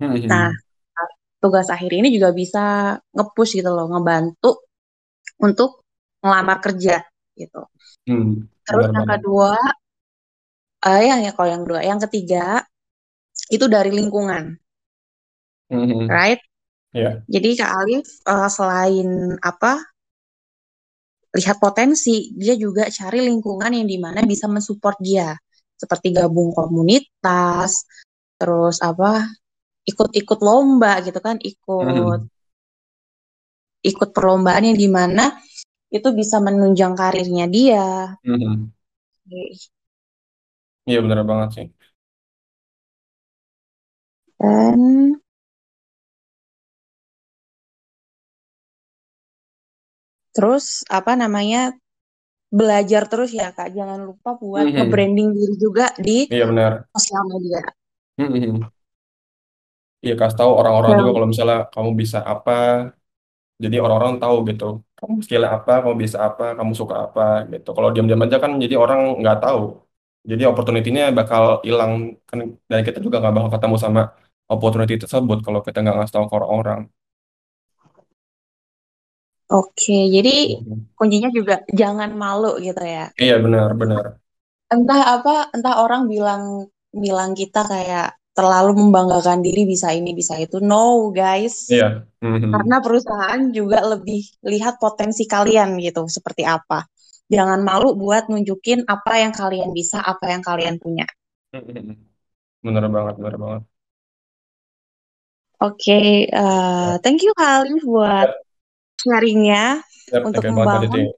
Hmm. 0.00 0.18
Nah, 0.30 0.50
tugas 1.42 1.66
akhir 1.68 1.90
ini 1.90 2.08
juga 2.14 2.30
bisa 2.32 2.62
nge-push 3.12 3.58
gitu 3.58 3.70
loh, 3.70 3.86
ngebantu 3.90 4.62
untuk 5.42 5.82
ngelamar 6.22 6.58
kerja 6.62 7.02
gitu. 7.34 7.62
Hmm. 8.06 8.46
Terus 8.62 8.86
yang 8.94 9.06
kedua, 9.10 9.58
eh 10.82 11.02
yang 11.06 11.20
ya 11.22 11.32
kalau 11.34 11.48
yang 11.50 11.62
kedua, 11.66 11.80
yang 11.82 12.00
ketiga 12.08 12.62
itu 13.52 13.68
dari 13.68 13.92
lingkungan, 13.92 14.56
Hmm. 15.68 16.08
right? 16.08 16.40
Iya. 16.96 17.24
Jadi 17.28 17.48
Kak 17.60 17.72
Alif 17.84 18.06
eh, 18.28 18.48
selain 18.48 19.08
apa 19.40 19.80
lihat 21.32 21.56
potensi, 21.56 22.28
dia 22.36 22.52
juga 22.60 22.88
cari 22.92 23.24
lingkungan 23.24 23.72
yang 23.72 23.88
di 23.88 23.96
mana 23.96 24.20
bisa 24.28 24.44
mensupport 24.52 24.96
dia, 25.00 25.32
seperti 25.80 26.12
gabung 26.12 26.52
komunitas, 26.52 27.88
terus 28.36 28.76
apa 28.84 29.24
ikut-ikut 29.88 30.38
lomba 30.44 31.00
gitu 31.00 31.18
kan, 31.24 31.40
ikut 31.40 32.20
Hmm. 32.20 32.28
ikut 33.82 34.08
perlombaan 34.14 34.62
yang 34.70 34.78
di 34.78 34.88
mana 34.92 35.24
itu 35.90 36.08
bisa 36.12 36.36
menunjang 36.38 36.92
karirnya 36.94 37.46
dia. 37.48 38.14
Hmm. 38.22 38.68
Iya 40.88 40.98
benar 41.04 41.20
banget 41.30 41.48
sih. 41.56 41.66
Dan 44.42 44.78
terus 50.36 50.64
apa 50.98 51.12
namanya 51.22 51.60
belajar 52.58 53.02
terus 53.10 53.30
ya 53.40 53.48
Kak, 53.56 53.68
jangan 53.78 54.00
lupa 54.08 54.30
buat 54.42 54.66
Hmm. 54.66 54.76
nge-branding 54.76 55.28
diri 55.36 55.54
juga 55.64 55.86
di 56.06 56.18
Iya 56.32 56.44
benar. 56.50 56.72
sosial 56.94 57.22
media. 57.32 57.60
Hmm. 58.18 58.72
Iya 60.04 60.12
kasih 60.20 60.36
tahu 60.40 60.50
orang-orang 60.60 60.90
Ya. 60.92 60.98
juga 61.00 61.10
kalau 61.16 61.28
misalnya 61.32 61.58
kamu 61.74 61.90
bisa 62.00 62.18
apa, 62.32 62.52
jadi 63.62 63.76
orang-orang 63.84 64.14
tahu 64.22 64.36
gitu. 64.50 64.64
Kamu 64.98 65.14
skill 65.24 65.44
apa, 65.56 65.70
kamu 65.82 65.96
bisa 66.04 66.18
apa, 66.28 66.42
kamu 66.58 66.72
suka 66.80 66.94
apa 67.04 67.20
gitu. 67.52 67.68
Kalau 67.76 67.88
diam-diam 67.94 68.22
aja 68.26 68.36
kan 68.44 68.52
jadi 68.64 68.74
orang 68.84 69.00
nggak 69.20 69.36
tahu. 69.42 69.60
Jadi 70.30 70.42
opportunity-nya 70.50 71.02
bakal 71.18 71.42
hilang 71.66 71.92
kan 72.28 72.38
dan 72.70 72.80
kita 72.86 72.98
juga 73.06 73.16
nggak 73.20 73.34
bakal 73.36 73.50
ketemu 73.54 73.76
sama 73.84 74.00
opportunity 74.54 74.94
tersebut 75.02 75.38
kalau 75.46 75.60
kita 75.66 75.78
nggak 75.84 75.96
ngasih 75.98 76.14
tahu 76.16 76.26
ke 76.30 76.34
orang-orang. 76.38 76.80
Oke, 79.52 80.08
jadi 80.08 80.56
Mhm. 80.64 80.96
kuncinya 80.96 81.28
juga 81.38 81.54
jangan 81.80 82.10
malu 82.16 82.56
gitu 82.66 82.80
ya. 82.80 83.12
Iya 83.20 83.36
benar 83.44 83.70
benar. 83.76 84.04
entah 84.72 85.02
apa 85.20 85.34
entah 85.52 85.84
orang 85.84 86.08
bilang 86.08 86.64
bilang 87.04 87.36
kita 87.36 87.60
kayak 87.72 88.16
terlalu 88.32 88.72
membanggakan 88.80 89.44
diri 89.44 89.68
bisa 89.68 89.92
ini 89.92 90.16
bisa 90.16 90.40
itu 90.40 90.64
no 90.64 91.12
guys 91.12 91.68
Iya. 91.68 92.08
Mhm. 92.24 92.48
karena 92.56 92.76
perusahaan 92.80 93.42
juga 93.52 93.78
lebih 93.92 94.24
lihat 94.48 94.80
potensi 94.80 95.28
kalian 95.28 95.76
gitu 95.76 96.08
seperti 96.08 96.48
apa 96.48 96.88
jangan 97.28 97.60
malu 97.60 97.92
buat 97.92 98.32
nunjukin 98.32 98.88
apa 98.88 99.12
yang 99.20 99.32
kalian 99.36 99.70
bisa 99.76 100.00
apa 100.00 100.24
yang 100.32 100.40
kalian 100.40 100.80
punya 100.80 101.04
Mhm. 101.52 101.96
Bener 102.64 102.84
banget, 102.88 103.14
bener 103.20 103.36
banget. 103.44 103.62
Oke 105.62 106.00
eh, 106.26 106.92
thank 107.00 107.22
you 107.22 107.32
Alif 107.38 107.82
buat 107.86 108.30
sharingnya 108.98 109.80
Yap, 110.10 110.22
untuk 110.26 110.42
membangun 110.50 111.14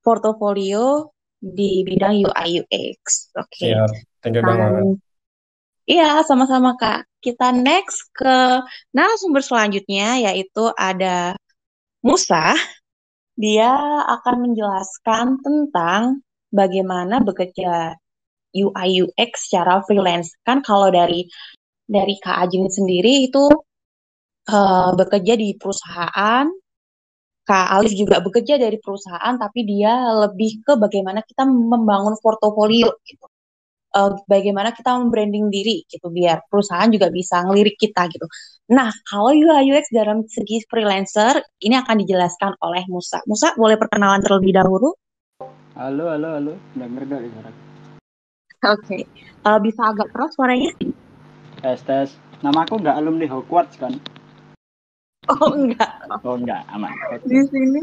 portofolio 0.00 1.10
di 1.42 1.82
bidang 1.82 2.22
UI 2.22 2.62
UX 2.62 3.34
oke 3.34 3.58
Siap, 3.58 3.90
thank 4.22 4.38
you 4.38 4.42
banget. 4.46 5.02
Iya, 5.86 6.26
sama-sama 6.26 6.74
Kak. 6.74 7.06
Kita 7.22 7.54
next 7.54 8.10
ke 8.10 8.58
narasumber 8.90 9.38
selanjutnya, 9.38 10.18
yaitu 10.18 10.66
ada 10.74 11.38
Musa. 12.02 12.58
Dia 13.38 13.70
akan 14.18 14.50
menjelaskan 14.50 15.38
tentang 15.46 16.26
bagaimana 16.50 17.22
bekerja 17.22 17.94
UI 18.50 19.06
UX 19.06 19.46
secara 19.46 19.78
freelance. 19.86 20.34
Kan 20.42 20.58
kalau 20.66 20.90
dari 20.90 21.30
dari 21.86 22.18
Kak 22.18 22.36
Ajin 22.46 22.66
sendiri 22.66 23.30
itu 23.30 23.46
eh, 24.50 24.90
bekerja 24.98 25.34
di 25.38 25.54
perusahaan, 25.54 26.46
Kak 27.46 27.66
Alif 27.78 27.94
juga 27.94 28.18
bekerja 28.18 28.58
dari 28.58 28.76
perusahaan, 28.82 29.34
tapi 29.38 29.62
dia 29.62 29.94
lebih 30.26 30.66
ke 30.66 30.74
bagaimana 30.74 31.22
kita 31.22 31.46
membangun 31.46 32.18
portofolio 32.18 32.90
gitu. 33.06 33.26
Eh, 33.96 34.12
bagaimana 34.26 34.74
kita 34.74 34.98
membranding 34.98 35.48
diri 35.48 35.86
gitu 35.86 36.10
biar 36.10 36.44
perusahaan 36.50 36.90
juga 36.90 37.08
bisa 37.08 37.40
ngelirik 37.46 37.78
kita 37.78 38.10
gitu. 38.10 38.26
Nah, 38.74 38.90
kalau 39.06 39.30
UI 39.30 39.72
UX 39.72 39.88
dalam 39.94 40.26
segi 40.26 40.66
freelancer 40.66 41.38
ini 41.62 41.78
akan 41.78 42.02
dijelaskan 42.02 42.58
oleh 42.66 42.82
Musa. 42.90 43.22
Musa 43.30 43.54
boleh 43.54 43.78
perkenalan 43.78 44.20
terlebih 44.20 44.58
dahulu? 44.58 44.90
Halo, 45.78 46.10
halo, 46.10 46.28
halo. 46.34 46.52
Denger 46.74 47.02
gak 47.08 47.20
nih 47.24 47.30
suara? 47.30 47.50
Oke. 48.74 48.98
Eh, 49.46 49.58
bisa 49.62 49.82
agak 49.86 50.10
keras 50.10 50.34
suaranya? 50.34 50.74
Tes, 51.62 51.80
tes. 51.88 52.08
Nama 52.44 52.68
aku 52.68 52.76
nggak 52.76 52.96
alumni 53.00 53.26
Hogwarts 53.32 53.80
kan? 53.80 53.96
Oh 55.26 55.56
enggak. 55.56 55.90
Oh 56.22 56.36
enggak, 56.36 56.62
aman. 56.70 56.92
Oke, 57.10 57.24
Di 57.26 57.40
sini 57.48 57.80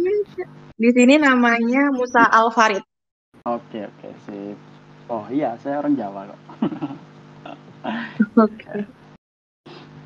di 0.77 0.89
sini 0.93 1.15
namanya 1.19 1.89
Musa 1.91 2.29
Alfarid. 2.29 2.85
oke, 3.43 3.79
oke, 3.89 4.09
sip. 4.29 4.57
Oh 5.11 5.27
iya, 5.27 5.57
saya 5.59 5.83
orang 5.83 5.99
Jawa 5.99 6.31
kok. 6.31 6.41
Oke. 8.39 8.87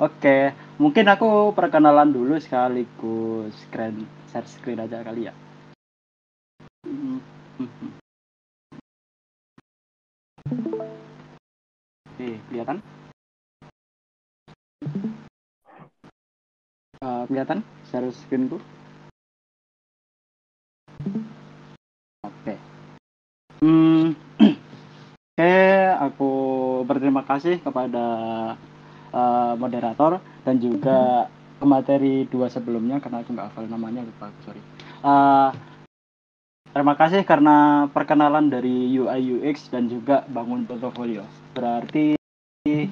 Oke, 0.02 0.38
mungkin 0.82 1.06
aku 1.06 1.54
perkenalan 1.54 2.10
dulu 2.10 2.42
sekaligus 2.42 3.54
screen 3.70 4.10
share 4.34 4.50
screen 4.50 4.82
aja 4.82 5.06
kali 5.06 5.30
ya. 5.30 5.34
Hmm, 6.82 7.22
hmm, 7.62 7.70
hmm. 7.70 7.92
Oke, 12.10 12.42
kelihatan? 12.50 12.82
Eh, 16.98 17.24
kelihatan 17.30 17.62
share 17.94 18.10
screenku? 18.10 18.58
Oke. 22.26 22.58
Hmm, 23.62 24.18
Oke, 25.38 25.54
aku 26.02 26.32
berterima 26.90 27.22
kasih 27.22 27.62
kepada 27.62 28.06
eh, 29.14 29.54
moderator 29.62 30.18
dan 30.42 30.58
juga 30.58 31.30
pemateri 31.62 32.26
dua 32.26 32.50
sebelumnya 32.50 32.98
karena 32.98 33.22
aku 33.22 33.30
nggak 33.38 33.48
hafal 33.54 33.70
namanya 33.70 34.02
lupa 34.02 34.34
sorry. 34.42 34.62
Eh, 35.06 35.50
terima 36.74 36.98
kasih 36.98 37.22
karena 37.22 37.86
perkenalan 37.94 38.50
dari 38.50 38.90
UI 38.98 39.38
UX 39.38 39.70
dan 39.70 39.86
juga 39.86 40.26
bangun 40.26 40.66
portfolio. 40.66 41.22
Berarti 41.54 42.17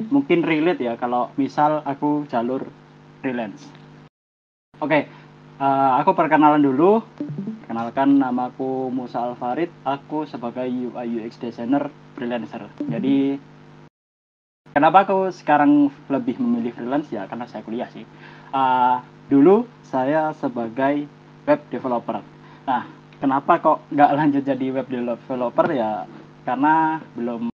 mungkin 0.10 0.42
relate 0.42 0.82
ya 0.82 0.98
kalau 0.98 1.30
misal 1.38 1.86
aku 1.86 2.26
jalur 2.26 2.66
freelance. 3.22 3.70
Oke, 4.82 5.08
eh, 5.62 5.92
aku 6.02 6.12
perkenalan 6.18 6.60
dulu. 6.60 7.00
Kenalkan 7.66 8.22
namaku 8.22 8.92
Musa 8.92 9.24
Alfarid. 9.24 9.72
Aku 9.86 10.28
sebagai 10.28 10.68
UI 10.68 11.22
UX 11.22 11.38
designer 11.40 11.90
freelancer. 12.14 12.66
Jadi 12.82 13.40
kenapa 14.76 15.08
aku 15.08 15.32
sekarang 15.32 15.90
lebih 16.12 16.38
memilih 16.38 16.76
freelance 16.76 17.10
ya 17.10 17.26
karena 17.26 17.46
saya 17.48 17.64
kuliah 17.64 17.90
sih. 17.90 18.04
Ah, 18.52 19.02
dulu 19.32 19.66
saya 19.88 20.36
sebagai 20.36 21.08
web 21.48 21.60
developer. 21.72 22.22
Nah, 22.68 22.84
kenapa 23.18 23.64
kok 23.64 23.78
nggak 23.90 24.14
lanjut 24.18 24.44
jadi 24.44 24.68
web 24.76 24.88
developer 24.92 25.68
ya? 25.72 26.04
Karena 26.46 27.02
belum 27.18 27.55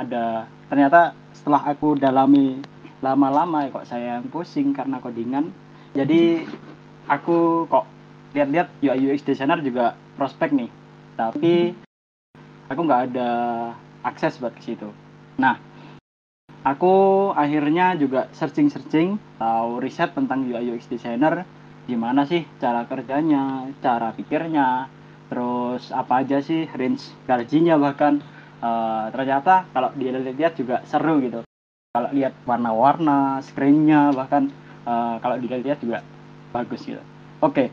ada. 0.00 0.48
Ternyata 0.70 1.12
setelah 1.34 1.62
aku 1.74 1.98
dalami 1.98 2.62
lama-lama 3.00 3.64
ya 3.66 3.72
kok 3.72 3.88
saya 3.88 4.14
pusing 4.30 4.72
karena 4.72 5.02
codingan. 5.02 5.50
Jadi 5.92 6.46
aku 7.10 7.66
kok 7.66 7.86
lihat-lihat 8.32 8.70
UI 8.82 9.10
UX 9.10 9.26
designer 9.26 9.58
juga 9.60 9.98
prospek 10.14 10.54
nih. 10.54 10.70
Tapi 11.18 11.74
aku 12.70 12.80
nggak 12.86 13.02
ada 13.12 13.30
akses 14.06 14.38
buat 14.38 14.54
ke 14.54 14.62
situ. 14.62 14.88
Nah, 15.36 15.58
aku 16.62 17.28
akhirnya 17.34 17.98
juga 17.98 18.30
searching-searching, 18.36 19.18
tahu 19.36 19.82
riset 19.82 20.14
tentang 20.14 20.46
UI 20.46 20.70
UX 20.70 20.86
designer, 20.86 21.42
gimana 21.90 22.22
sih 22.24 22.46
cara 22.62 22.86
kerjanya, 22.86 23.66
cara 23.82 24.14
pikirnya, 24.14 24.86
terus 25.26 25.90
apa 25.90 26.22
aja 26.22 26.38
sih 26.38 26.70
range 26.70 27.10
gajinya 27.26 27.74
bahkan 27.80 28.22
Eh, 28.60 29.04
ternyata 29.16 29.64
kalau 29.72 29.88
dilihat 29.96 30.52
juga 30.52 30.84
seru 30.84 31.16
gitu. 31.24 31.40
Kalau 31.96 32.12
lihat 32.12 32.36
warna-warna, 32.44 33.40
screennya 33.40 34.12
bahkan 34.12 34.52
eh, 34.84 35.14
kalau 35.24 35.40
dilihat 35.40 35.80
juga 35.80 36.04
bagus 36.52 36.84
gitu. 36.84 37.00
Oke. 37.40 37.72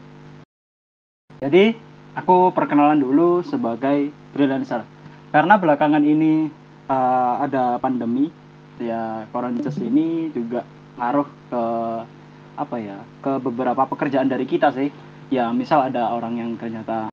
Jadi 1.43 1.75
aku 2.15 2.55
perkenalan 2.55 3.03
dulu 3.03 3.43
sebagai 3.43 4.15
freelancer. 4.31 4.87
Karena 5.35 5.59
belakangan 5.59 6.07
ini 6.07 6.47
eh, 6.87 7.33
ada 7.43 7.75
pandemi, 7.83 8.31
ya 8.79 9.27
coronavirus 9.35 9.83
ini 9.83 10.31
juga 10.31 10.63
ngaruh 10.95 11.27
ke 11.51 11.63
apa 12.57 12.75
ya, 12.79 12.97
ke 13.19 13.43
beberapa 13.43 13.83
pekerjaan 13.83 14.31
dari 14.31 14.47
kita 14.47 14.71
sih. 14.71 14.87
Ya 15.27 15.51
misal 15.51 15.91
ada 15.91 16.15
orang 16.15 16.39
yang 16.39 16.55
ternyata 16.55 17.11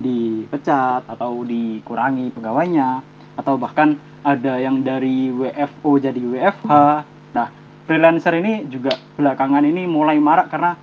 dipecat 0.00 1.04
atau 1.04 1.44
dikurangi 1.44 2.32
pegawainya 2.32 3.04
atau 3.36 3.60
bahkan 3.60 4.00
ada 4.24 4.56
yang 4.60 4.80
dari 4.80 5.28
WFO 5.32 6.00
jadi 6.00 6.20
WFH. 6.20 6.72
Nah, 7.36 7.48
freelancer 7.84 8.36
ini 8.40 8.66
juga 8.68 8.96
belakangan 9.16 9.64
ini 9.64 9.84
mulai 9.84 10.16
marak 10.16 10.52
karena 10.52 10.76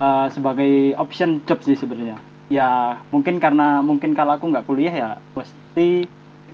uh, 0.00 0.28
sebagai 0.32 0.96
option 0.96 1.40
job 1.48 1.60
sih 1.64 1.76
sebenarnya. 1.76 2.20
Ya 2.50 2.98
mungkin 3.14 3.38
karena 3.38 3.80
mungkin 3.80 4.12
kalau 4.12 4.36
aku 4.36 4.50
nggak 4.50 4.66
kuliah 4.66 4.94
ya 4.94 5.10
pasti 5.32 6.04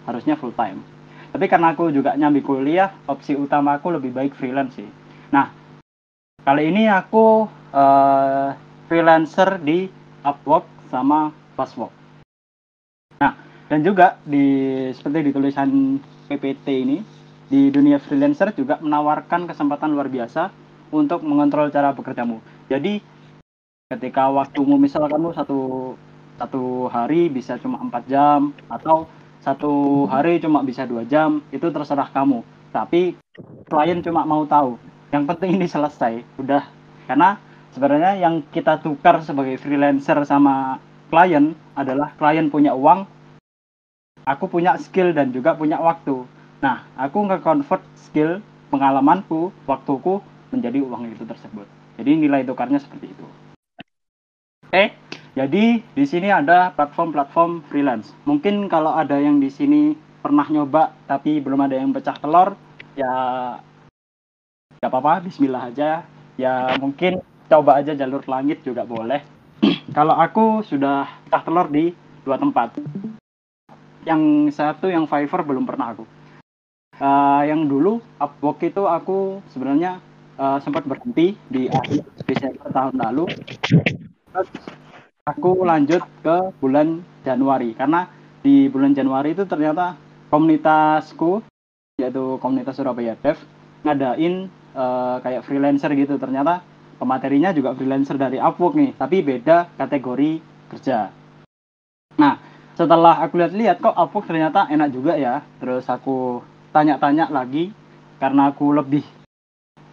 harusnya 0.07 0.39
full 0.39 0.55
time. 0.55 0.83
Tapi 1.35 1.53
karena 1.53 1.77
aku 1.77 1.93
juga 1.93 2.17
nyambi 2.17 2.41
kuliah, 2.41 2.97
opsi 3.05 3.37
utama 3.37 3.77
aku 3.77 3.93
lebih 3.93 4.15
baik 4.15 4.33
freelance 4.39 4.79
sih. 4.79 4.89
Nah, 5.29 5.53
kali 6.41 6.73
ini 6.73 6.89
aku 6.89 7.45
uh, 7.77 8.49
freelancer 8.89 9.61
di 9.61 9.91
Upwork 10.25 10.65
sama 10.89 11.35
Fastwork. 11.57 11.91
Nah, 13.17 13.33
dan 13.67 13.81
juga 13.81 14.21
di 14.23 14.45
seperti 14.93 15.27
di 15.27 15.33
tulisan 15.33 15.99
PPT 16.29 16.67
ini 16.69 16.99
di 17.49 17.73
dunia 17.73 17.97
freelancer 17.97 18.53
juga 18.53 18.77
menawarkan 18.83 19.49
kesempatan 19.49 19.97
luar 19.97 20.13
biasa 20.13 20.53
untuk 20.93 21.25
mengontrol 21.25 21.73
cara 21.73 21.97
bekerjamu. 21.97 22.39
Jadi 22.69 23.01
ketika 23.89 24.29
waktumu 24.29 24.77
misal 24.77 25.07
kamu 25.07 25.31
satu 25.33 25.95
satu 26.37 26.93
hari 26.93 27.33
bisa 27.33 27.57
cuma 27.57 27.81
empat 27.81 28.05
jam 28.11 28.53
atau 28.69 29.09
satu 29.41 30.05
hari 30.11 30.43
cuma 30.43 30.61
bisa 30.67 30.83
dua 30.85 31.07
jam 31.07 31.41
itu 31.55 31.71
terserah 31.71 32.11
kamu. 32.11 32.43
Tapi 32.75 33.17
klien 33.71 34.03
cuma 34.03 34.27
mau 34.27 34.43
tahu. 34.45 34.77
Yang 35.15 35.25
penting 35.33 35.51
ini 35.57 35.67
selesai, 35.71 36.27
udah. 36.37 36.67
Karena 37.07 37.39
sebenarnya 37.71 38.19
yang 38.19 38.43
kita 38.51 38.83
tukar 38.83 39.23
sebagai 39.23 39.55
freelancer 39.63 40.19
sama 40.27 40.83
klien 41.07 41.55
adalah 41.79 42.13
klien 42.19 42.51
punya 42.51 42.75
uang, 42.75 43.07
aku 44.27 44.45
punya 44.51 44.75
skill 44.83 45.15
dan 45.15 45.31
juga 45.31 45.55
punya 45.55 45.79
waktu. 45.79 46.27
Nah, 46.59 46.83
aku 46.99 47.31
nge-convert 47.31 47.85
skill, 47.95 48.43
pengalamanku, 48.75 49.55
waktuku 49.71 50.19
menjadi 50.51 50.83
uang 50.83 51.13
itu 51.13 51.23
tersebut. 51.23 51.67
Jadi 51.97 52.11
nilai 52.27 52.43
tukarnya 52.43 52.83
seperti 52.83 53.13
itu. 53.13 53.27
Oke, 54.67 54.93
Jadi 55.37 55.85
di 55.85 56.05
sini 56.09 56.33
ada 56.33 56.73
platform-platform 56.73 57.69
freelance. 57.69 58.17
Mungkin 58.25 58.73
kalau 58.73 58.97
ada 58.97 59.21
yang 59.21 59.37
di 59.37 59.53
sini 59.53 59.93
pernah 60.25 60.49
nyoba 60.49 60.97
tapi 61.05 61.45
belum 61.45 61.61
ada 61.61 61.77
yang 61.77 61.93
pecah 61.93 62.17
telur, 62.17 62.57
ya 62.97 63.13
nggak 64.81 64.89
apa-apa, 64.89 65.29
Bismillah 65.29 65.69
aja. 65.69 66.09
Ya 66.41 66.73
mungkin 66.81 67.21
coba 67.53 67.85
aja 67.85 67.93
jalur 67.93 68.25
langit 68.25 68.65
juga 68.65 68.89
boleh. 68.89 69.36
Kalau 69.97 70.13
aku 70.13 70.61
sudah 70.61 71.09
pecah 71.25 71.41
telur 71.41 71.73
di 71.73 71.97
dua 72.21 72.37
tempat. 72.37 72.77
Yang 74.05 74.53
satu 74.53 74.93
yang 74.93 75.09
Fiverr 75.09 75.41
belum 75.41 75.65
pernah 75.65 75.97
aku. 75.97 76.05
Uh, 77.01 77.43
yang 77.49 77.65
dulu 77.65 78.05
Upwork 78.21 78.61
itu 78.61 78.85
aku 78.85 79.41
sebenarnya 79.57 80.05
uh, 80.37 80.61
sempat 80.61 80.85
berhenti 80.85 81.33
di 81.49 81.73
akhir 81.73 82.05
Desember 82.29 82.69
tahun 82.69 83.01
lalu. 83.01 83.25
Terus 84.29 84.49
aku 85.25 85.65
lanjut 85.65 86.05
ke 86.21 86.37
bulan 86.61 87.01
Januari 87.25 87.73
karena 87.73 88.13
di 88.45 88.69
bulan 88.69 88.93
Januari 88.93 89.33
itu 89.33 89.49
ternyata 89.49 89.97
komunitasku 90.29 91.41
yaitu 91.97 92.37
komunitas 92.45 92.77
Surabaya 92.77 93.17
Dev 93.19 93.41
ngadain 93.83 94.53
uh, 94.77 95.19
kayak 95.25 95.43
freelancer 95.49 95.91
gitu 95.97 96.21
ternyata 96.21 96.63
pematerinya 96.97 97.53
juga 97.53 97.77
freelancer 97.77 98.17
dari 98.17 98.41
Upwork 98.41 98.75
nih 98.77 98.97
tapi 98.97 99.23
beda 99.23 99.73
kategori 99.77 100.41
kerja 100.73 101.13
nah 102.17 102.41
setelah 102.77 103.21
aku 103.25 103.41
lihat-lihat 103.41 103.81
kok 103.81 103.97
Upwork 103.97 104.27
ternyata 104.29 104.69
enak 104.69 104.89
juga 104.93 105.17
ya 105.17 105.45
terus 105.61 105.87
aku 105.87 106.45
tanya-tanya 106.73 107.33
lagi 107.33 107.73
karena 108.21 108.53
aku 108.53 108.73
lebih 108.73 109.05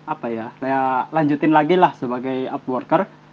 apa 0.04 0.28
ya 0.28 0.52
kayak 0.60 1.16
lanjutin 1.16 1.52
lagi 1.56 1.76
lah 1.80 1.96
sebagai 1.96 2.48
Upworker 2.52 3.24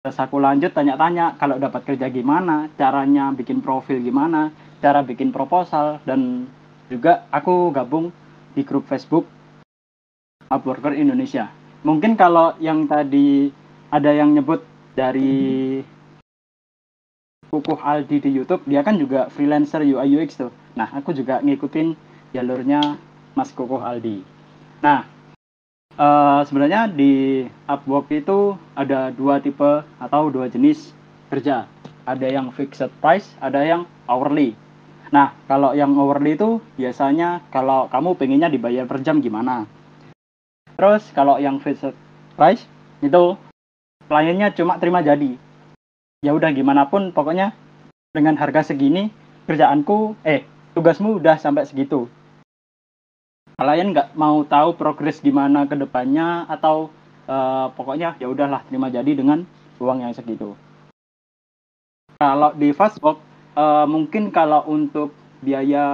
Terus 0.00 0.16
aku 0.16 0.40
lanjut 0.40 0.72
tanya-tanya 0.72 1.36
kalau 1.36 1.60
dapat 1.60 1.84
kerja 1.84 2.08
gimana, 2.08 2.72
caranya 2.80 3.28
bikin 3.36 3.60
profil 3.60 4.00
gimana, 4.00 4.48
cara 4.80 5.04
bikin 5.04 5.28
proposal 5.28 6.00
dan 6.08 6.48
juga 6.88 7.28
aku 7.28 7.68
gabung 7.68 8.08
di 8.56 8.64
grup 8.64 8.88
Facebook 8.88 9.28
Upworker 10.48 10.96
Indonesia. 10.96 11.52
Mungkin 11.80 12.16
kalau 12.16 12.52
yang 12.60 12.84
tadi 12.84 13.48
ada 13.88 14.12
yang 14.12 14.36
nyebut 14.36 14.60
dari 14.92 15.80
Kukuh 17.50 17.82
Aldi 17.82 18.22
di 18.22 18.30
YouTube, 18.30 18.62
dia 18.68 18.84
kan 18.86 18.94
juga 19.00 19.26
freelancer 19.32 19.82
UI 19.82 20.20
UX 20.20 20.38
tuh. 20.38 20.54
Nah, 20.78 20.86
aku 20.94 21.10
juga 21.10 21.42
ngikutin 21.42 21.98
jalurnya 22.30 22.94
Mas 23.34 23.50
Kukuh 23.50 23.82
Aldi. 23.82 24.22
Nah, 24.84 25.20
Uh, 26.00 26.40
sebenarnya 26.48 26.88
di 26.88 27.44
Upwork 27.68 28.08
itu 28.08 28.56
ada 28.72 29.12
dua 29.12 29.36
tipe 29.36 29.84
atau 30.00 30.32
dua 30.32 30.48
jenis 30.48 30.96
kerja. 31.28 31.68
Ada 32.08 32.24
yang 32.24 32.48
fixed 32.56 32.88
price, 33.04 33.36
ada 33.36 33.60
yang 33.60 33.84
hourly. 34.08 34.56
Nah, 35.12 35.36
kalau 35.44 35.76
yang 35.76 35.92
hourly 35.92 36.40
itu 36.40 36.62
biasanya 36.80 37.44
kalau 37.52 37.90
kamu 37.92 38.16
pengennya 38.16 38.48
dibayar 38.48 38.88
per 38.88 39.04
jam 39.04 39.20
gimana. 39.20 39.68
Terus 40.80 41.12
kalau 41.12 41.36
yang 41.36 41.60
fixed 41.60 41.92
price 42.40 42.64
itu 43.04 43.36
kliennya 44.08 44.56
cuma 44.56 44.80
terima 44.80 45.04
jadi. 45.04 45.36
Ya 46.24 46.32
udah 46.32 46.48
gimana 46.56 46.88
pun 46.88 47.12
pokoknya 47.12 47.52
dengan 48.16 48.40
harga 48.40 48.72
segini 48.72 49.12
kerjaanku 49.44 50.16
eh 50.24 50.48
tugasmu 50.72 51.20
udah 51.20 51.36
sampai 51.36 51.68
segitu 51.68 52.08
klien 53.60 53.92
nggak 53.92 54.16
mau 54.16 54.40
tahu 54.48 54.72
progres 54.72 55.20
gimana 55.20 55.68
ke 55.68 55.76
depannya 55.76 56.48
atau 56.48 56.88
uh, 57.28 57.68
pokoknya 57.76 58.16
ya 58.16 58.32
udahlah 58.32 58.64
terima 58.64 58.88
jadi 58.88 59.12
dengan 59.12 59.44
uang 59.76 60.00
yang 60.00 60.16
segitu. 60.16 60.56
Kalau 62.16 62.56
di 62.56 62.72
Fastbox 62.72 63.20
uh, 63.60 63.84
mungkin 63.84 64.32
kalau 64.32 64.64
untuk 64.64 65.12
biaya 65.44 65.84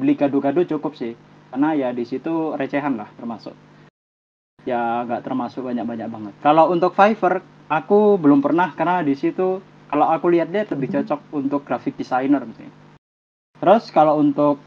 beli 0.00 0.16
gado-gado 0.16 0.64
cukup 0.64 0.96
sih 0.96 1.12
karena 1.52 1.76
ya 1.76 1.88
di 1.92 2.08
situ 2.08 2.56
recehan 2.56 2.96
lah 2.96 3.12
termasuk 3.20 3.67
ya 4.68 5.08
nggak 5.08 5.24
termasuk 5.24 5.64
banyak-banyak 5.64 6.08
banget 6.12 6.34
kalau 6.44 6.68
untuk 6.68 6.92
Fiverr 6.92 7.40
aku 7.72 8.20
belum 8.20 8.44
pernah 8.44 8.76
karena 8.76 9.00
di 9.00 9.16
situ 9.16 9.64
kalau 9.88 10.06
aku 10.12 10.28
lihat 10.28 10.52
dia 10.52 10.68
lebih 10.68 10.92
cocok 10.92 11.32
untuk 11.32 11.64
graphic 11.64 11.96
designer 11.96 12.44
sih 12.52 12.68
terus 13.56 13.88
kalau 13.88 14.20
untuk 14.20 14.60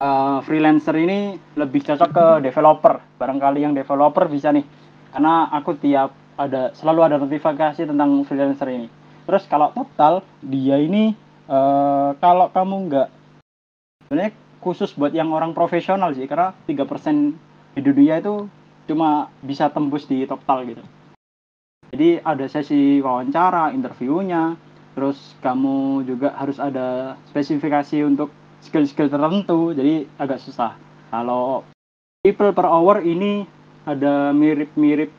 uh, 0.00 0.38
freelancer 0.42 0.96
ini 0.96 1.36
lebih 1.54 1.84
cocok 1.84 2.10
ke 2.10 2.26
developer. 2.48 2.98
Barangkali 3.20 3.62
yang 3.62 3.76
developer 3.76 4.26
bisa 4.26 4.50
nih, 4.50 4.64
karena 5.12 5.52
aku 5.52 5.76
tiap 5.76 6.16
ada 6.40 6.72
selalu 6.72 7.00
ada 7.04 7.16
notifikasi 7.20 7.84
tentang 7.84 8.24
freelancer 8.24 8.68
ini. 8.72 8.88
Terus 9.28 9.44
kalau 9.46 9.70
total 9.76 10.24
dia 10.40 10.80
ini 10.80 11.12
uh, 11.46 12.16
kalau 12.18 12.48
kamu 12.50 12.76
nggak 12.88 13.08
sebenarnya 14.08 14.32
khusus 14.58 14.90
buat 14.96 15.12
yang 15.12 15.30
orang 15.30 15.52
profesional 15.52 16.10
sih 16.16 16.24
karena 16.24 16.56
tiga 16.64 16.88
persen 16.88 17.36
di 17.76 17.80
dunia 17.84 18.18
itu 18.18 18.48
cuma 18.90 19.30
bisa 19.46 19.70
tembus 19.70 20.10
di 20.10 20.26
total 20.26 20.66
gitu. 20.66 20.82
Jadi 21.94 22.18
ada 22.26 22.46
sesi 22.50 22.98
wawancara, 22.98 23.70
interviewnya, 23.70 24.58
terus 24.98 25.38
kamu 25.38 26.02
juga 26.02 26.34
harus 26.34 26.58
ada 26.58 27.14
spesifikasi 27.30 28.02
untuk 28.02 28.34
skill-skill 28.66 29.06
tertentu 29.06 29.70
jadi 29.70 30.10
agak 30.18 30.42
susah. 30.42 30.74
Kalau 31.14 31.62
people 32.26 32.50
per 32.50 32.66
hour 32.66 33.02
ini 33.06 33.46
ada 33.86 34.34
mirip-mirip 34.34 35.10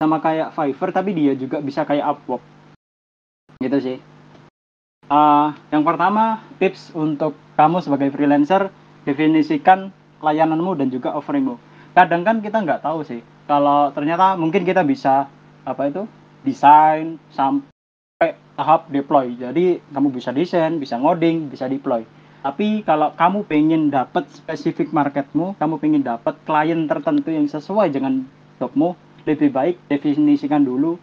sama 0.00 0.20
kayak 0.20 0.52
Fiverr 0.52 0.92
tapi 0.92 1.16
dia 1.16 1.32
juga 1.32 1.64
bisa 1.64 1.88
kayak 1.88 2.16
Upwork. 2.16 2.44
Gitu 3.60 3.78
sih. 3.80 3.98
Uh, 5.12 5.52
yang 5.68 5.84
pertama 5.84 6.40
tips 6.56 6.92
untuk 6.96 7.36
kamu 7.58 7.84
sebagai 7.84 8.08
freelancer 8.14 8.72
definisikan 9.04 9.92
layananmu 10.24 10.72
dan 10.78 10.88
juga 10.88 11.12
offeringmu 11.12 11.71
kadang 11.92 12.24
kan 12.24 12.40
kita 12.40 12.60
nggak 12.60 12.82
tahu 12.84 13.04
sih. 13.04 13.20
Kalau 13.48 13.92
ternyata 13.92 14.36
mungkin 14.36 14.64
kita 14.64 14.80
bisa 14.84 15.28
apa 15.62 15.82
itu 15.88 16.08
desain 16.42 17.20
sampai 17.30 18.34
tahap 18.56 18.88
deploy. 18.88 19.36
Jadi 19.36 19.80
kamu 19.92 20.08
bisa 20.12 20.32
desain 20.32 20.80
bisa 20.80 20.96
ngoding 20.98 21.52
bisa 21.52 21.68
deploy. 21.68 22.04
Tapi 22.42 22.82
kalau 22.82 23.14
kamu 23.14 23.46
pengen 23.46 23.82
dapat 23.94 24.26
spesifik 24.34 24.90
marketmu, 24.90 25.54
kamu 25.62 25.78
pengen 25.78 26.02
dapat 26.02 26.34
klien 26.42 26.90
tertentu 26.90 27.30
yang 27.30 27.46
sesuai 27.46 27.94
dengan 27.94 28.26
jobmu, 28.58 28.98
lebih 29.22 29.54
baik 29.54 29.78
definisikan 29.86 30.66
dulu 30.66 30.98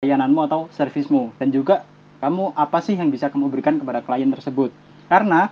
layananmu 0.00 0.40
atau 0.46 0.60
servismu. 0.70 1.34
Dan 1.34 1.50
juga 1.50 1.82
kamu 2.22 2.54
apa 2.54 2.78
sih 2.78 2.94
yang 2.94 3.10
bisa 3.10 3.26
kamu 3.26 3.50
berikan 3.50 3.82
kepada 3.82 4.06
klien 4.06 4.30
tersebut. 4.30 4.70
Karena 5.10 5.50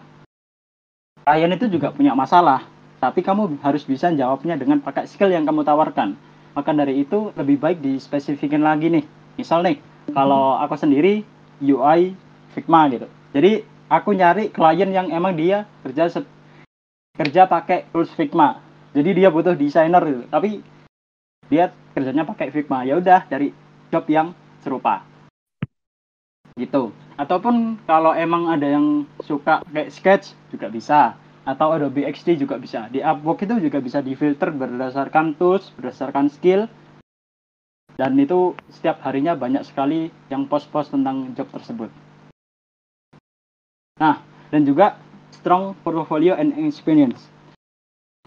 klien 1.26 1.50
itu 1.50 1.66
juga 1.66 1.90
punya 1.90 2.14
masalah, 2.14 2.62
tapi 2.98 3.22
kamu 3.22 3.62
harus 3.62 3.86
bisa 3.86 4.10
jawabnya 4.10 4.58
dengan 4.58 4.82
pakai 4.82 5.06
skill 5.06 5.30
yang 5.30 5.46
kamu 5.46 5.62
tawarkan. 5.62 6.18
Maka 6.58 6.74
dari 6.74 7.06
itu 7.06 7.30
lebih 7.38 7.62
baik 7.62 7.78
dispesifikin 7.78 8.66
lagi 8.66 8.90
nih. 8.90 9.06
Misal 9.38 9.62
nih, 9.62 9.78
kalau 10.10 10.58
aku 10.58 10.74
sendiri 10.74 11.22
UI 11.62 12.18
Figma 12.58 12.90
gitu. 12.90 13.06
Jadi 13.30 13.62
aku 13.86 14.10
nyari 14.18 14.50
klien 14.50 14.90
yang 14.90 15.14
emang 15.14 15.38
dia 15.38 15.70
kerja 15.86 16.10
kerja 17.14 17.42
pakai 17.46 17.86
tools 17.94 18.10
Figma. 18.18 18.58
Jadi 18.90 19.22
dia 19.22 19.30
butuh 19.30 19.54
desainer 19.54 20.02
gitu. 20.02 20.22
Tapi 20.26 20.58
dia 21.46 21.70
kerjanya 21.94 22.26
pakai 22.26 22.50
Figma. 22.50 22.82
Ya 22.82 22.98
udah 22.98 23.22
dari 23.30 23.54
job 23.94 24.02
yang 24.10 24.34
serupa. 24.58 25.06
Gitu. 26.58 26.90
Ataupun 27.14 27.78
kalau 27.86 28.10
emang 28.10 28.50
ada 28.50 28.66
yang 28.66 29.06
suka 29.22 29.62
kayak 29.70 29.94
sketch 29.94 30.34
juga 30.50 30.66
bisa 30.66 31.14
atau 31.48 31.72
Adobe 31.72 32.04
XD 32.04 32.44
juga 32.44 32.60
bisa 32.60 32.92
di 32.92 33.00
Upwork 33.00 33.48
itu 33.48 33.56
juga 33.56 33.80
bisa 33.80 34.04
difilter 34.04 34.52
berdasarkan 34.52 35.40
tools 35.40 35.72
berdasarkan 35.80 36.28
skill 36.28 36.68
dan 37.96 38.12
itu 38.20 38.52
setiap 38.68 39.00
harinya 39.08 39.32
banyak 39.32 39.64
sekali 39.64 40.12
yang 40.28 40.44
post-post 40.44 40.92
tentang 40.92 41.32
job 41.32 41.48
tersebut 41.48 41.88
Nah, 43.98 44.22
dan 44.54 44.62
juga 44.62 44.94
strong 45.34 45.74
portfolio 45.82 46.38
and 46.38 46.54
experience. 46.62 47.26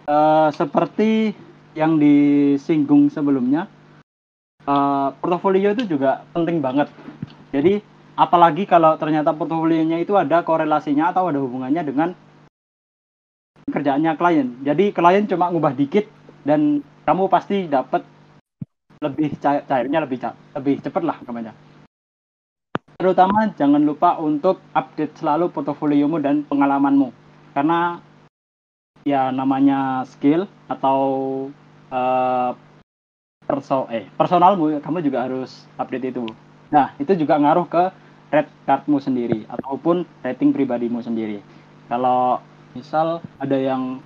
Uh, 0.04 0.52
seperti 0.52 1.32
yang 1.72 1.96
disinggung 1.96 3.08
sebelumnya, 3.08 3.72
uh, 4.68 5.16
portofolio 5.24 5.72
itu 5.72 5.88
juga 5.88 6.28
penting 6.36 6.60
banget. 6.60 6.92
Jadi, 7.56 7.80
apalagi 8.20 8.68
kalau 8.68 9.00
ternyata 9.00 9.32
portofolionya 9.32 10.04
itu 10.04 10.20
ada 10.20 10.44
korelasinya 10.44 11.16
atau 11.16 11.32
ada 11.32 11.40
hubungannya 11.40 11.82
dengan 11.88 12.10
kerjaannya 13.82 14.14
klien. 14.14 14.48
Jadi, 14.62 14.94
klien 14.94 15.26
cuma 15.26 15.50
ngubah 15.50 15.74
dikit 15.74 16.06
dan 16.46 16.86
kamu 17.10 17.26
pasti 17.26 17.66
dapat 17.66 18.06
lebih 19.02 19.34
cair, 19.42 19.66
cairnya 19.66 20.06
lebih 20.06 20.22
lebih 20.54 20.78
cepat 20.86 21.02
lah 21.02 21.18
ke 21.18 21.34
mana 21.34 21.58
terutama 23.02 23.50
jangan 23.58 23.82
lupa 23.82 24.22
untuk 24.22 24.62
update 24.78 25.18
selalu 25.18 25.50
portofoliomu 25.50 26.22
dan 26.22 26.46
pengalamanmu 26.46 27.10
karena 27.58 27.98
ya 29.02 29.34
namanya 29.34 30.06
skill 30.06 30.46
atau 30.70 31.02
uh, 31.90 32.54
perso 33.42 33.90
eh 33.90 34.06
personalmu 34.14 34.78
kamu 34.86 35.02
juga 35.02 35.26
harus 35.26 35.66
update 35.82 36.14
itu 36.14 36.30
Nah, 36.72 36.96
itu 36.98 37.12
juga 37.20 37.36
ngaruh 37.36 37.68
ke 37.68 37.84
red 38.32 38.48
cardmu 38.64 39.04
sendiri 39.04 39.44
ataupun 39.52 40.08
rating 40.24 40.56
pribadimu 40.56 41.04
sendiri. 41.04 41.44
Kalau 41.92 42.40
misal 42.76 43.20
ada 43.38 43.58
yang 43.58 44.00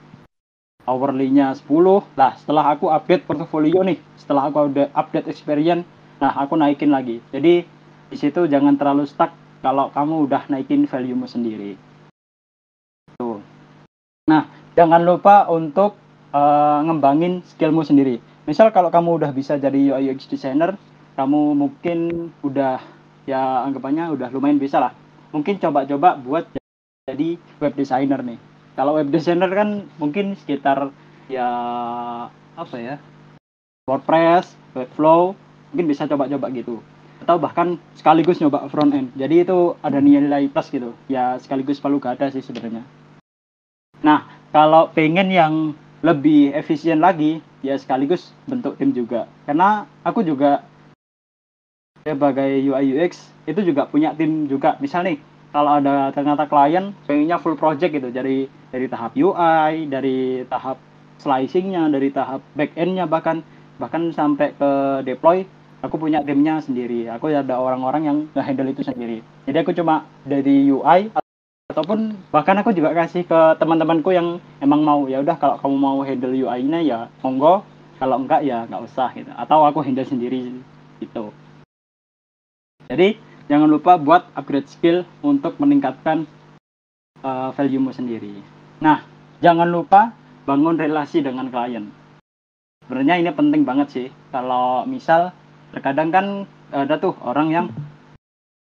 hourly-nya 0.85 1.57
10, 1.57 1.65
lah 2.13 2.37
setelah 2.37 2.77
aku 2.77 2.93
update 2.93 3.25
portfolio 3.25 3.81
nih, 3.81 3.97
setelah 4.17 4.49
aku 4.49 4.69
udah 4.69 4.93
update 4.93 5.27
experience, 5.29 5.85
nah 6.21 6.31
aku 6.37 6.53
naikin 6.53 6.93
lagi. 6.93 7.19
Jadi 7.33 7.65
di 8.05 8.17
situ 8.17 8.45
jangan 8.45 8.77
terlalu 8.77 9.09
stuck 9.09 9.33
kalau 9.65 9.89
kamu 9.89 10.29
udah 10.29 10.45
naikin 10.47 10.85
value-mu 10.85 11.25
sendiri. 11.25 11.73
Tuh. 13.17 13.41
Nah, 14.29 14.45
jangan 14.77 15.01
lupa 15.01 15.49
untuk 15.49 15.97
uh, 16.29 16.79
ngembangin 16.85 17.41
skillmu 17.49 17.81
sendiri. 17.81 18.21
Misal 18.45 18.69
kalau 18.69 18.93
kamu 18.93 19.25
udah 19.25 19.31
bisa 19.33 19.57
jadi 19.57 19.97
UI 19.97 20.13
UX 20.13 20.29
designer, 20.29 20.77
kamu 21.17 21.57
mungkin 21.57 22.29
udah 22.45 22.77
ya 23.25 23.65
anggapannya 23.65 24.13
udah 24.13 24.29
lumayan 24.29 24.61
bisa 24.61 24.77
lah. 24.77 24.93
Mungkin 25.33 25.57
coba-coba 25.57 26.13
buat 26.21 26.45
jadi 27.09 27.41
web 27.57 27.73
designer 27.73 28.21
nih. 28.21 28.54
Kalau 28.75 28.99
web 28.99 29.07
designer 29.07 29.47
kan 29.55 29.87
mungkin 29.95 30.35
sekitar 30.35 30.91
ya 31.31 31.47
apa 32.59 32.75
ya 32.75 32.95
WordPress, 33.85 34.57
Webflow, 34.73 35.37
mungkin 35.71 35.87
bisa 35.87 36.09
coba-coba 36.09 36.49
gitu. 36.51 36.81
Atau 37.21 37.37
bahkan 37.37 37.77
sekaligus 37.93 38.41
nyoba 38.41 38.65
front 38.67 38.91
end. 38.91 39.13
Jadi 39.13 39.45
itu 39.45 39.77
ada 39.85 40.01
nilai 40.01 40.49
plus 40.49 40.73
gitu. 40.73 40.91
Ya 41.05 41.37
sekaligus 41.37 41.77
palu 41.77 42.01
gada 42.01 42.27
sih 42.33 42.41
sebenarnya. 42.41 42.81
Nah, 44.01 44.25
kalau 44.49 44.89
pengen 44.91 45.29
yang 45.29 45.77
lebih 46.01 46.51
efisien 46.57 46.97
lagi, 46.97 47.45
ya 47.61 47.77
sekaligus 47.77 48.33
bentuk 48.49 48.75
tim 48.81 48.89
juga. 48.91 49.29
Karena 49.45 49.85
aku 50.01 50.25
juga 50.25 50.65
sebagai 52.01 52.61
UI 52.65 52.97
UX 52.97 53.29
itu 53.45 53.61
juga 53.61 53.85
punya 53.85 54.17
tim 54.17 54.49
juga. 54.49 54.81
Misal 54.81 55.05
nih, 55.05 55.17
kalau 55.55 55.79
ada 55.79 56.11
ternyata 56.11 56.43
klien 56.51 56.91
pengennya 57.07 57.39
full 57.39 57.55
project 57.55 57.95
gitu. 57.95 58.11
Dari 58.11 58.51
dari 58.75 58.91
tahap 58.91 59.15
UI 59.15 59.87
dari 59.87 60.43
tahap 60.51 60.75
slicingnya 61.23 61.87
dari 61.87 62.11
tahap 62.11 62.43
back 62.59 62.75
endnya 62.75 63.07
bahkan. 63.07 63.39
Bahkan 63.75 64.15
sampai 64.15 64.55
ke 64.55 64.71
deploy 65.03 65.43
aku 65.83 65.95
punya 65.95 66.23
timnya 66.23 66.59
sendiri. 66.59 67.07
Aku 67.11 67.27
ada 67.31 67.59
orang-orang 67.59 68.03
yang 68.07 68.17
nge-handle 68.31 68.71
itu 68.71 68.83
sendiri. 68.87 69.19
Jadi 69.47 69.57
aku 69.63 69.71
cuma 69.75 70.07
dari 70.23 70.71
UI 70.71 71.11
ataupun 71.71 72.15
bahkan 72.31 72.55
aku 72.59 72.71
juga 72.71 72.95
kasih 72.95 73.27
ke 73.27 73.39
teman-temanku 73.59 74.15
yang 74.15 74.39
emang 74.63 74.79
mau 74.79 75.07
ya 75.11 75.19
udah 75.19 75.35
kalau 75.35 75.55
kamu 75.59 75.75
mau 75.75 75.99
handle 76.07 76.35
UI-nya 76.35 76.79
ya 76.83 76.99
monggo. 77.19 77.63
Kalau 77.95 78.19
enggak 78.19 78.43
ya 78.43 78.67
nggak 78.67 78.83
usah 78.91 79.11
gitu. 79.15 79.31
Atau 79.35 79.63
aku 79.63 79.83
handle 79.83 80.07
sendiri 80.07 80.55
gitu. 81.03 81.35
Jadi 82.87 83.34
jangan 83.45 83.69
lupa 83.69 83.97
buat 83.97 84.29
upgrade 84.33 84.69
skill 84.69 84.97
untuk 85.21 85.57
meningkatkan 85.61 86.25
uh, 87.21 87.53
value-mu 87.53 87.93
sendiri. 87.93 88.41
Nah, 88.81 89.05
jangan 89.41 89.69
lupa 89.69 90.13
bangun 90.45 90.77
relasi 90.77 91.21
dengan 91.21 91.49
klien. 91.49 91.89
Sebenarnya 92.85 93.15
ini 93.17 93.31
penting 93.33 93.65
banget 93.65 93.87
sih. 93.89 94.07
Kalau 94.29 94.85
misal 94.85 95.33
terkadang 95.73 96.13
kan 96.13 96.25
ada 96.69 97.01
tuh 97.01 97.17
orang 97.25 97.47
yang 97.49 97.65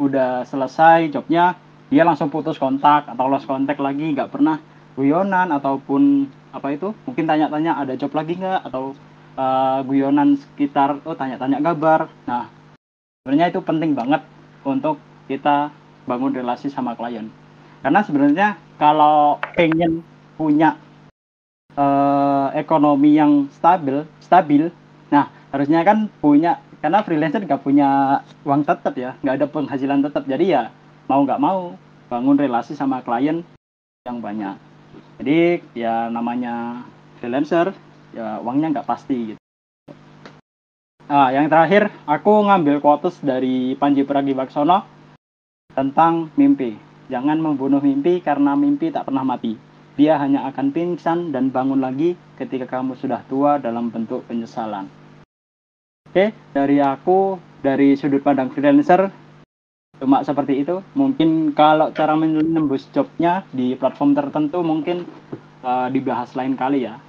udah 0.02 0.46
selesai 0.46 1.10
jobnya, 1.10 1.58
dia 1.90 2.06
langsung 2.06 2.30
putus 2.30 2.58
kontak 2.58 3.10
atau 3.10 3.26
lost 3.30 3.50
kontak 3.50 3.78
lagi, 3.82 4.14
nggak 4.14 4.30
pernah 4.30 4.58
guyonan 4.98 5.54
ataupun 5.54 6.26
apa 6.50 6.74
itu 6.74 6.90
mungkin 7.06 7.30
tanya-tanya 7.30 7.78
ada 7.78 7.94
job 7.94 8.10
lagi 8.18 8.34
nggak 8.34 8.66
atau 8.66 8.98
uh, 9.38 9.86
guyonan 9.86 10.38
sekitar 10.38 10.98
oh 11.06 11.18
tanya-tanya 11.18 11.62
kabar. 11.62 12.10
Nah, 12.26 12.50
sebenarnya 13.22 13.54
itu 13.54 13.62
penting 13.62 13.94
banget 13.94 14.26
untuk 14.68 15.00
kita 15.32 15.72
bangun 16.04 16.36
relasi 16.36 16.68
sama 16.68 16.92
klien. 17.00 17.32
Karena 17.80 18.04
sebenarnya 18.04 18.48
kalau 18.76 19.40
pengen 19.56 20.04
punya 20.36 20.76
uh, 21.80 22.52
ekonomi 22.52 23.16
yang 23.16 23.48
stabil, 23.56 24.04
stabil, 24.20 24.68
nah 25.08 25.32
harusnya 25.56 25.88
kan 25.88 26.12
punya 26.20 26.60
karena 26.84 27.02
freelancer 27.02 27.42
nggak 27.42 27.64
punya 27.64 28.22
uang 28.44 28.68
tetap 28.68 28.94
ya, 29.00 29.16
nggak 29.24 29.36
ada 29.40 29.48
penghasilan 29.48 30.04
tetap. 30.04 30.28
Jadi 30.28 30.52
ya 30.52 30.70
mau 31.08 31.24
nggak 31.24 31.40
mau 31.40 31.80
bangun 32.12 32.36
relasi 32.36 32.76
sama 32.76 33.00
klien 33.00 33.42
yang 34.04 34.20
banyak. 34.20 34.56
Jadi 35.24 35.64
ya 35.76 36.12
namanya 36.12 36.84
freelancer 37.24 37.72
ya 38.12 38.44
uangnya 38.44 38.80
nggak 38.80 38.88
pasti 38.88 39.34
gitu. 39.34 39.42
Nah, 41.08 41.32
yang 41.32 41.48
terakhir, 41.48 41.88
aku 42.04 42.44
ngambil 42.52 42.84
quotes 42.84 43.24
dari 43.24 43.80
Panji 43.80 44.04
Pragiwaksono 44.04 44.84
tentang 45.72 46.28
mimpi. 46.36 46.76
Jangan 47.08 47.40
membunuh 47.40 47.80
mimpi 47.80 48.20
karena 48.20 48.60
mimpi 48.60 48.92
tak 48.92 49.08
pernah 49.08 49.24
mati. 49.24 49.56
Dia 49.96 50.20
hanya 50.20 50.44
akan 50.52 50.76
pingsan 50.76 51.32
dan 51.32 51.48
bangun 51.48 51.80
lagi 51.80 52.20
ketika 52.36 52.68
kamu 52.68 53.00
sudah 53.00 53.24
tua 53.32 53.56
dalam 53.56 53.88
bentuk 53.88 54.28
penyesalan. 54.28 54.92
Oke, 56.12 56.36
dari 56.52 56.84
aku, 56.84 57.40
dari 57.64 57.96
sudut 57.96 58.20
pandang 58.20 58.52
freelancer, 58.52 59.08
cuma 60.04 60.28
seperti 60.28 60.60
itu. 60.60 60.84
Mungkin 60.92 61.56
kalau 61.56 61.88
cara 61.96 62.20
menembus 62.20 62.84
jobnya 62.92 63.48
di 63.56 63.80
platform 63.80 64.12
tertentu 64.12 64.60
mungkin 64.60 65.08
uh, 65.64 65.88
dibahas 65.88 66.36
lain 66.36 66.60
kali 66.60 66.84
ya. 66.84 67.00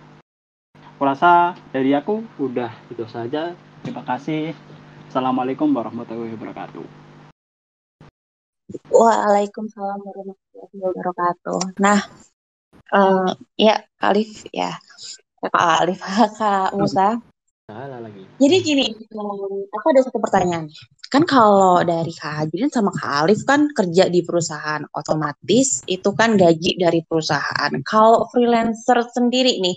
Kurasa 1.03 1.59
dari 1.75 1.99
aku 1.99 2.23
udah 2.39 2.71
itu 2.95 3.03
saja. 3.11 3.59
Terima 3.83 4.03
kasih. 4.03 4.55
Assalamualaikum 5.09 5.71
warahmatullahi 5.71 6.35
wabarakatuh. 6.35 6.85
Waalaikumsalam 8.93 10.01
warahmatullahi 10.05 10.79
wabarakatuh. 10.83 11.61
Nah, 11.81 12.01
uh, 12.93 13.33
ya 13.57 13.81
Alif 14.03 14.45
ya, 14.53 14.77
Kak 15.41 15.87
Alif, 15.87 16.01
Kak 16.39 16.75
Musa. 16.77 17.17
Salah 17.69 18.01
lagi. 18.01 18.25
Jadi 18.41 18.57
gini, 18.65 18.87
aku 19.69 19.87
ada 19.93 20.01
satu 20.01 20.17
pertanyaan. 20.25 20.73
Kan 21.13 21.29
kalau 21.29 21.85
dari 21.85 22.17
Kak 22.17 22.45
Hajrin 22.45 22.73
sama 22.73 22.89
Kak 22.97 23.29
Alif 23.29 23.45
kan 23.45 23.69
kerja 23.77 24.09
di 24.09 24.25
perusahaan 24.25 24.81
otomatis 24.97 25.85
itu 25.85 26.11
kan 26.17 26.41
gaji 26.41 26.81
dari 26.81 27.05
perusahaan. 27.05 27.73
Kalau 27.85 28.25
freelancer 28.33 29.05
sendiri 29.13 29.61
nih, 29.61 29.77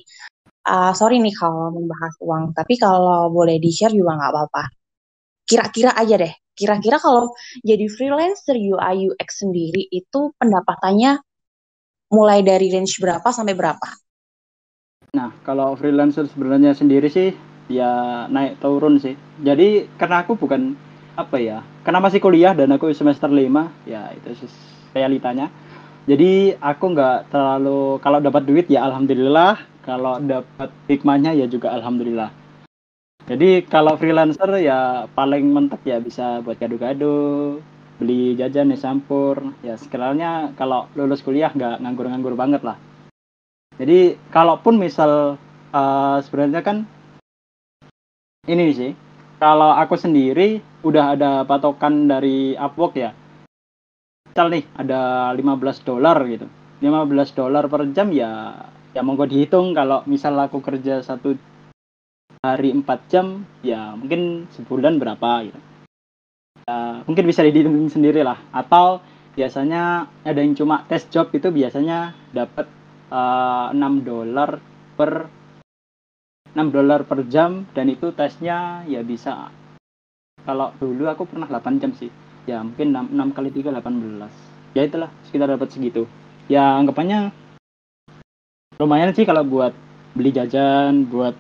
uh, 0.71 0.93
sorry 0.95 1.19
nih 1.19 1.35
kalau 1.35 1.75
membahas 1.75 2.15
uang, 2.23 2.55
tapi 2.55 2.79
kalau 2.79 3.27
boleh 3.27 3.59
di-share 3.59 3.91
juga 3.91 4.15
nggak 4.15 4.31
apa-apa. 4.31 4.63
Kira-kira 5.43 5.91
aja 5.91 6.15
deh, 6.15 6.33
kira-kira 6.55 6.95
kalau 6.95 7.35
jadi 7.59 7.91
freelancer 7.91 8.55
UI 8.55 9.11
UX 9.11 9.43
sendiri 9.43 9.91
itu 9.91 10.31
pendapatannya 10.39 11.19
mulai 12.15 12.39
dari 12.39 12.71
range 12.71 13.03
berapa 13.03 13.27
sampai 13.35 13.55
berapa? 13.55 13.89
Nah, 15.11 15.35
kalau 15.43 15.75
freelancer 15.75 16.23
sebenarnya 16.31 16.71
sendiri 16.71 17.11
sih 17.11 17.35
ya 17.67 18.25
naik 18.31 18.63
turun 18.63 18.95
sih. 18.95 19.15
Jadi 19.43 19.91
karena 19.99 20.23
aku 20.23 20.39
bukan 20.39 20.75
apa 21.19 21.35
ya, 21.35 21.59
karena 21.83 21.99
masih 21.99 22.23
kuliah 22.23 22.55
dan 22.55 22.71
aku 22.71 22.95
semester 22.95 23.27
5, 23.27 23.67
ya 23.83 24.07
itu 24.15 24.47
realitanya. 24.95 25.51
Jadi 26.07 26.55
aku 26.57 26.95
nggak 26.95 27.29
terlalu 27.29 27.99
kalau 27.99 28.23
dapat 28.23 28.43
duit 28.47 28.65
ya 28.71 28.87
alhamdulillah, 28.87 29.59
kalau 29.81 30.21
dapat 30.21 30.69
hikmahnya 30.85 31.33
ya 31.33 31.49
juga 31.49 31.73
alhamdulillah. 31.73 32.29
Jadi 33.29 33.63
kalau 33.69 33.95
freelancer 33.95 34.49
ya 34.59 35.05
paling 35.13 35.53
mentok 35.53 35.85
ya 35.85 36.01
bisa 36.01 36.41
buat 36.41 36.57
gado-gado 36.57 37.57
beli 38.01 38.33
jajan 38.33 38.73
ya 38.73 38.77
campur. 38.81 39.53
Ya 39.61 39.77
sekiranya 39.77 40.53
kalau 40.57 40.89
lulus 40.97 41.21
kuliah 41.21 41.53
nggak 41.53 41.85
nganggur-nganggur 41.85 42.33
banget 42.33 42.65
lah. 42.65 42.77
Jadi 43.77 44.17
kalaupun 44.33 44.77
misal 44.81 45.37
uh, 45.73 46.17
sebenarnya 46.25 46.61
kan 46.65 46.77
ini 48.49 48.73
sih 48.73 48.91
kalau 49.37 49.73
aku 49.73 49.97
sendiri 49.97 50.61
udah 50.81 51.13
ada 51.17 51.31
patokan 51.45 52.09
dari 52.09 52.57
Upwork 52.57 52.97
ya. 52.97 53.13
Misal 54.29 54.47
nih 54.49 54.63
ada 54.77 55.29
15 55.33 55.85
dolar 55.85 56.17
gitu. 56.25 56.49
15 56.81 57.37
dolar 57.37 57.69
per 57.69 57.85
jam 57.93 58.09
ya 58.09 58.57
ya 58.91 59.01
monggo 59.03 59.27
dihitung 59.27 59.71
kalau 59.71 60.03
misal 60.07 60.35
aku 60.39 60.59
kerja 60.59 60.99
satu 61.03 61.35
hari 62.41 62.73
empat 62.73 62.99
jam 63.11 63.45
ya 63.61 63.93
mungkin 63.93 64.49
sebulan 64.57 64.97
berapa 64.97 65.47
gitu. 65.47 65.59
Ya, 66.65 67.01
mungkin 67.05 67.25
bisa 67.25 67.41
dihitung 67.45 67.89
sendiri 67.89 68.21
lah. 68.21 68.37
Atau 68.53 69.01
biasanya 69.37 70.11
ada 70.25 70.39
yang 70.39 70.53
cuma 70.57 70.83
tes 70.85 71.07
job 71.07 71.31
itu 71.31 71.47
biasanya 71.49 72.13
dapat 72.35 72.67
uh, 73.13 73.71
6 73.73 74.07
dolar 74.07 74.59
per 74.97 75.29
6 76.51 76.75
dolar 76.75 77.07
per 77.07 77.23
jam 77.31 77.63
dan 77.71 77.87
itu 77.87 78.11
tesnya 78.11 78.83
ya 78.85 79.01
bisa. 79.05 79.49
Kalau 80.41 80.73
dulu 80.81 81.07
aku 81.07 81.29
pernah 81.29 81.47
8 81.47 81.81
jam 81.81 81.91
sih. 81.95 82.11
Ya 82.49 82.65
mungkin 82.65 82.91
6, 82.91 83.13
6 83.13 83.37
kali 83.37 83.49
3 83.53 83.69
18 83.69 84.51
ya 84.71 84.87
itulah 84.87 85.09
sekitar 85.27 85.47
dapat 85.51 85.69
segitu. 85.71 86.07
Ya 86.47 86.75
anggapannya 86.79 87.31
lumayan 88.79 89.11
sih 89.11 89.27
kalau 89.27 89.43
buat 89.43 89.73
beli 90.11 90.31
jajan 90.35 91.07
buat 91.07 91.35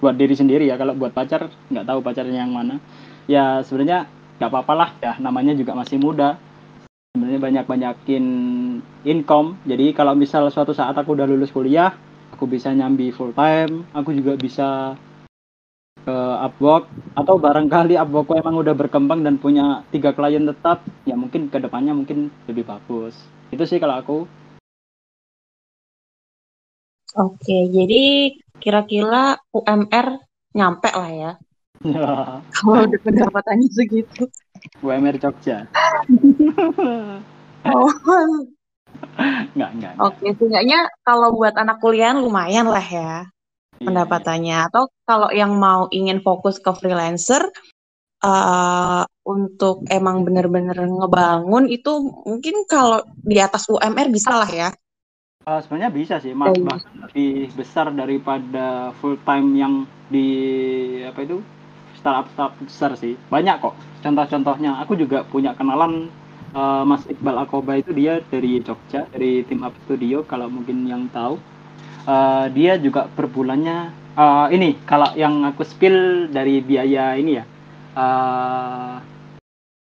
buat 0.00 0.14
diri 0.16 0.36
sendiri 0.36 0.68
ya. 0.68 0.76
Kalau 0.76 0.92
buat 0.96 1.12
pacar 1.12 1.48
nggak 1.72 1.86
tahu 1.88 1.98
pacarnya 2.04 2.44
yang 2.44 2.52
mana. 2.52 2.80
Ya 3.24 3.64
sebenarnya 3.64 4.08
nggak 4.36 4.50
apa-apa 4.50 4.74
lah 4.76 4.90
ya. 5.00 5.12
Namanya 5.20 5.56
juga 5.56 5.72
masih 5.72 5.96
muda. 5.96 6.36
Sebenarnya 7.14 7.40
banyak-banyakin 7.40 8.24
income. 9.06 9.56
Jadi 9.64 9.96
kalau 9.96 10.12
misal 10.18 10.50
suatu 10.50 10.74
saat 10.74 10.98
aku 10.98 11.14
udah 11.14 11.24
lulus 11.24 11.54
kuliah 11.54 11.94
aku 12.34 12.50
bisa 12.50 12.74
nyambi 12.74 13.14
full 13.14 13.30
time. 13.32 13.86
Aku 13.94 14.10
juga 14.10 14.34
bisa 14.34 14.98
ke 16.04 16.16
Upwork. 16.44 16.90
Atau 17.16 17.38
barangkali 17.40 17.96
Upwork 17.96 18.34
emang 18.34 18.60
udah 18.60 18.74
berkembang 18.76 19.24
dan 19.24 19.40
punya 19.40 19.86
tiga 19.94 20.12
klien 20.12 20.44
tetap 20.44 20.84
ya 21.08 21.14
mungkin 21.16 21.48
ke 21.48 21.56
depannya 21.62 21.94
mungkin 21.96 22.28
lebih 22.50 22.66
bagus. 22.66 23.14
Itu 23.54 23.64
sih 23.64 23.78
kalau 23.78 23.96
aku 24.02 24.16
Oke, 27.14 27.70
jadi 27.70 28.34
kira-kira 28.58 29.38
UMR 29.54 30.18
nyampe 30.54 30.90
lah 30.90 31.10
ya. 31.10 31.32
Kalau 32.54 32.80
udah 32.86 33.00
pendapatannya 33.02 33.68
segitu. 33.70 34.26
UMR 34.80 35.20
Jogja 35.20 35.68
Oh, 37.64 37.90
nggak 39.56 39.70
nggak 39.76 39.92
nggak. 39.92 39.92
oke. 40.00 40.26
Seenggaknya 40.36 40.88
kalau 41.04 41.32
buat 41.32 41.56
anak 41.56 41.80
kuliah 41.80 42.12
lumayan 42.12 42.68
lah 42.68 42.84
ya 42.84 43.28
Iya, 43.80 43.90
pendapatannya. 43.90 44.56
Atau 44.70 44.84
kalau 45.04 45.28
yang 45.34 45.52
mau 45.58 45.90
ingin 45.90 46.22
fokus 46.24 46.56
ke 46.62 46.70
freelancer, 46.72 47.42
eh 48.24 49.02
untuk 49.24 49.84
emang 49.88 50.24
bener-bener 50.24 50.76
ngebangun 50.76 51.68
itu 51.68 51.92
mungkin 52.28 52.68
kalau 52.68 53.00
di 53.24 53.40
atas 53.40 53.68
UMR 53.68 54.08
bisa 54.12 54.32
lah 54.32 54.50
ya. 54.50 54.68
Eh, 55.44 55.60
sebenarnya 55.60 55.92
bisa 55.92 56.14
sih, 56.24 56.32
mas, 56.32 56.56
bahkan 56.56 56.88
lebih 57.04 57.52
besar 57.52 57.92
daripada 57.92 58.96
full 58.96 59.20
time 59.28 59.48
yang 59.52 59.74
di 60.08 60.28
apa 61.04 61.20
itu 61.20 61.36
startup 62.00 62.32
startup 62.32 62.56
besar 62.64 62.90
sih. 62.96 63.12
Banyak 63.28 63.60
kok 63.60 63.76
contoh-contohnya. 64.00 64.80
Aku 64.80 64.96
juga 64.96 65.20
punya 65.28 65.52
kenalan 65.52 66.08
eh, 66.56 66.82
Mas 66.88 67.04
Iqbal 67.04 67.36
Akoba 67.44 67.76
itu 67.76 67.92
dia 67.92 68.24
dari 68.32 68.64
Jogja, 68.64 69.04
dari 69.12 69.44
tim 69.44 69.60
Up 69.68 69.76
Studio 69.84 70.24
kalau 70.24 70.48
mungkin 70.48 70.88
yang 70.88 71.12
tahu. 71.12 71.36
Eh, 72.08 72.46
dia 72.56 72.80
juga 72.80 73.04
per 73.12 73.28
bulannya 73.28 73.92
eh, 74.16 74.46
ini 74.56 74.80
kalau 74.88 75.12
yang 75.12 75.44
aku 75.44 75.60
spill 75.68 76.32
dari 76.32 76.64
biaya 76.64 77.20
ini 77.20 77.32
ya. 77.36 77.44
eh, 78.00 78.96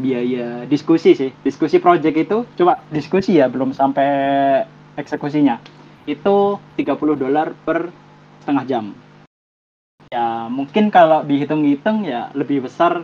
biaya 0.03 0.67
diskusi 0.67 1.15
sih. 1.15 1.31
Diskusi 1.47 1.79
project 1.79 2.15
itu 2.19 2.37
coba 2.59 2.83
diskusi 2.91 3.39
ya 3.39 3.47
belum 3.47 3.71
sampai 3.71 4.07
eksekusinya 4.95 5.59
itu 6.05 6.59
30 6.77 7.17
dolar 7.17 7.51
per 7.65 7.89
setengah 8.41 8.65
jam. 8.67 8.85
Ya 10.13 10.45
mungkin 10.47 10.93
kalau 10.93 11.25
dihitung-hitung 11.25 12.05
ya 12.05 12.29
lebih 12.37 12.69
besar 12.69 13.01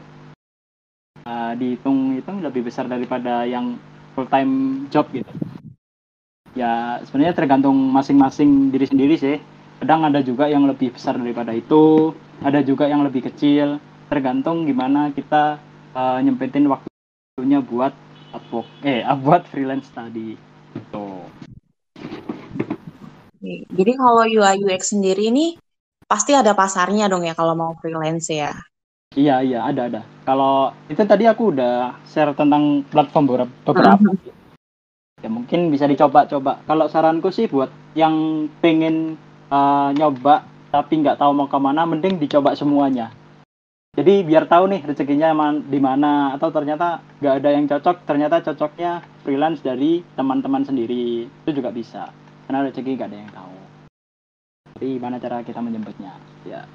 uh, 1.26 1.54
dihitung-hitung 1.58 2.46
lebih 2.46 2.70
besar 2.70 2.86
daripada 2.86 3.44
yang 3.50 3.82
full 4.14 4.30
time 4.30 4.86
job 4.94 5.10
gitu. 5.10 5.32
Ya 6.54 7.00
sebenarnya 7.08 7.34
tergantung 7.34 7.76
masing-masing 7.90 8.70
diri 8.70 8.86
sendiri 8.86 9.16
sih. 9.18 9.38
Kadang 9.82 10.06
ada 10.06 10.22
juga 10.22 10.46
yang 10.46 10.70
lebih 10.70 10.94
besar 10.94 11.18
daripada 11.18 11.58
itu, 11.58 12.14
ada 12.46 12.62
juga 12.62 12.86
yang 12.86 13.02
lebih 13.02 13.26
kecil. 13.34 13.82
Tergantung 14.12 14.70
gimana 14.70 15.10
kita 15.10 15.58
uh, 15.98 16.20
nyempetin 16.22 16.70
waktunya 16.70 17.64
buat 17.64 17.96
upwork, 18.36 18.68
eh 18.86 19.02
buat 19.26 19.48
freelance 19.50 19.90
tadi. 19.90 20.38
Gitu. 20.72 21.21
Oke, 23.52 23.68
Jadi 23.76 23.92
kalau 24.00 24.24
UI 24.24 24.56
UX 24.64 24.96
sendiri 24.96 25.28
ini 25.28 25.60
pasti 26.08 26.32
ada 26.32 26.56
pasarnya 26.56 27.12
dong 27.12 27.28
ya 27.28 27.36
kalau 27.36 27.52
mau 27.52 27.72
freelance 27.80 28.32
ya. 28.32 28.56
Iya 29.12 29.44
iya 29.44 29.60
ada 29.68 29.92
ada. 29.92 30.02
Kalau 30.24 30.72
itu 30.88 31.04
tadi 31.04 31.28
aku 31.28 31.52
udah 31.52 32.00
share 32.08 32.32
tentang 32.32 32.88
platform 32.88 33.28
beberapa, 33.28 33.52
beberapa. 33.68 34.08
ya 35.20 35.28
mungkin 35.28 35.68
bisa 35.68 35.84
dicoba-coba. 35.84 36.64
Kalau 36.64 36.88
saranku 36.88 37.28
sih 37.28 37.52
buat 37.52 37.68
yang 37.92 38.48
pengen 38.64 39.20
uh, 39.52 39.92
nyoba 39.92 40.48
tapi 40.72 41.04
nggak 41.04 41.20
tahu 41.20 41.36
mau 41.36 41.52
ke 41.52 41.60
mana, 41.60 41.84
mending 41.84 42.16
dicoba 42.16 42.56
semuanya. 42.56 43.12
Jadi 43.92 44.24
biar 44.24 44.48
tahu 44.48 44.72
nih 44.72 44.88
rezekinya 44.88 45.36
di 45.60 45.80
mana 45.84 46.32
atau 46.40 46.48
ternyata 46.48 47.04
nggak 47.20 47.36
ada 47.44 47.50
yang 47.52 47.68
cocok, 47.68 48.08
ternyata 48.08 48.40
cocoknya 48.40 49.04
freelance 49.28 49.60
dari 49.60 50.00
teman-teman 50.16 50.64
sendiri 50.64 51.28
itu 51.28 51.52
juga 51.52 51.76
bisa. 51.76 52.21
Karena 52.52 52.68
rezeki 52.68 53.00
nggak 53.00 53.08
ada 53.08 53.16
yang 53.16 53.32
tahu. 53.32 53.56
Jadi 54.76 54.88
gimana 55.00 55.16
cara 55.24 55.40
kita 55.40 55.64
menjemputnya? 55.64 56.20
Ya. 56.44 56.68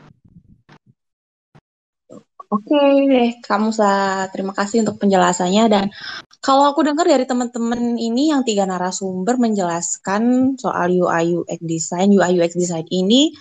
Oke 2.48 2.80
deh, 3.04 3.36
kamu 3.44 3.76
sa 3.76 4.24
terima 4.32 4.56
kasih 4.56 4.88
untuk 4.88 4.96
penjelasannya 5.04 5.68
dan 5.68 5.92
kalau 6.40 6.72
aku 6.72 6.80
dengar 6.80 7.04
dari 7.04 7.28
teman-teman 7.28 8.00
ini 8.00 8.32
yang 8.32 8.40
tiga 8.40 8.64
narasumber 8.64 9.36
menjelaskan 9.36 10.56
soal 10.56 10.96
UI 10.96 11.44
UX 11.44 11.60
design, 11.60 12.08
UI 12.08 12.40
UX 12.40 12.56
design 12.56 12.88
ini 12.88 13.36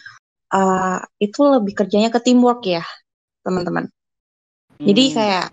uh, 0.52 1.00
itu 1.24 1.40
lebih 1.40 1.72
kerjanya 1.72 2.12
ke 2.12 2.20
teamwork 2.20 2.68
ya, 2.68 2.84
teman-teman. 3.48 3.88
Jadi 4.84 5.04
Hmm. 5.08 5.16
kayak 5.16 5.48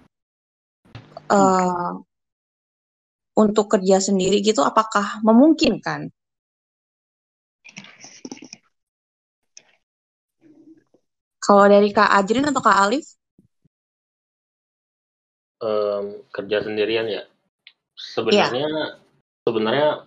uh, 1.30 1.95
untuk 3.39 3.70
kerja 3.70 4.03
sendiri 4.03 4.43
gitu 4.43 4.66
apakah 4.66 5.22
memungkinkan? 5.22 6.11
Kalau 11.43 11.66
dari 11.66 11.90
Kak 11.90 12.07
Ajrin 12.07 12.47
atau 12.47 12.62
Kak 12.62 12.78
Alif? 12.86 13.07
Em, 15.59 16.22
kerja 16.30 16.62
sendirian 16.62 17.11
ya? 17.11 17.26
Sebenarnya 17.99 18.99
sebenarnya 19.43 20.07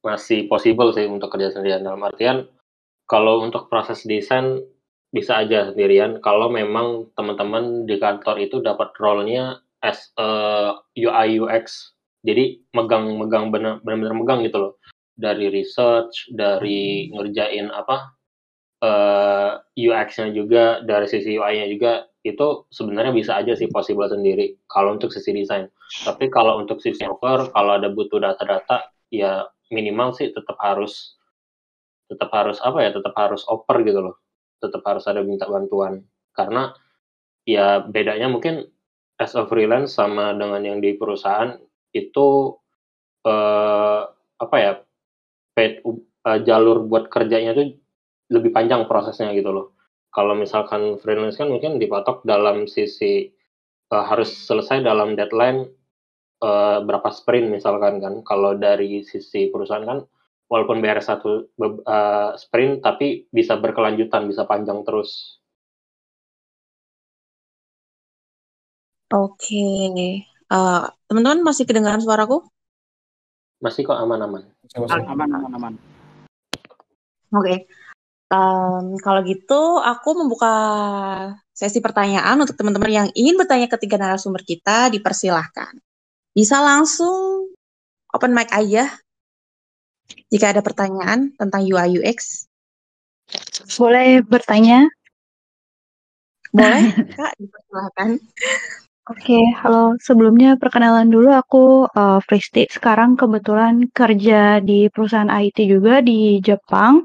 masih 0.00 0.48
possible 0.48 0.96
sih 0.96 1.04
untuk 1.04 1.28
kerja 1.28 1.52
sendirian. 1.52 1.84
Dalam 1.84 2.00
artian 2.00 2.48
kalau 3.04 3.44
untuk 3.44 3.68
proses 3.68 4.00
desain 4.08 4.64
bisa 5.12 5.44
aja 5.44 5.68
sendirian. 5.68 6.24
Kalau 6.24 6.48
memang 6.48 7.12
teman-teman 7.12 7.84
di 7.84 8.00
kantor 8.00 8.40
itu 8.40 8.64
dapat 8.64 8.96
role-nya 8.96 9.60
as 9.84 10.08
a 10.16 10.72
UI 10.96 11.36
UX 11.36 11.92
jadi 12.24 12.62
megang-megang 12.72 13.52
benar-benar 13.52 14.14
megang 14.16 14.40
gitu 14.46 14.58
loh. 14.58 14.72
Dari 15.12 15.52
research 15.52 16.32
dari 16.32 17.12
ngerjain 17.12 17.68
apa 17.68 18.16
eh, 18.82 19.50
UX-nya 19.78 20.34
juga 20.34 20.82
dari 20.82 21.06
sisi 21.06 21.38
UI-nya 21.38 21.66
juga 21.70 21.92
itu 22.22 22.66
sebenarnya 22.70 23.10
bisa 23.14 23.32
aja 23.38 23.54
sih 23.58 23.66
possible 23.70 24.06
sendiri 24.06 24.58
kalau 24.70 24.94
untuk 24.94 25.10
sisi 25.10 25.34
desain. 25.34 25.66
Tapi 26.06 26.30
kalau 26.30 26.62
untuk 26.62 26.78
sisi 26.78 27.02
server, 27.02 27.50
kalau 27.50 27.72
ada 27.78 27.90
butuh 27.90 28.22
data-data, 28.22 28.90
ya 29.10 29.46
minimal 29.74 30.14
sih 30.14 30.30
tetap 30.30 30.54
harus 30.62 31.18
tetap 32.06 32.30
harus 32.30 32.58
apa 32.62 32.78
ya, 32.84 32.90
tetap 32.94 33.14
harus 33.18 33.42
oper 33.50 33.82
gitu 33.82 34.00
loh. 34.10 34.16
Tetap 34.62 34.82
harus 34.86 35.04
ada 35.10 35.22
minta 35.26 35.50
bantuan. 35.50 36.06
Karena 36.34 36.70
ya 37.42 37.82
bedanya 37.82 38.30
mungkin 38.30 38.70
as 39.18 39.34
a 39.34 39.42
freelance 39.46 39.98
sama 39.98 40.34
dengan 40.38 40.62
yang 40.62 40.78
di 40.78 40.94
perusahaan 40.94 41.58
itu 41.94 42.54
eh, 43.26 44.00
apa 44.38 44.56
ya 44.58 44.72
paid, 45.58 45.82
eh, 46.26 46.38
jalur 46.46 46.86
buat 46.86 47.10
kerjanya 47.10 47.52
tuh 47.58 47.81
lebih 48.32 48.50
panjang 48.50 48.88
prosesnya 48.88 49.36
gitu 49.36 49.52
loh. 49.52 49.66
Kalau 50.12 50.32
misalkan 50.32 50.96
freelance 51.00 51.36
kan 51.36 51.52
mungkin 51.52 51.76
dipatok 51.76 52.24
dalam 52.24 52.64
sisi 52.64 53.28
uh, 53.92 54.04
harus 54.04 54.32
selesai 54.48 54.84
dalam 54.84 55.16
deadline 55.16 55.68
uh, 56.40 56.80
berapa 56.84 57.08
sprint 57.12 57.52
misalkan 57.52 58.00
kan. 58.00 58.24
Kalau 58.24 58.56
dari 58.56 59.04
sisi 59.04 59.52
perusahaan 59.52 59.84
kan 59.84 60.00
walaupun 60.52 60.84
beres 60.84 61.08
satu 61.08 61.48
uh, 61.60 62.36
sprint 62.36 62.84
tapi 62.84 63.28
bisa 63.32 63.56
berkelanjutan, 63.56 64.28
bisa 64.28 64.44
panjang 64.44 64.84
terus. 64.84 65.40
Oke, 69.12 69.60
uh, 70.48 70.88
teman-teman 71.04 71.44
masih 71.44 71.68
kedengaran 71.68 72.00
suaraku? 72.00 72.48
Masih 73.60 73.84
kok 73.84 74.00
aman-aman. 74.00 74.48
Aman 74.72 75.28
aman 75.28 75.52
aman. 75.52 75.74
Um, 78.32 78.96
kalau 79.04 79.20
gitu 79.28 79.76
aku 79.84 80.16
membuka 80.16 80.54
sesi 81.52 81.84
pertanyaan 81.84 82.40
untuk 82.40 82.56
teman-teman 82.56 82.88
yang 82.88 83.08
ingin 83.12 83.36
bertanya 83.36 83.68
ketiga 83.68 84.00
narasumber 84.00 84.40
kita, 84.40 84.88
dipersilahkan. 84.88 85.76
Bisa 86.32 86.64
langsung 86.64 87.52
open 88.08 88.32
mic 88.32 88.48
aja 88.48 88.88
jika 90.32 90.56
ada 90.56 90.64
pertanyaan 90.64 91.36
tentang 91.36 91.60
UI 91.60 92.00
UX. 92.00 92.48
Boleh 93.76 94.24
bertanya? 94.24 94.88
Boleh, 96.56 96.88
Kak, 97.20 97.36
dipersilahkan. 97.36 98.16
Oke, 99.10 99.40
halo. 99.60 99.98
Sebelumnya 99.98 100.54
perkenalan 100.56 101.10
dulu 101.10 101.34
aku 101.34 101.90
uh, 101.90 102.22
Fristi. 102.22 102.70
Sekarang 102.70 103.18
kebetulan 103.18 103.90
kerja 103.90 104.62
di 104.62 104.86
perusahaan 104.88 105.28
IT 105.28 105.58
juga 105.68 105.98
di 106.00 106.38
Jepang. 106.38 107.02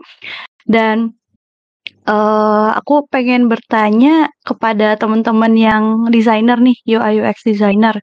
Dan 0.68 1.16
eh 2.08 2.70
aku 2.80 3.08
pengen 3.14 3.48
bertanya 3.52 4.32
kepada 4.48 4.96
teman-teman 5.00 5.54
yang 5.56 5.84
desainer 6.12 6.60
nih, 6.60 6.78
UI 6.88 7.24
UX 7.24 7.44
designer. 7.48 7.96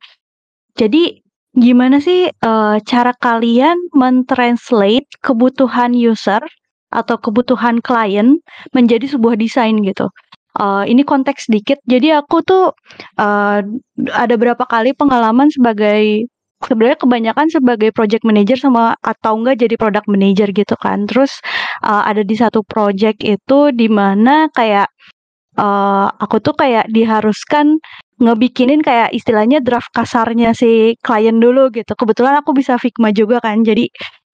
Jadi 0.81 1.21
gimana 1.55 2.03
sih 2.03 2.29
eh, 2.29 2.77
cara 2.91 3.13
kalian 3.21 3.77
mentranslate 3.95 5.09
kebutuhan 5.23 5.95
user 5.95 6.43
atau 6.93 7.17
kebutuhan 7.19 7.81
klien 7.83 8.39
menjadi 8.77 9.07
sebuah 9.15 9.37
desain 9.39 9.77
gitu? 9.85 10.09
Eh, 10.61 10.85
ini 10.93 11.03
konteks 11.03 11.51
dikit. 11.51 11.79
Jadi 11.87 12.15
aku 12.15 12.37
tuh 12.47 12.65
eh, 13.19 13.61
ada 14.15 14.35
berapa 14.39 14.65
kali 14.67 14.95
pengalaman 14.95 15.49
sebagai 15.51 16.27
sebenarnya 16.63 16.99
kebanyakan 17.01 17.47
sebagai 17.51 17.91
project 17.91 18.23
manager 18.23 18.57
sama 18.57 18.95
atau 19.03 19.37
enggak 19.41 19.67
jadi 19.67 19.75
product 19.75 20.07
manager 20.07 20.49
gitu 20.55 20.75
kan. 20.79 21.09
Terus 21.11 21.43
uh, 21.83 22.07
ada 22.07 22.23
di 22.23 22.37
satu 22.39 22.63
project 22.63 23.21
itu 23.25 23.75
di 23.75 23.89
mana 23.91 24.47
kayak 24.55 24.89
uh, 25.59 26.09
aku 26.21 26.39
tuh 26.39 26.55
kayak 26.55 26.87
diharuskan 26.91 27.83
ngebikinin 28.23 28.79
kayak 28.79 29.11
istilahnya 29.11 29.59
draft 29.59 29.91
kasarnya 29.91 30.55
si 30.55 30.95
klien 31.03 31.37
dulu 31.43 31.75
gitu. 31.75 31.93
Kebetulan 31.99 32.39
aku 32.41 32.55
bisa 32.55 32.79
Figma 32.79 33.11
juga 33.11 33.43
kan. 33.43 33.67
Jadi 33.67 33.91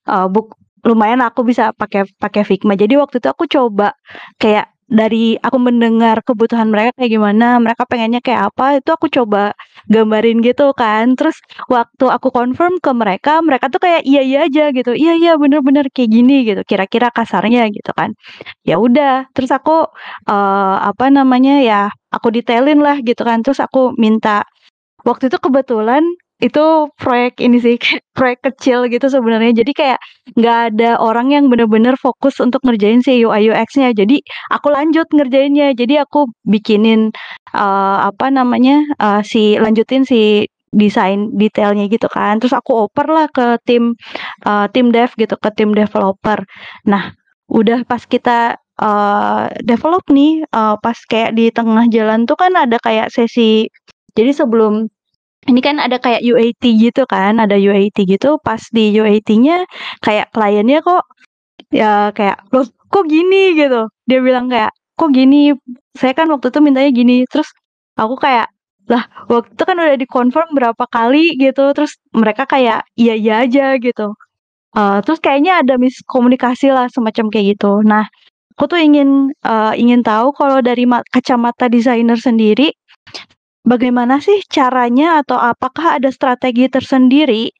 uh, 0.08 0.28
buk 0.28 0.54
lumayan 0.84 1.20
aku 1.24 1.44
bisa 1.44 1.72
pakai 1.76 2.08
pakai 2.20 2.44
Figma. 2.44 2.76
Jadi 2.76 2.96
waktu 3.00 3.20
itu 3.20 3.28
aku 3.28 3.44
coba 3.48 3.96
kayak 4.40 4.68
dari 4.90 5.38
aku 5.38 5.58
mendengar 5.62 6.18
kebutuhan 6.26 6.66
mereka 6.66 6.98
kayak 6.98 7.14
gimana, 7.14 7.62
mereka 7.62 7.86
pengennya 7.86 8.18
kayak 8.18 8.50
apa, 8.50 8.82
itu 8.82 8.90
aku 8.90 9.06
coba 9.06 9.54
gambarin 9.88 10.44
gitu 10.44 10.74
kan. 10.76 11.16
Terus 11.16 11.38
waktu 11.70 12.04
aku 12.10 12.28
confirm 12.34 12.76
ke 12.82 12.90
mereka, 12.92 13.40
mereka 13.40 13.72
tuh 13.72 13.80
kayak 13.80 14.02
iya 14.04 14.20
iya 14.26 14.38
aja 14.50 14.64
gitu. 14.74 14.92
Iya 14.92 15.12
iya 15.16 15.32
bener-bener 15.40 15.88
kayak 15.94 16.10
gini 16.10 16.44
gitu. 16.48 16.60
Kira-kira 16.66 17.08
kasarnya 17.14 17.70
gitu 17.72 17.90
kan. 17.96 18.12
Ya 18.66 18.76
udah, 18.76 19.30
terus 19.32 19.50
aku 19.54 19.88
uh, 20.28 20.76
apa 20.90 21.08
namanya 21.08 21.62
ya, 21.64 21.82
aku 22.12 22.28
detailin 22.34 22.82
lah 22.84 23.00
gitu 23.00 23.22
kan. 23.24 23.40
Terus 23.44 23.62
aku 23.62 23.94
minta 23.96 24.44
waktu 25.08 25.32
itu 25.32 25.38
kebetulan 25.40 26.04
itu 26.40 26.64
proyek 26.96 27.38
ini 27.40 27.60
sih 27.60 27.76
proyek 28.16 28.40
kecil 28.50 28.88
gitu 28.88 29.06
sebenarnya. 29.06 29.52
Jadi 29.64 29.72
kayak 29.76 29.98
nggak 30.36 30.58
ada 30.74 30.90
orang 31.00 31.32
yang 31.32 31.44
bener-bener 31.52 31.94
fokus 32.00 32.40
untuk 32.40 32.64
ngerjain 32.64 33.04
si 33.04 33.22
UI 33.24 33.52
UX-nya 33.52 33.92
jadi 33.92 34.20
aku 34.52 34.72
lanjut 34.72 35.06
ngerjainnya. 35.12 35.76
Jadi 35.76 36.00
aku 36.00 36.28
bikinin 36.48 37.12
uh, 37.54 37.98
apa 38.08 38.32
namanya 38.32 38.82
uh, 38.98 39.20
si 39.20 39.60
lanjutin 39.60 40.02
si 40.08 40.48
desain 40.72 41.30
detailnya 41.36 41.86
gitu 41.92 42.08
kan. 42.08 42.40
Terus 42.40 42.56
aku 42.56 42.88
oper 42.88 43.06
lah 43.10 43.26
ke 43.30 43.60
tim 43.68 43.94
uh, 44.48 44.66
tim 44.72 44.90
dev 44.90 45.12
gitu 45.20 45.36
ke 45.36 45.48
tim 45.54 45.76
developer. 45.76 46.40
Nah 46.88 47.12
udah 47.50 47.82
pas 47.84 48.02
kita 48.06 48.54
uh, 48.80 49.44
develop 49.60 50.06
nih 50.08 50.46
uh, 50.54 50.78
pas 50.80 50.96
kayak 51.10 51.36
di 51.36 51.52
tengah 51.52 51.86
jalan 51.92 52.24
tuh 52.24 52.38
kan 52.38 52.54
ada 52.56 52.78
kayak 52.80 53.10
sesi 53.10 53.66
jadi 54.14 54.30
sebelum 54.34 54.86
ini 55.48 55.60
kan 55.64 55.80
ada 55.80 55.96
kayak 55.96 56.20
UAT 56.20 56.60
gitu 56.60 57.02
kan, 57.08 57.40
ada 57.40 57.56
UAT 57.56 57.96
gitu, 58.04 58.36
pas 58.44 58.60
di 58.76 58.92
UAT-nya 59.00 59.64
kayak 60.04 60.28
kliennya 60.36 60.84
kok 60.84 61.02
ya 61.72 62.12
kayak, 62.12 62.44
"Loh, 62.52 62.66
kok 62.92 63.04
gini?" 63.08 63.56
gitu. 63.56 63.88
Dia 64.08 64.20
bilang 64.20 64.52
kayak, 64.52 64.72
"Kok 65.00 65.10
gini? 65.16 65.54
Saya 65.96 66.12
kan 66.18 66.28
waktu 66.32 66.52
itu 66.52 66.60
mintanya 66.60 66.90
gini." 66.92 67.16
Terus 67.30 67.48
aku 67.96 68.16
kayak, 68.20 68.52
"Lah, 68.90 69.04
waktu 69.32 69.54
itu 69.56 69.64
kan 69.64 69.76
udah 69.80 69.96
dikonfirm 69.96 70.48
berapa 70.56 70.84
kali 70.90 71.36
gitu." 71.40 71.72
Terus 71.76 71.96
mereka 72.12 72.44
kayak, 72.44 72.84
"Iya-iya 72.98 73.46
aja." 73.46 73.66
gitu. 73.80 74.12
Uh, 74.76 75.02
terus 75.02 75.18
kayaknya 75.18 75.62
ada 75.62 75.74
miskomunikasi 75.80 76.70
lah 76.70 76.86
semacam 76.92 77.26
kayak 77.32 77.58
gitu. 77.58 77.82
Nah, 77.82 78.06
aku 78.54 78.76
tuh 78.76 78.80
ingin 78.82 79.34
uh, 79.42 79.74
ingin 79.74 80.04
tahu 80.06 80.30
kalau 80.36 80.62
dari 80.62 80.86
kacamata 81.10 81.66
desainer 81.66 82.18
sendiri 82.20 82.70
bagaimana 83.64 84.18
sih 84.22 84.40
caranya 84.48 85.20
atau 85.20 85.36
apakah 85.36 86.00
ada 86.00 86.08
strategi 86.08 86.66
tersendiri 86.70 87.52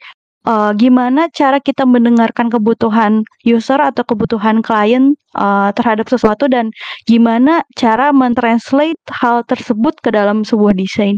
uh, 0.46 0.72
gimana 0.76 1.28
cara 1.32 1.60
kita 1.60 1.84
mendengarkan 1.84 2.48
kebutuhan 2.48 3.24
user 3.44 3.80
atau 3.80 4.04
kebutuhan 4.04 4.64
klien 4.64 5.16
uh, 5.36 5.70
terhadap 5.76 6.08
sesuatu 6.08 6.48
dan 6.48 6.72
gimana 7.04 7.64
cara 7.76 8.12
mentranslate 8.14 9.00
hal 9.10 9.44
tersebut 9.44 9.98
ke 10.00 10.10
dalam 10.12 10.46
sebuah 10.46 10.72
desain. 10.76 11.16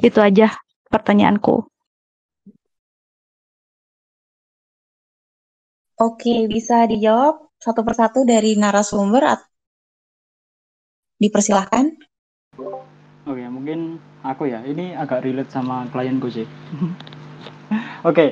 Itu 0.00 0.20
aja 0.20 0.52
pertanyaanku. 0.90 1.64
Oke, 6.02 6.50
bisa 6.50 6.82
dijawab 6.90 7.54
satu 7.62 7.86
persatu 7.86 8.26
dari 8.26 8.58
narasumber. 8.58 9.38
Dipersilahkan. 11.22 12.01
Mungkin 13.62 14.02
aku 14.26 14.50
ya. 14.50 14.58
Ini 14.66 14.98
agak 14.98 15.22
relate 15.22 15.54
sama 15.54 15.86
klienku 15.94 16.26
sih. 16.26 16.42
Oke, 16.82 18.02
okay, 18.02 18.28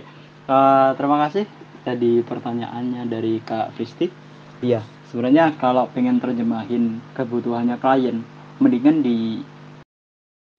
uh, 0.51 0.91
eh, 0.91 0.91
terima 0.99 1.23
kasih 1.23 1.47
tadi 1.87 2.19
pertanyaannya 2.27 3.07
dari 3.07 3.39
Kak 3.39 3.79
Fisti. 3.79 4.11
Iya, 4.59 4.83
sebenarnya 5.07 5.55
kalau 5.55 5.87
pengen 5.95 6.19
terjemahin 6.19 6.99
kebutuhannya 7.15 7.79
klien, 7.79 8.27
mendingan 8.59 9.07
di 9.07 9.47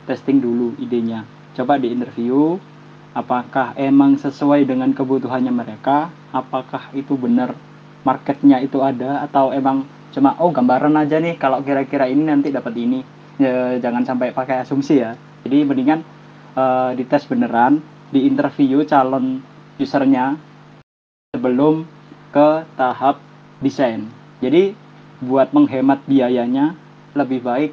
testing 0.08 0.40
dulu 0.40 0.80
idenya. 0.80 1.28
Coba 1.52 1.76
di 1.76 1.92
interview, 1.92 2.56
apakah 3.12 3.76
emang 3.76 4.16
sesuai 4.24 4.64
dengan 4.64 4.96
kebutuhannya 4.96 5.52
mereka, 5.52 6.08
apakah 6.32 6.96
itu 6.96 7.20
benar 7.20 7.60
marketnya 8.08 8.64
itu 8.64 8.80
ada, 8.80 9.20
atau 9.28 9.52
emang 9.52 9.84
cuma 10.16 10.40
oh 10.40 10.48
gambaran 10.48 10.96
aja 10.96 11.20
nih 11.20 11.36
kalau 11.36 11.60
kira-kira 11.60 12.08
ini 12.08 12.24
nanti 12.24 12.56
dapat 12.56 12.72
ini 12.80 13.20
ya, 13.42 13.82
jangan 13.82 14.06
sampai 14.06 14.30
pakai 14.32 14.62
asumsi 14.62 15.02
ya. 15.02 15.18
Jadi 15.42 15.66
mendingan 15.66 16.06
uh, 16.54 16.94
dites 16.94 17.26
beneran 17.26 17.82
di 18.14 18.30
interview 18.30 18.86
calon 18.86 19.42
usernya 19.82 20.38
sebelum 21.34 21.90
ke 22.30 22.64
tahap 22.78 23.18
desain. 23.60 24.08
Jadi 24.40 24.78
buat 25.22 25.54
menghemat 25.54 26.06
biayanya 26.06 26.78
lebih 27.18 27.42
baik 27.44 27.72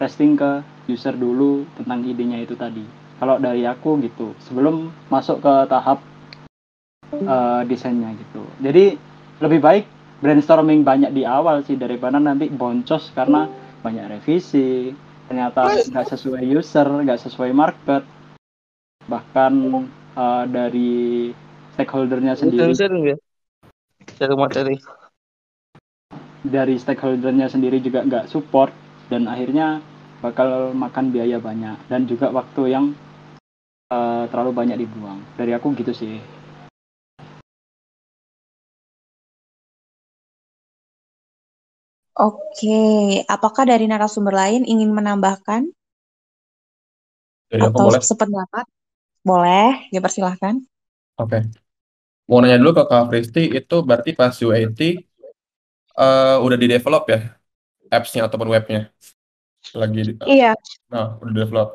testing 0.00 0.34
ke 0.34 0.64
user 0.90 1.14
dulu 1.14 1.68
tentang 1.78 2.02
idenya 2.02 2.42
itu 2.42 2.58
tadi. 2.58 2.82
Kalau 3.22 3.38
dari 3.38 3.62
aku 3.62 4.02
gitu 4.02 4.34
sebelum 4.42 4.90
masuk 5.06 5.38
ke 5.38 5.54
tahap 5.70 6.02
uh, 7.22 7.62
desainnya 7.62 8.10
gitu. 8.18 8.42
Jadi 8.58 8.98
lebih 9.38 9.60
baik 9.62 9.84
brainstorming 10.22 10.86
banyak 10.86 11.10
di 11.10 11.26
awal 11.26 11.66
sih 11.66 11.74
daripada 11.74 12.18
nanti 12.18 12.46
boncos 12.50 13.10
karena 13.14 13.46
banyak 13.82 14.18
revisi 14.18 14.94
ternyata 15.26 15.66
nggak 15.66 16.06
sesuai 16.14 16.42
user 16.46 16.86
nggak 16.86 17.20
sesuai 17.20 17.50
market. 17.52 18.02
Bahkan 19.10 19.52
uh, 20.14 20.44
dari 20.46 21.34
stakeholdernya 21.74 22.38
sendiri. 22.38 22.72
dari 26.42 26.74
stakeholdernya 26.74 27.46
sendiri 27.46 27.78
juga 27.78 28.02
nggak 28.02 28.26
support 28.26 28.74
dan 29.06 29.30
akhirnya 29.30 29.78
bakal 30.22 30.70
makan 30.74 31.10
biaya 31.10 31.42
banyak. 31.42 31.78
Dan 31.90 32.06
juga 32.06 32.30
waktu 32.30 32.62
yang 32.70 32.94
uh, 33.90 34.26
terlalu 34.30 34.50
banyak 34.54 34.78
dibuang. 34.82 35.22
Dari 35.34 35.54
aku 35.54 35.74
gitu 35.74 35.94
sih 35.94 36.18
Oke, 42.12 42.82
apakah 43.24 43.64
dari 43.64 43.88
narasumber 43.88 44.36
lain 44.36 44.68
ingin 44.68 44.92
menambahkan 44.92 45.64
Dari 47.48 47.62
atau 47.64 47.88
boleh? 47.88 48.04
sependapat? 48.04 48.68
Boleh, 49.24 49.88
ya 49.88 50.00
persilahkan. 50.04 50.60
Oke. 51.16 51.48
Mau 52.28 52.44
nanya 52.44 52.60
dulu 52.60 52.76
ke 52.76 52.84
Kak 52.84 53.08
Fristi, 53.08 53.48
itu 53.56 53.76
berarti 53.80 54.12
pas 54.12 54.36
UAT 54.36 54.80
uh, 55.96 56.36
udah 56.44 56.56
di 56.60 56.66
develop 56.68 57.08
ya 57.08 57.32
apps-nya 57.88 58.28
ataupun 58.28 58.48
webnya? 58.52 58.92
Lagi 59.72 60.16
uh, 60.20 60.28
Iya. 60.28 60.52
Nah, 60.92 61.16
udah 61.16 61.32
develop. 61.32 61.68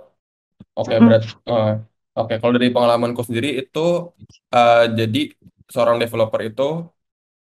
Oke, 0.78 0.94
okay, 0.94 0.98
berat. 1.02 1.24
Uh, 1.46 1.82
Oke, 2.18 2.34
okay. 2.34 2.38
kalau 2.42 2.54
dari 2.58 2.70
pengalamanku 2.74 3.22
sendiri 3.22 3.62
itu 3.62 4.14
uh, 4.54 4.86
jadi 4.90 5.34
seorang 5.70 6.02
developer 6.02 6.42
itu 6.42 6.86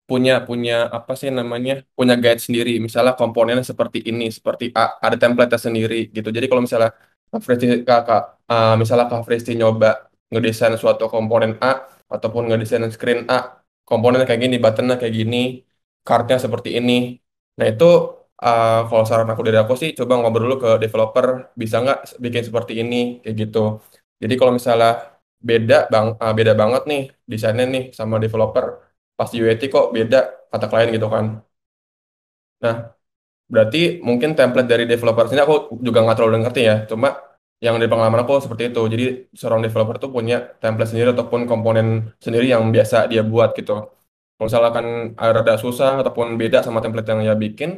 punya 0.10 0.34
punya 0.48 0.73
apa 0.98 1.11
sih 1.19 1.30
namanya 1.40 1.72
punya 1.98 2.14
guide 2.23 2.41
sendiri. 2.45 2.72
Misalnya 2.86 3.14
komponennya 3.19 3.65
seperti 3.72 3.99
ini 4.10 4.23
seperti 4.38 4.65
A 4.82 5.02
ada 5.06 5.18
template 5.22 5.57
sendiri 5.65 5.95
gitu. 6.15 6.30
Jadi 6.36 6.45
kalau 6.49 6.61
misalnya 6.65 6.90
Kak 7.32 7.41
Fresti 7.45 7.65
kakak 7.90 8.22
uh, 8.52 8.73
misalnya 8.82 9.06
Kak 9.11 9.22
Fresti 9.26 9.52
nyoba 9.60 9.88
ngedesain 10.32 10.76
suatu 10.82 11.03
komponen 11.14 11.52
A 11.61 11.72
ataupun 12.15 12.41
ngedesain 12.49 12.86
screen 12.95 13.26
A 13.36 13.38
komponennya 13.90 14.26
kayak 14.30 14.41
gini 14.45 14.56
buttonnya 14.64 14.95
kayak 15.02 15.15
gini 15.19 15.38
kartnya 16.07 16.38
seperti 16.45 16.69
ini. 16.80 17.18
Nah 17.57 17.65
itu 17.72 17.86
uh, 18.45 18.86
kalau 18.90 19.03
saran 19.10 19.30
aku 19.34 19.41
dari 19.48 19.57
aku 19.64 19.73
sih 19.82 19.90
coba 19.98 20.14
ngobrol 20.22 20.44
dulu 20.45 20.56
ke 20.64 20.69
developer 20.84 21.26
bisa 21.61 21.76
nggak 21.84 21.99
bikin 22.23 22.44
seperti 22.48 22.73
ini 22.82 22.95
kayak 23.26 23.36
gitu. 23.41 23.82
Jadi 24.22 24.34
kalau 24.40 24.52
misalnya 24.57 25.15
beda 25.49 25.76
bang 25.94 26.07
uh, 26.18 26.34
beda 26.38 26.53
banget 26.57 26.82
nih 26.90 27.02
desainnya 27.30 27.65
nih 27.69 27.84
sama 27.98 28.15
developer 28.23 28.84
pas 29.17 29.29
di 29.33 29.37
UAT 29.43 29.61
kok 29.73 29.85
beda 29.97 30.17
kata 30.51 30.65
klien 30.71 30.89
gitu 30.95 31.07
kan. 31.15 31.25
Nah, 32.63 32.75
Berarti 33.53 33.79
mungkin 34.09 34.31
template 34.39 34.69
dari 34.73 34.85
developer 34.91 35.25
sini 35.29 35.41
aku 35.45 35.55
juga 35.87 35.99
nggak 36.03 36.15
terlalu 36.17 36.37
ngerti 36.43 36.61
ya. 36.69 36.75
Cuma 36.91 37.09
yang 37.65 37.75
dari 37.79 37.89
pengalaman 37.93 38.21
aku 38.25 38.33
seperti 38.45 38.63
itu. 38.71 38.81
Jadi 38.93 39.05
seorang 39.39 39.61
developer 39.65 39.95
tuh 40.03 40.11
punya 40.17 40.35
template 40.63 40.89
sendiri 40.91 41.09
ataupun 41.15 41.41
komponen 41.51 41.87
sendiri 42.25 42.45
yang 42.53 42.63
biasa 42.75 42.97
dia 43.11 43.21
buat 43.31 43.49
gitu. 43.59 43.73
Kalau 44.35 44.45
misalkan 44.49 44.87
rada 45.37 45.53
susah 45.63 45.91
ataupun 46.01 46.27
beda 46.41 46.59
sama 46.65 46.79
template 46.83 47.07
yang 47.11 47.21
dia 47.25 47.35
bikin, 47.45 47.71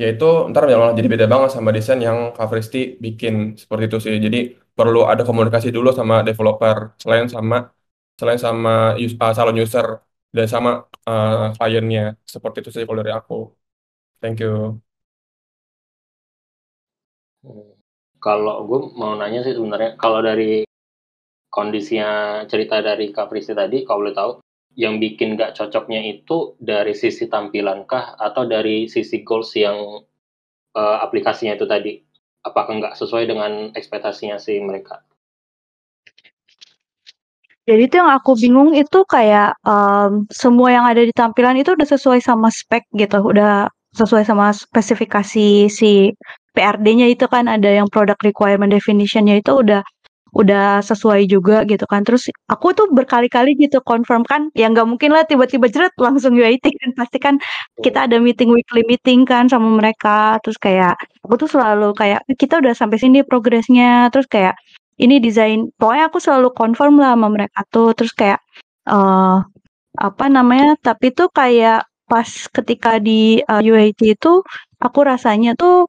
yaitu 0.00 0.24
ntar 0.50 0.62
malah 0.80 0.94
jadi 0.98 1.08
beda 1.14 1.26
banget 1.32 1.50
sama 1.56 1.70
desain 1.76 2.00
yang 2.08 2.18
Kavristi 2.36 2.78
bikin 3.04 3.34
seperti 3.62 3.84
itu 3.88 3.98
sih. 4.04 4.14
Jadi 4.26 4.38
perlu 4.76 4.98
ada 5.12 5.22
komunikasi 5.28 5.68
dulu 5.76 5.88
sama 5.98 6.14
developer 6.28 6.76
selain 7.02 7.26
sama 7.34 7.56
selain 8.18 8.40
sama 8.46 8.70
uh, 9.22 9.32
calon 9.36 9.56
user 9.64 9.86
dan 10.32 10.46
sama 10.48 10.88
uh, 11.04 11.52
kliennya. 11.56 12.16
Seperti 12.24 12.64
itu 12.64 12.70
sih 12.72 12.82
kalau 12.88 13.00
dari 13.04 13.12
aku. 13.12 13.52
Thank 14.18 14.40
you. 14.40 14.80
Kalau 18.22 18.64
gue 18.70 18.80
mau 18.94 19.18
nanya 19.18 19.42
sih 19.42 19.52
sebenarnya, 19.52 19.98
kalau 19.98 20.22
dari 20.22 20.62
kondisinya 21.50 22.42
cerita 22.46 22.78
dari 22.80 23.10
Kak 23.10 23.28
tadi, 23.34 23.82
kalau 23.82 24.06
boleh 24.06 24.14
tahu, 24.14 24.32
yang 24.78 24.96
bikin 24.96 25.36
gak 25.36 25.52
cocoknya 25.58 26.00
itu 26.00 26.56
dari 26.56 26.96
sisi 26.96 27.28
tampilankah 27.28 28.16
atau 28.16 28.48
dari 28.48 28.88
sisi 28.88 29.20
goals 29.20 29.52
yang 29.58 30.00
uh, 30.72 30.98
aplikasinya 31.04 31.58
itu 31.58 31.66
tadi? 31.68 31.92
Apakah 32.42 32.74
nggak 32.74 32.98
sesuai 32.98 33.30
dengan 33.30 33.70
ekspektasinya 33.70 34.34
si 34.40 34.58
mereka? 34.58 35.04
Jadi 37.68 37.82
itu 37.86 37.94
yang 37.94 38.10
aku 38.10 38.34
bingung 38.34 38.74
itu 38.74 38.98
kayak 39.06 39.54
um, 39.62 40.26
semua 40.34 40.68
yang 40.74 40.82
ada 40.90 40.98
di 41.06 41.14
tampilan 41.14 41.54
itu 41.62 41.78
udah 41.78 41.86
sesuai 41.86 42.18
sama 42.18 42.50
spek 42.50 42.82
gitu, 42.98 43.22
udah 43.22 43.70
sesuai 43.94 44.26
sama 44.26 44.50
spesifikasi 44.50 45.70
si 45.70 46.10
PRD-nya 46.56 47.06
itu 47.14 47.24
kan 47.30 47.46
ada 47.46 47.70
yang 47.70 47.86
product 47.86 48.26
requirement 48.26 48.74
definition-nya 48.74 49.38
itu 49.38 49.52
udah 49.62 49.80
udah 50.32 50.80
sesuai 50.82 51.28
juga 51.28 51.62
gitu 51.68 51.84
kan. 51.86 52.02
Terus 52.02 52.26
aku 52.48 52.72
tuh 52.74 52.88
berkali-kali 52.90 53.54
gitu 53.60 53.78
confirm 53.84 54.24
kan, 54.26 54.48
ya 54.58 54.66
nggak 54.72 54.88
mungkin 54.88 55.12
lah 55.14 55.22
tiba-tiba 55.28 55.68
jeret 55.70 55.92
langsung 56.00 56.34
UIT 56.34 56.64
kan 56.66 56.90
pasti 57.00 57.18
kan 57.22 57.34
kita 57.84 58.08
ada 58.10 58.16
meeting 58.18 58.50
weekly 58.50 58.82
meeting 58.88 59.22
kan 59.28 59.46
sama 59.52 59.68
mereka. 59.70 60.40
Terus 60.42 60.58
kayak 60.58 60.96
aku 61.24 61.34
tuh 61.46 61.48
selalu 61.52 61.92
kayak 61.94 62.24
kita 62.40 62.58
udah 62.64 62.72
sampai 62.74 62.98
sini 62.98 63.22
progresnya. 63.22 64.08
Terus 64.10 64.26
kayak 64.26 64.56
ini 65.00 65.16
desain, 65.22 65.72
pokoknya 65.80 66.04
aku 66.12 66.18
selalu 66.20 66.48
confirm 66.52 67.00
lah 67.00 67.16
sama 67.16 67.28
mereka 67.32 67.60
tuh. 67.72 67.96
Terus 67.96 68.12
kayak 68.12 68.40
uh, 68.88 69.40
apa 69.96 70.24
namanya? 70.28 70.76
Tapi 70.80 71.14
tuh 71.16 71.28
kayak 71.32 71.88
pas 72.10 72.28
ketika 72.28 73.00
di 73.00 73.40
uh, 73.48 73.62
UAT 73.64 74.00
itu 74.04 74.44
aku 74.82 75.00
rasanya 75.06 75.56
tuh 75.56 75.88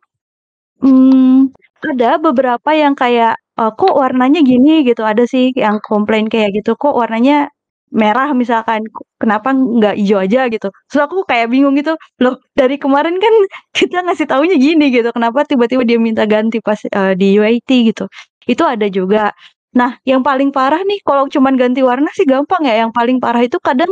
hmm, 0.79 1.51
ada 1.83 2.15
beberapa 2.21 2.71
yang 2.71 2.95
kayak 2.95 3.35
uh, 3.59 3.71
kok 3.75 3.93
warnanya 3.95 4.39
gini? 4.45 4.87
gitu. 4.87 5.03
Ada 5.03 5.27
sih 5.27 5.51
yang 5.55 5.83
komplain 5.83 6.31
kayak 6.31 6.63
gitu 6.63 6.79
kok 6.79 6.95
warnanya 6.95 7.51
merah 7.93 8.31
misalkan? 8.33 8.87
Kenapa 9.21 9.51
nggak 9.53 9.95
hijau 9.99 10.19
aja? 10.23 10.47
gitu. 10.47 10.67
Terus 10.89 11.01
aku 11.05 11.27
kayak 11.27 11.51
bingung 11.51 11.75
gitu 11.77 11.93
loh 12.23 12.39
dari 12.55 12.75
kemarin 12.79 13.19
kan 13.19 13.33
kita 13.77 13.97
ngasih 14.07 14.27
taunya 14.31 14.55
gini 14.57 14.89
gitu. 14.95 15.09
Kenapa 15.11 15.43
tiba-tiba 15.43 15.83
dia 15.85 15.99
minta 15.99 16.23
ganti 16.25 16.63
pas 16.63 16.79
uh, 16.95 17.13
di 17.19 17.35
UAT 17.37 17.67
gitu 17.67 18.07
itu 18.49 18.63
ada 18.65 18.87
juga. 18.89 19.31
Nah 19.73 19.97
yang 20.05 20.21
paling 20.21 20.53
parah 20.53 20.81
nih 20.85 21.01
kalau 21.01 21.25
cuman 21.29 21.57
ganti 21.57 21.81
warna 21.81 22.09
sih 22.17 22.25
gampang 22.27 22.63
ya. 22.67 22.85
Yang 22.87 22.91
paling 22.97 23.17
parah 23.23 23.41
itu 23.43 23.57
kadang 23.61 23.91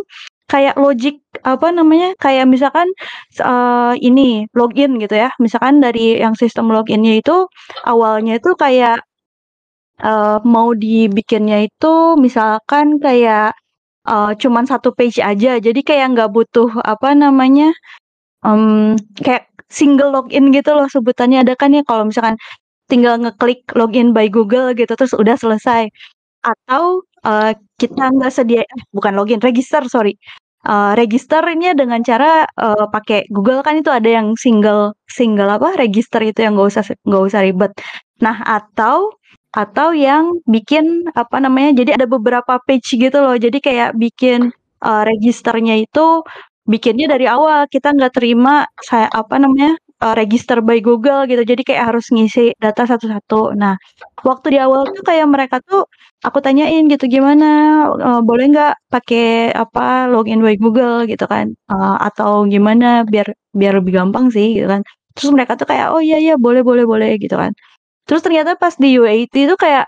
kayak 0.52 0.76
logik 0.76 1.24
apa 1.48 1.72
namanya 1.72 2.12
kayak 2.20 2.44
misalkan 2.44 2.88
uh, 3.42 3.96
ini 3.98 4.46
login 4.54 5.00
gitu 5.02 5.16
ya. 5.16 5.30
Misalkan 5.42 5.80
dari 5.82 6.20
yang 6.20 6.36
sistem 6.38 6.70
loginnya 6.70 7.18
itu 7.22 7.48
awalnya 7.88 8.38
itu 8.38 8.52
kayak 8.60 9.02
uh, 10.04 10.38
mau 10.44 10.74
dibikinnya 10.76 11.66
itu 11.66 12.20
misalkan 12.20 13.00
kayak 13.00 13.56
uh, 14.06 14.32
cuman 14.38 14.66
satu 14.68 14.94
page 14.94 15.22
aja. 15.22 15.58
Jadi 15.58 15.82
kayak 15.82 16.14
nggak 16.18 16.30
butuh 16.36 16.70
apa 16.84 17.14
namanya 17.18 17.72
um, 18.46 18.98
kayak 19.22 19.48
single 19.72 20.12
login 20.14 20.52
gitu 20.52 20.76
loh 20.76 20.88
sebutannya. 20.92 21.42
Ada 21.48 21.54
kan 21.56 21.72
ya 21.74 21.84
kalau 21.88 22.06
misalkan 22.10 22.36
tinggal 22.92 23.16
ngeklik 23.24 23.64
login 23.80 24.12
by 24.12 24.28
Google 24.28 24.76
gitu 24.76 24.92
terus 25.00 25.16
udah 25.16 25.40
selesai. 25.40 25.88
Atau 26.44 27.08
uh, 27.24 27.52
kita 27.80 28.12
nggak 28.12 28.32
sedia 28.34 28.62
eh, 28.68 28.82
bukan 28.92 29.16
login 29.16 29.40
register 29.40 29.82
sorry. 29.88 30.20
Uh, 30.62 30.94
registernya 30.94 31.74
dengan 31.74 32.06
cara 32.06 32.46
uh, 32.46 32.86
pakai 32.94 33.26
Google 33.34 33.66
kan 33.66 33.82
itu 33.82 33.90
ada 33.90 34.06
yang 34.06 34.38
single 34.38 34.94
single 35.10 35.50
apa 35.50 35.74
register 35.74 36.22
itu 36.22 36.46
yang 36.46 36.54
nggak 36.54 36.70
usah 36.70 36.84
nggak 37.08 37.24
usah 37.32 37.42
ribet. 37.42 37.72
Nah 38.22 38.38
atau 38.46 39.10
atau 39.52 39.90
yang 39.92 40.38
bikin 40.48 41.10
apa 41.18 41.42
namanya 41.44 41.82
jadi 41.84 41.98
ada 41.98 42.06
beberapa 42.06 42.62
page 42.68 42.94
gitu 42.94 43.18
loh. 43.20 43.36
Jadi 43.40 43.58
kayak 43.58 43.98
bikin 43.98 44.54
uh, 44.86 45.04
registernya 45.08 45.82
itu 45.82 46.22
bikinnya 46.70 47.10
dari 47.10 47.26
awal 47.26 47.66
kita 47.68 47.92
nggak 47.98 48.14
terima 48.16 48.70
saya 48.86 49.10
apa 49.10 49.42
namanya 49.42 49.76
uh, 50.02 50.16
register 50.18 50.60
by 50.66 50.82
Google 50.82 51.30
gitu. 51.30 51.42
Jadi 51.46 51.62
kayak 51.68 51.94
harus 51.94 52.10
ngisi 52.14 52.58
data 52.58 52.84
satu-satu. 52.90 53.54
Nah 53.56 53.78
waktu 54.26 54.58
di 54.58 54.60
awal 54.60 54.90
tuh 54.90 55.04
kayak 55.06 55.28
mereka 55.30 55.58
tuh 55.64 55.86
aku 56.26 56.38
tanyain 56.46 56.84
gitu 56.90 57.06
gimana? 57.08 57.46
Uh, 57.96 58.22
boleh 58.26 58.46
nggak 58.52 58.74
pakai 58.94 59.54
apa 59.54 60.10
login 60.12 60.42
by 60.46 60.58
Google? 60.58 61.06
gitu 61.06 61.26
kan. 61.30 61.54
Uh, 61.72 61.96
atau 62.02 62.44
gimana 62.50 63.06
biar 63.08 63.32
biar 63.54 63.74
lebih 63.80 63.94
gampang 64.02 64.34
sih 64.34 64.58
gitu 64.58 64.68
kan. 64.68 64.82
Terus 65.16 65.30
mereka 65.36 65.54
tuh 65.60 65.68
kayak 65.70 65.94
oh 65.94 66.02
iya 66.04 66.18
iya 66.18 66.36
boleh 66.40 66.62
boleh 66.66 66.84
boleh 66.90 67.10
gitu 67.22 67.36
kan. 67.38 67.52
Terus 68.10 68.22
ternyata 68.26 68.58
pas 68.60 68.74
di 68.76 68.98
UAT 69.00 69.34
itu 69.34 69.56
kayak 69.56 69.86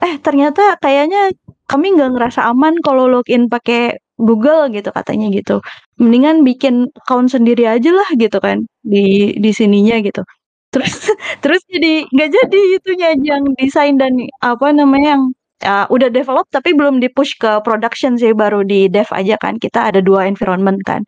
eh 0.00 0.14
ternyata 0.24 0.80
kayaknya 0.80 1.30
kami 1.68 1.94
nggak 1.94 2.10
ngerasa 2.16 2.40
aman 2.50 2.74
kalau 2.82 3.06
login 3.06 3.46
pakai 3.52 4.00
Google 4.20 4.68
gitu 4.72 4.90
katanya 4.92 5.26
gitu 5.32 5.64
mendingan 6.00 6.42
bikin 6.48 6.88
account 7.04 7.28
sendiri 7.30 7.68
aja 7.68 7.92
lah 7.92 8.08
gitu 8.16 8.40
kan 8.40 8.64
di 8.82 9.36
di 9.36 9.50
sininya 9.52 10.00
gitu. 10.00 10.24
Terus 10.72 10.94
terus 11.44 11.60
jadi 11.68 12.08
nggak 12.08 12.30
jadi 12.32 12.60
itunya 12.80 13.08
yang 13.20 13.44
desain 13.60 14.00
dan 14.00 14.16
apa 14.40 14.72
namanya 14.72 15.20
yang 15.20 15.24
uh, 15.68 15.86
udah 15.92 16.08
develop 16.08 16.48
tapi 16.48 16.72
belum 16.72 16.98
di 17.04 17.08
push 17.12 17.36
ke 17.36 17.60
production 17.62 18.16
sih 18.16 18.32
baru 18.32 18.64
di 18.64 18.88
dev 18.88 19.08
aja 19.12 19.36
kan 19.36 19.60
kita 19.60 19.92
ada 19.92 20.00
dua 20.00 20.24
environment 20.26 20.80
kan. 20.88 21.04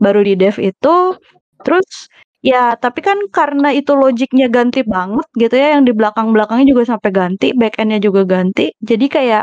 Baru 0.00 0.24
di 0.24 0.34
dev 0.34 0.56
itu 0.56 1.14
terus 1.62 2.08
ya 2.42 2.74
tapi 2.74 3.00
kan 3.06 3.18
karena 3.30 3.70
itu 3.70 3.94
logiknya 3.94 4.50
ganti 4.50 4.82
banget 4.82 5.26
gitu 5.38 5.54
ya 5.54 5.78
yang 5.78 5.86
di 5.86 5.94
belakang 5.94 6.34
belakangnya 6.34 6.66
juga 6.74 6.82
sampai 6.96 7.10
ganti 7.14 7.54
backendnya 7.54 8.02
juga 8.02 8.26
ganti 8.26 8.74
jadi 8.82 9.06
kayak 9.06 9.42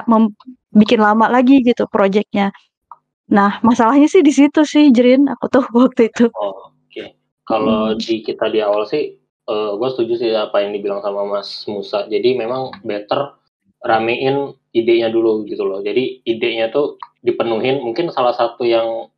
bikin 0.75 0.99
lama 0.99 1.31
lagi 1.31 1.63
gitu 1.63 1.87
projectnya 1.87 2.51
nah 3.29 3.61
masalahnya 3.61 4.09
sih 4.09 4.25
di 4.25 4.33
situ 4.33 4.65
sih 4.65 4.89
Jerin 4.89 5.29
aku 5.29 5.45
tuh 5.47 5.65
waktu 5.77 6.09
itu 6.09 6.27
oh, 6.33 6.73
oke 6.73 6.89
okay. 6.89 7.13
kalau 7.45 7.93
hmm. 7.93 8.01
di 8.01 8.25
kita 8.25 8.49
di 8.49 8.59
awal 8.59 8.89
sih 8.89 9.15
uh, 9.47 9.53
eh, 9.53 9.71
gue 9.77 9.89
setuju 9.93 10.13
sih 10.17 10.29
apa 10.33 10.65
yang 10.65 10.73
dibilang 10.73 10.99
sama 11.05 11.23
Mas 11.25 11.49
Musa 11.69 12.09
jadi 12.09 12.33
memang 12.35 12.73
better 12.81 13.39
ramein 13.83 14.59
idenya 14.75 15.09
dulu 15.09 15.45
gitu 15.47 15.63
loh. 15.65 15.79
Jadi 15.81 16.23
idenya 16.27 16.69
tuh 16.69 16.99
dipenuhin. 17.23 17.81
Mungkin 17.83 18.11
salah 18.13 18.35
satu 18.35 18.63
yang 18.67 19.09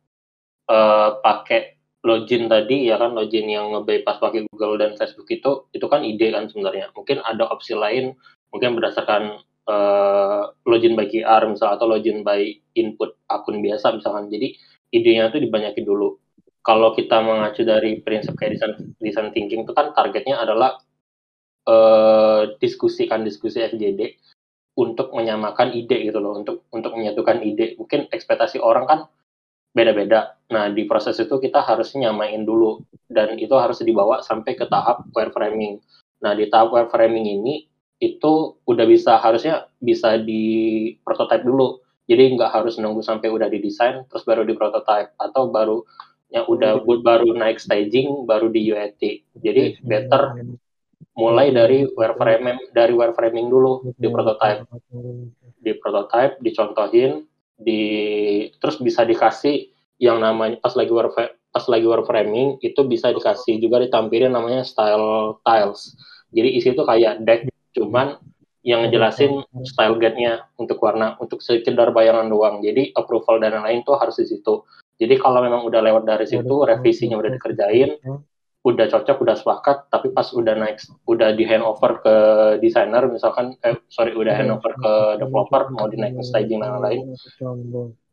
uh, 0.70 1.10
pakai 1.20 1.78
login 2.02 2.50
tadi 2.50 2.90
ya 2.90 2.98
kan 2.98 3.14
login 3.14 3.46
yang 3.46 3.70
nge-bypass 3.78 4.18
pakai 4.18 4.42
Google 4.50 4.74
dan 4.82 4.98
Facebook 4.98 5.30
itu 5.30 5.70
itu 5.70 5.86
kan 5.86 6.02
ide 6.02 6.32
kan 6.34 6.48
sebenarnya. 6.50 6.90
Mungkin 6.94 7.22
ada 7.22 7.46
opsi 7.50 7.74
lain 7.76 8.14
mungkin 8.52 8.76
berdasarkan 8.78 9.40
uh, 9.68 10.50
login 10.66 10.98
by 10.98 11.06
QR 11.06 11.46
misal 11.46 11.74
atau 11.76 11.86
login 11.86 12.26
by 12.26 12.42
input 12.74 13.18
akun 13.30 13.62
biasa 13.62 13.94
misalkan. 13.98 14.30
Jadi 14.32 14.56
idenya 14.94 15.30
tuh 15.30 15.42
dibanyakin 15.42 15.84
dulu. 15.84 16.18
Kalau 16.62 16.94
kita 16.94 17.18
mengacu 17.22 17.66
dari 17.66 17.98
prinsip 18.02 18.38
kayak 18.38 18.54
design, 18.54 18.74
design 19.02 19.28
thinking 19.34 19.66
itu 19.66 19.74
kan 19.74 19.90
targetnya 19.98 20.38
adalah 20.38 20.78
uh, 21.66 22.54
diskusikan 22.62 23.26
diskusi 23.26 23.58
FGD 23.58 24.22
untuk 24.78 25.10
menyamakan 25.12 25.74
ide 25.74 26.06
gitu 26.06 26.22
loh, 26.22 26.38
untuk 26.38 26.70
untuk 26.70 26.94
menyatukan 26.94 27.42
ide. 27.42 27.74
Mungkin 27.76 28.08
ekspektasi 28.14 28.62
orang 28.62 28.86
kan 28.86 29.00
beda-beda. 29.74 30.38
Nah, 30.52 30.70
di 30.70 30.84
proses 30.84 31.18
itu 31.18 31.34
kita 31.40 31.64
harus 31.64 31.96
nyamain 31.96 32.44
dulu 32.44 32.84
dan 33.08 33.36
itu 33.40 33.52
harus 33.56 33.80
dibawa 33.82 34.22
sampai 34.22 34.54
ke 34.54 34.68
tahap 34.68 35.08
wireframing. 35.16 35.80
Nah, 36.22 36.36
di 36.36 36.46
tahap 36.46 36.70
wireframing 36.70 37.26
ini 37.26 37.71
itu 38.02 38.58
udah 38.66 38.86
bisa 38.90 39.14
harusnya 39.22 39.70
bisa 39.78 40.18
di 40.18 40.42
prototype 41.06 41.46
dulu. 41.46 41.78
Jadi 42.10 42.34
nggak 42.34 42.50
harus 42.50 42.82
nunggu 42.82 42.98
sampai 42.98 43.30
udah 43.30 43.46
didesain 43.46 44.02
terus 44.10 44.26
baru 44.26 44.42
di 44.42 44.58
prototype 44.58 45.14
atau 45.14 45.54
baru 45.54 45.86
yang 46.34 46.50
udah 46.50 46.82
baru 46.82 47.30
naik 47.38 47.62
staging 47.62 48.26
baru 48.26 48.50
di 48.50 48.66
UAT. 48.74 49.02
Jadi 49.38 49.78
better 49.86 50.34
mulai 51.14 51.54
dari 51.54 51.86
wireframing 51.86 52.74
dari 52.74 52.90
wireframing 52.90 53.46
dulu 53.46 53.94
di 53.94 54.08
prototype 54.10 54.66
di 55.62 55.72
prototype 55.78 56.42
dicontohin 56.42 57.22
di 57.54 57.82
terus 58.58 58.82
bisa 58.82 59.06
dikasih 59.06 59.70
yang 60.02 60.18
namanya 60.18 60.58
pas 60.58 60.74
lagi 60.74 60.90
pas 61.52 61.64
lagi 61.68 61.86
warframing 61.86 62.58
itu 62.64 62.80
bisa 62.88 63.12
dikasih 63.12 63.60
juga 63.60 63.78
ditampilin 63.84 64.32
namanya 64.32 64.64
style 64.64 65.38
tiles. 65.44 65.94
Jadi 66.32 66.48
isi 66.58 66.72
itu 66.72 66.82
kayak 66.82 67.22
deck 67.28 67.51
cuman 67.74 68.20
yang 68.62 68.86
ngejelasin 68.86 69.42
style 69.66 69.98
guide-nya 69.98 70.46
untuk 70.54 70.78
warna 70.78 71.18
untuk 71.18 71.42
sekedar 71.42 71.90
bayangan 71.90 72.30
doang. 72.30 72.62
Jadi 72.62 72.94
approval 72.94 73.42
dan 73.42 73.58
lain-lain 73.58 73.82
tuh 73.82 73.98
harus 73.98 74.22
di 74.22 74.26
situ. 74.30 74.62
Jadi 75.02 75.18
kalau 75.18 75.42
memang 75.42 75.66
udah 75.66 75.82
lewat 75.82 76.06
dari 76.06 76.30
situ, 76.30 76.62
revisinya 76.62 77.18
udah 77.18 77.30
dikerjain, 77.34 77.98
udah 78.62 78.86
cocok, 78.86 79.18
udah 79.26 79.36
sepakat, 79.38 79.90
tapi 79.90 80.14
pas 80.14 80.30
udah 80.30 80.54
naik, 80.54 80.78
udah 81.10 81.34
di 81.34 81.42
handover 81.42 81.98
ke 81.98 82.14
desainer, 82.62 83.10
misalkan, 83.10 83.58
eh 83.66 83.74
sorry, 83.90 84.14
udah 84.14 84.38
handover 84.38 84.78
ke 84.78 84.92
developer, 85.18 85.74
mau 85.74 85.90
dinaikin 85.90 86.22
staging 86.22 86.62
dan 86.62 86.78
lain-lain, 86.78 87.18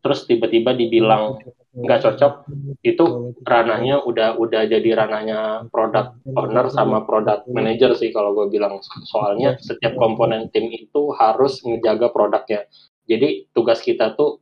terus 0.02 0.26
tiba-tiba 0.26 0.74
dibilang 0.74 1.38
nggak 1.70 2.02
cocok, 2.02 2.50
itu 2.82 3.36
ranahnya 3.46 4.02
udah 4.02 4.42
udah 4.42 4.66
jadi 4.66 5.06
ranahnya 5.06 5.70
product 5.70 6.18
owner 6.34 6.66
sama 6.74 7.06
product 7.06 7.46
manager 7.46 7.94
sih 7.94 8.10
kalau 8.10 8.34
gue 8.34 8.50
bilang. 8.50 8.82
Soalnya 9.06 9.54
setiap 9.62 9.94
komponen 10.02 10.50
tim 10.50 10.66
itu 10.74 11.14
harus 11.14 11.62
menjaga 11.62 12.10
produknya. 12.10 12.66
Jadi 13.06 13.54
tugas 13.54 13.86
kita 13.86 14.18
tuh 14.18 14.42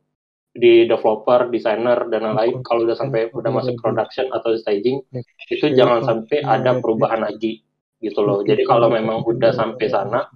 di 0.58 0.84
developer, 0.90 1.48
designer 1.48 2.10
dan 2.10 2.26
lain-lain 2.26 2.60
kalau 2.66 2.82
udah 2.84 2.98
sampai 2.98 3.30
udah 3.30 3.50
masuk 3.54 3.78
production 3.78 4.26
atau 4.34 4.52
staging 4.58 5.00
itu 5.48 5.66
jangan 5.72 6.02
sampai 6.02 6.42
ada 6.42 6.76
perubahan 6.82 7.22
lagi 7.22 7.62
gitu 8.02 8.22
loh. 8.22 8.42
Jadi 8.42 8.62
kalau 8.66 8.90
memang 8.90 9.22
udah 9.22 9.54
sampai 9.54 9.86
sana 9.86 10.26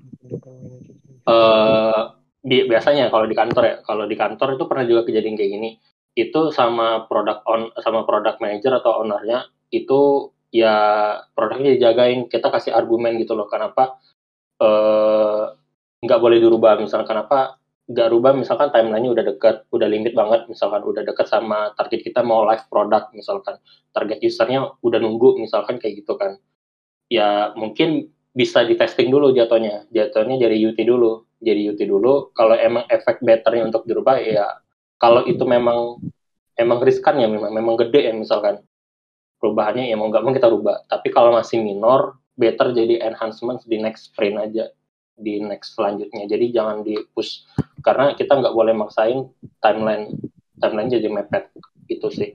eh 1.22 2.02
di, 2.42 2.66
biasanya 2.66 3.06
kalau 3.06 3.30
di 3.30 3.38
kantor 3.38 3.62
ya, 3.62 3.76
kalau 3.86 4.04
di 4.10 4.18
kantor 4.18 4.58
itu 4.58 4.64
pernah 4.66 4.84
juga 4.86 5.06
kejadian 5.06 5.38
kayak 5.38 5.52
gini. 5.54 5.70
Itu 6.12 6.50
sama 6.50 7.06
product 7.06 7.46
on 7.46 7.70
sama 7.78 8.02
product 8.02 8.42
manager 8.42 8.82
atau 8.82 9.06
ownernya 9.06 9.46
itu 9.70 10.30
ya 10.52 10.76
produknya 11.32 11.78
dijagain, 11.78 12.28
kita 12.28 12.52
kasih 12.52 12.74
argumen 12.76 13.16
gitu 13.16 13.32
loh 13.38 13.46
kenapa 13.46 13.96
eh 14.58 15.44
nggak 16.02 16.18
boleh 16.18 16.38
dirubah. 16.42 16.82
Misalnya 16.82 17.06
kenapa 17.06 17.61
nggak 17.90 18.09
rubah 18.14 18.32
misalkan 18.38 18.70
timelinenya 18.70 19.10
udah 19.10 19.24
deket, 19.34 19.56
udah 19.74 19.88
limit 19.90 20.14
banget 20.14 20.46
misalkan 20.46 20.86
udah 20.86 21.02
deket 21.02 21.26
sama 21.26 21.74
target 21.74 22.06
kita 22.06 22.22
mau 22.22 22.46
live 22.46 22.62
product 22.70 23.10
misalkan 23.10 23.59
target 23.90 24.22
usernya 24.22 24.70
udah 24.86 24.98
nunggu 25.02 25.42
misalkan 25.42 25.82
kayak 25.82 26.06
gitu 26.06 26.14
kan. 26.14 26.38
Ya 27.10 27.50
mungkin 27.59 28.14
bisa 28.32 28.64
di 28.64 28.78
testing 28.78 29.10
dulu 29.10 29.34
jatuhnya. 29.34 29.90
Jatuhnya 29.92 30.40
dari 30.40 30.62
UT 30.62 30.78
dulu. 30.78 31.26
Jadi 31.42 31.74
UT 31.74 31.80
dulu 31.82 32.30
kalau 32.32 32.54
emang 32.54 32.86
efek 32.86 33.18
betternya 33.20 33.66
untuk 33.68 33.82
dirubah 33.84 34.16
ya 34.22 34.46
kalau 34.96 35.26
itu 35.26 35.42
memang 35.42 35.98
emang 36.54 36.78
riskan 36.86 37.18
ya 37.18 37.26
memang 37.26 37.50
memang 37.50 37.74
gede 37.82 38.09
ya 38.09 38.14
misalkan. 38.14 38.62
Perubahannya 39.42 39.90
ya 39.90 39.98
mau 39.98 40.06
nggak 40.06 40.22
mau 40.22 40.30
kita 40.30 40.46
rubah. 40.46 40.86
Tapi 40.86 41.10
kalau 41.10 41.34
masih 41.34 41.59
minor 41.59 42.22
better 42.38 42.70
jadi 42.70 43.10
enhancement 43.10 43.59
di 43.66 43.76
next 43.82 44.14
sprint 44.14 44.38
aja 44.38 44.70
di 45.18 45.42
next 45.42 45.76
selanjutnya. 45.76 46.24
Jadi 46.30 46.54
jangan 46.54 46.80
di 46.80 46.96
push 47.12 47.44
karena 47.82 48.14
kita 48.14 48.38
nggak 48.38 48.54
boleh 48.54 48.74
maksain 48.74 49.28
timeline 49.59 50.14
timeline 50.62 50.90
jadi 50.90 51.09
mepet 51.10 51.50
itu 51.90 52.09
sih 52.09 52.30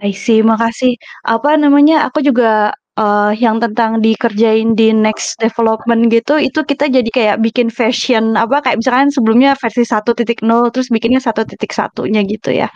I 0.00 0.12
see, 0.12 0.40
makasih. 0.40 0.96
Apa 1.24 1.56
namanya? 1.60 2.08
Aku 2.08 2.24
juga 2.24 2.72
uh, 2.98 3.32
yang 3.36 3.60
tentang 3.60 4.00
dikerjain 4.00 4.74
di 4.76 4.92
next 4.94 5.38
development 5.40 6.08
gitu, 6.12 6.40
itu 6.40 6.60
kita 6.64 6.88
jadi 6.88 7.10
kayak 7.10 7.36
bikin 7.44 7.68
version 7.72 8.34
apa 8.38 8.64
kayak 8.64 8.80
misalkan 8.80 9.10
sebelumnya 9.12 9.54
versi 9.58 9.82
1.0 9.84 10.72
terus 10.72 10.88
bikinnya 10.90 11.20
1.1-nya 11.22 12.20
gitu 12.26 12.50
ya. 12.54 12.68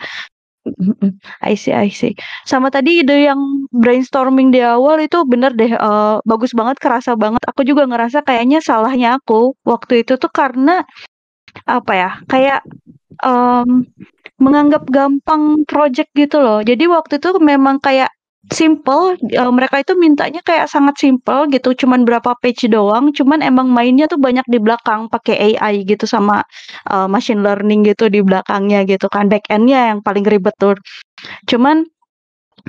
I 1.41 1.55
see, 1.55 1.71
I 1.71 1.89
see. 1.89 2.13
Sama 2.43 2.67
tadi 2.69 3.01
ide 3.01 3.31
yang 3.31 3.39
brainstorming 3.71 4.51
di 4.51 4.59
awal 4.59 4.99
itu 4.99 5.23
bener 5.23 5.55
deh, 5.55 5.71
uh, 5.79 6.19
bagus 6.27 6.51
banget, 6.51 6.77
kerasa 6.83 7.15
banget. 7.15 7.41
Aku 7.47 7.63
juga 7.63 7.87
ngerasa 7.87 8.21
kayaknya 8.27 8.59
salahnya 8.59 9.17
aku 9.17 9.55
waktu 9.63 10.03
itu 10.03 10.19
tuh 10.19 10.29
karena 10.29 10.83
apa 11.65 11.93
ya, 11.95 12.11
kayak 12.27 12.59
um, 13.23 13.87
menganggap 14.39 14.83
gampang 14.91 15.63
project 15.65 16.11
gitu 16.15 16.39
loh. 16.43 16.59
Jadi 16.63 16.87
waktu 16.87 17.19
itu 17.19 17.29
memang 17.39 17.79
kayak 17.79 18.11
simple, 18.47 19.19
uh, 19.35 19.51
mereka 19.51 19.83
itu 19.83 19.99
mintanya 19.99 20.39
kayak 20.39 20.71
sangat 20.71 20.95
simple 20.95 21.51
gitu, 21.51 21.75
cuman 21.75 22.07
berapa 22.07 22.33
page 22.39 22.71
doang, 22.71 23.11
cuman 23.11 23.43
emang 23.43 23.67
mainnya 23.67 24.07
tuh 24.07 24.15
banyak 24.15 24.47
di 24.47 24.57
belakang 24.63 25.11
pakai 25.11 25.59
AI 25.59 25.83
gitu 25.83 26.07
sama 26.07 26.41
uh, 26.87 27.05
machine 27.11 27.43
learning 27.43 27.83
gitu 27.83 28.07
di 28.07 28.23
belakangnya 28.23 28.87
gitu 28.87 29.11
kan, 29.11 29.27
back 29.27 29.43
end-nya 29.51 29.91
yang 29.95 29.99
paling 29.99 30.23
ribet 30.23 30.55
tuh. 30.55 30.79
Cuman 31.51 31.83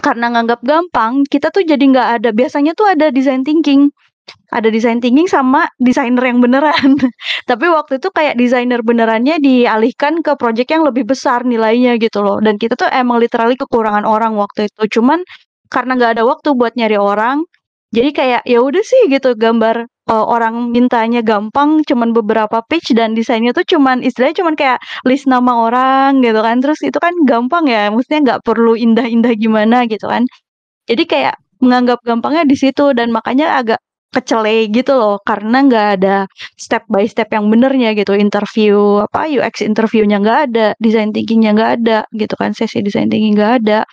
karena 0.02 0.26
nganggap 0.34 0.60
gampang, 0.66 1.22
kita 1.30 1.54
tuh 1.54 1.62
jadi 1.62 1.80
nggak 1.80 2.08
ada 2.20 2.30
biasanya 2.34 2.72
tuh 2.74 2.90
ada 2.90 3.14
design 3.14 3.46
thinking 3.46 3.90
ada 4.50 4.68
design 4.70 4.98
thinking 4.98 5.26
sama 5.30 5.66
desainer 5.78 6.22
yang 6.22 6.38
beneran. 6.42 6.98
Tapi 7.50 7.66
waktu 7.70 7.98
itu 8.02 8.08
kayak 8.10 8.34
desainer 8.38 8.80
benerannya 8.82 9.38
dialihkan 9.42 10.22
ke 10.22 10.34
project 10.38 10.70
yang 10.70 10.82
lebih 10.86 11.06
besar 11.06 11.42
nilainya 11.46 11.98
gitu 11.98 12.22
loh. 12.22 12.38
Dan 12.42 12.58
kita 12.58 12.74
tuh 12.78 12.90
emang 12.90 13.22
literally 13.22 13.54
kekurangan 13.58 14.06
orang 14.06 14.34
waktu 14.38 14.66
itu. 14.70 15.00
Cuman 15.00 15.22
karena 15.72 15.96
nggak 15.98 16.12
ada 16.18 16.24
waktu 16.26 16.48
buat 16.58 16.74
nyari 16.76 16.98
orang, 16.98 17.46
jadi 17.90 18.10
kayak 18.14 18.42
ya 18.46 18.58
udah 18.62 18.82
sih 18.86 19.10
gitu 19.10 19.34
gambar 19.34 19.86
uh, 20.10 20.26
orang 20.30 20.70
mintanya 20.70 21.22
gampang, 21.26 21.82
cuman 21.86 22.14
beberapa 22.14 22.62
page 22.70 22.94
dan 22.94 23.18
desainnya 23.18 23.50
tuh 23.50 23.66
cuman 23.66 24.02
istilahnya 24.06 24.36
cuman 24.42 24.54
kayak 24.54 24.78
list 25.06 25.26
nama 25.26 25.66
orang 25.66 26.22
gitu 26.22 26.38
kan. 26.38 26.62
Terus 26.62 26.80
itu 26.86 26.98
kan 27.02 27.14
gampang 27.26 27.66
ya, 27.66 27.90
maksudnya 27.90 28.20
nggak 28.26 28.40
perlu 28.46 28.78
indah-indah 28.78 29.34
gimana 29.34 29.86
gitu 29.90 30.06
kan. 30.06 30.22
Jadi 30.90 31.02
kayak 31.06 31.34
menganggap 31.62 31.98
gampangnya 32.06 32.44
di 32.48 32.56
situ 32.58 32.94
dan 32.96 33.10
makanya 33.14 33.58
agak 33.60 33.80
kecele 34.10 34.66
gitu 34.74 34.92
loh 34.98 35.22
karena 35.22 35.62
nggak 35.66 35.86
ada 35.98 36.26
step 36.58 36.82
by 36.90 37.06
step 37.06 37.30
yang 37.30 37.46
benernya 37.46 37.94
gitu 37.94 38.18
interview 38.18 38.98
apa 39.06 39.30
UX 39.30 39.62
interviewnya 39.62 40.18
nggak 40.18 40.38
ada 40.50 40.66
design 40.82 41.14
thinkingnya 41.14 41.54
nggak 41.54 41.72
ada 41.82 41.98
gitu 42.18 42.34
kan 42.34 42.50
sesi 42.50 42.82
design 42.82 43.06
thinking 43.06 43.38
nggak 43.38 43.62
ada 43.62 43.86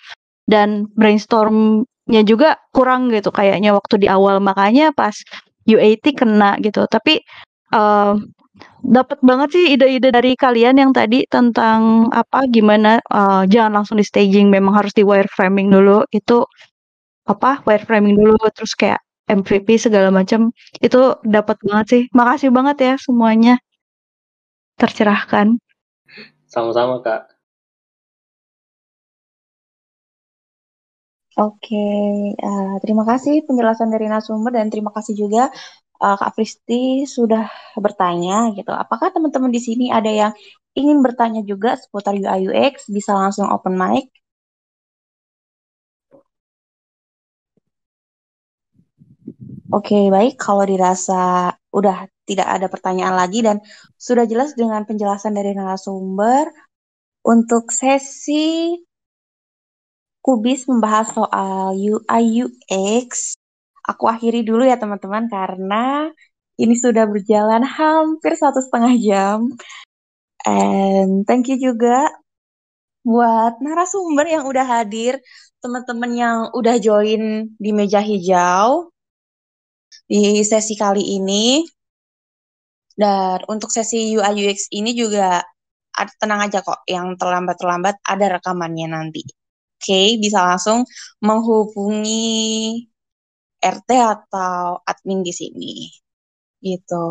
dan 0.48 0.88
brainstormnya 0.96 2.22
juga 2.24 2.58
kurang 2.72 3.12
gitu 3.12 3.30
kayaknya 3.30 3.76
waktu 3.76 4.02
di 4.02 4.08
awal 4.08 4.40
makanya 4.40 4.96
pas 4.96 5.16
UAT 5.68 6.16
kena 6.16 6.56
gitu 6.64 6.88
tapi 6.88 7.20
uh, 7.76 8.16
dapat 8.82 9.20
banget 9.22 9.50
sih 9.54 9.66
ide-ide 9.78 10.10
dari 10.10 10.34
kalian 10.34 10.82
yang 10.82 10.92
tadi 10.96 11.28
tentang 11.30 12.10
apa 12.10 12.48
gimana 12.50 13.04
uh, 13.12 13.44
jangan 13.46 13.84
langsung 13.84 14.00
di 14.00 14.06
staging 14.08 14.50
memang 14.50 14.74
harus 14.74 14.96
di 14.96 15.04
wireframing 15.06 15.70
dulu 15.70 16.08
itu 16.10 16.48
apa 17.28 17.62
wireframing 17.68 18.16
dulu 18.16 18.40
terus 18.56 18.74
kayak 18.74 19.04
MVP 19.28 19.76
segala 19.76 20.08
macam 20.10 20.56
itu 20.80 21.20
dapat 21.28 21.60
banget 21.68 21.86
sih. 21.92 22.04
Makasih 22.16 22.50
banget 22.56 22.78
ya 22.80 22.94
semuanya. 22.96 23.60
Tercerahkan. 24.80 25.60
Sama-sama, 26.48 27.04
Kak. 27.04 27.37
Oke, 31.38 31.78
uh, 32.48 32.76
terima 32.84 33.04
kasih 33.10 33.46
penjelasan 33.48 33.90
dari 33.94 34.06
narasumber 34.10 34.52
dan 34.58 34.68
terima 34.74 34.90
kasih 34.96 35.14
juga 35.22 35.54
uh, 36.02 36.16
Kak 36.20 36.32
Fristi 36.36 37.06
sudah 37.06 37.46
bertanya 37.78 38.50
gitu. 38.58 38.72
Apakah 38.74 39.08
teman-teman 39.14 39.54
di 39.54 39.62
sini 39.62 39.86
ada 39.94 40.10
yang 40.10 40.32
ingin 40.74 40.98
bertanya 41.06 41.42
juga 41.46 41.78
seputar 41.78 42.14
UI 42.18 42.50
UX? 42.50 42.90
Bisa 42.90 43.14
langsung 43.14 43.46
open 43.54 43.78
mic. 43.78 44.10
Oke, 49.78 49.96
baik. 50.16 50.34
Kalau 50.40 50.64
dirasa 50.64 51.52
udah 51.78 52.08
tidak 52.30 52.48
ada 52.56 52.68
pertanyaan 52.74 53.16
lagi 53.22 53.40
dan 53.48 53.58
sudah 54.00 54.26
jelas 54.32 54.56
dengan 54.58 54.84
penjelasan 54.90 55.34
dari 55.38 55.52
narasumber, 55.56 56.50
untuk 57.28 57.76
sesi 57.76 58.72
kubis 60.28 60.68
membahas 60.68 61.08
soal 61.16 61.72
UI 61.80 62.44
UX, 62.44 63.40
aku 63.88 64.12
akhiri 64.12 64.44
dulu 64.44 64.68
ya 64.68 64.76
teman-teman 64.76 65.32
karena 65.32 66.12
ini 66.60 66.76
sudah 66.76 67.08
berjalan 67.08 67.64
hampir 67.64 68.36
satu 68.36 68.60
setengah 68.60 68.94
jam. 69.00 69.40
And 70.44 71.24
thank 71.24 71.48
you 71.48 71.56
juga 71.56 72.12
buat 73.08 73.64
narasumber 73.64 74.28
yang 74.28 74.44
udah 74.44 74.68
hadir, 74.68 75.16
teman-teman 75.64 76.12
yang 76.12 76.38
udah 76.52 76.76
join 76.76 77.48
di 77.56 77.72
meja 77.72 78.04
hijau 78.04 78.92
di 80.12 80.44
sesi 80.44 80.76
kali 80.76 81.16
ini. 81.24 81.64
Dan 83.00 83.48
untuk 83.48 83.72
sesi 83.72 84.12
UI 84.12 84.44
UX 84.44 84.68
ini 84.76 84.92
juga 84.92 85.40
tenang 86.20 86.52
aja 86.52 86.60
kok, 86.60 86.84
yang 86.84 87.16
terlambat-terlambat 87.16 88.04
ada 88.04 88.26
rekamannya 88.36 88.92
nanti. 88.92 89.24
Oke, 89.78 89.94
okay, 89.94 90.08
bisa 90.18 90.42
langsung 90.42 90.80
menghubungi 91.22 92.90
RT 93.62 93.90
atau 93.98 94.82
admin 94.86 95.22
di 95.22 95.34
sini. 95.34 95.74
Gitu. 96.62 97.08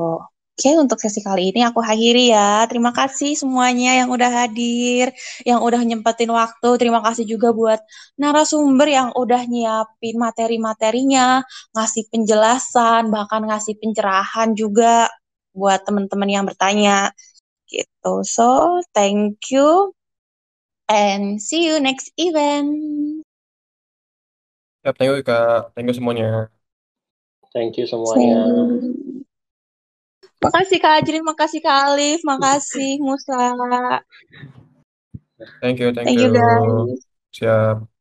Oke, 0.56 0.70
untuk 0.80 0.98
sesi 1.04 1.20
kali 1.20 1.52
ini 1.52 1.60
aku 1.68 1.84
akhiri 1.84 2.32
ya. 2.32 2.64
Terima 2.70 2.90
kasih 2.96 3.36
semuanya 3.36 3.92
yang 4.00 4.08
udah 4.08 4.30
hadir, 4.44 5.12
yang 5.44 5.60
udah 5.60 5.80
nyempetin 5.84 6.32
waktu. 6.32 6.68
Terima 6.80 7.04
kasih 7.04 7.24
juga 7.28 7.52
buat 7.52 7.80
narasumber 8.16 8.88
yang 8.88 9.08
udah 9.14 9.44
nyiapin 9.44 10.16
materi-materinya, 10.16 11.44
ngasih 11.76 12.08
penjelasan, 12.08 13.12
bahkan 13.12 13.44
ngasih 13.44 13.76
pencerahan 13.80 14.56
juga 14.56 15.12
buat 15.52 15.84
teman-teman 15.84 16.28
yang 16.32 16.44
bertanya. 16.48 17.12
Gitu. 17.68 18.12
So, 18.24 18.80
thank 18.96 19.52
you 19.52 19.95
and 20.88 21.42
see 21.42 21.66
you 21.66 21.78
next 21.80 22.12
event. 22.16 23.22
Ya, 24.86 24.94
thank 24.94 25.10
you 25.10 25.22
Kak. 25.26 25.74
Thank 25.74 25.90
you 25.90 25.96
semuanya. 25.98 26.46
Thank 27.50 27.74
you 27.80 27.86
semuanya. 27.90 28.46
Makasih 30.38 30.78
Kak 30.78 31.02
Ajrin, 31.02 31.24
makasih 31.24 31.60
Kak 31.64 31.90
Alif, 31.90 32.20
makasih 32.22 33.00
Musa. 33.02 33.56
Thank 35.58 35.82
you, 35.82 35.90
thank 35.90 36.12
Thank 36.12 36.20
you 36.22 36.30
you. 36.30 36.38
guys. 36.38 37.00
Siap. 37.34 37.95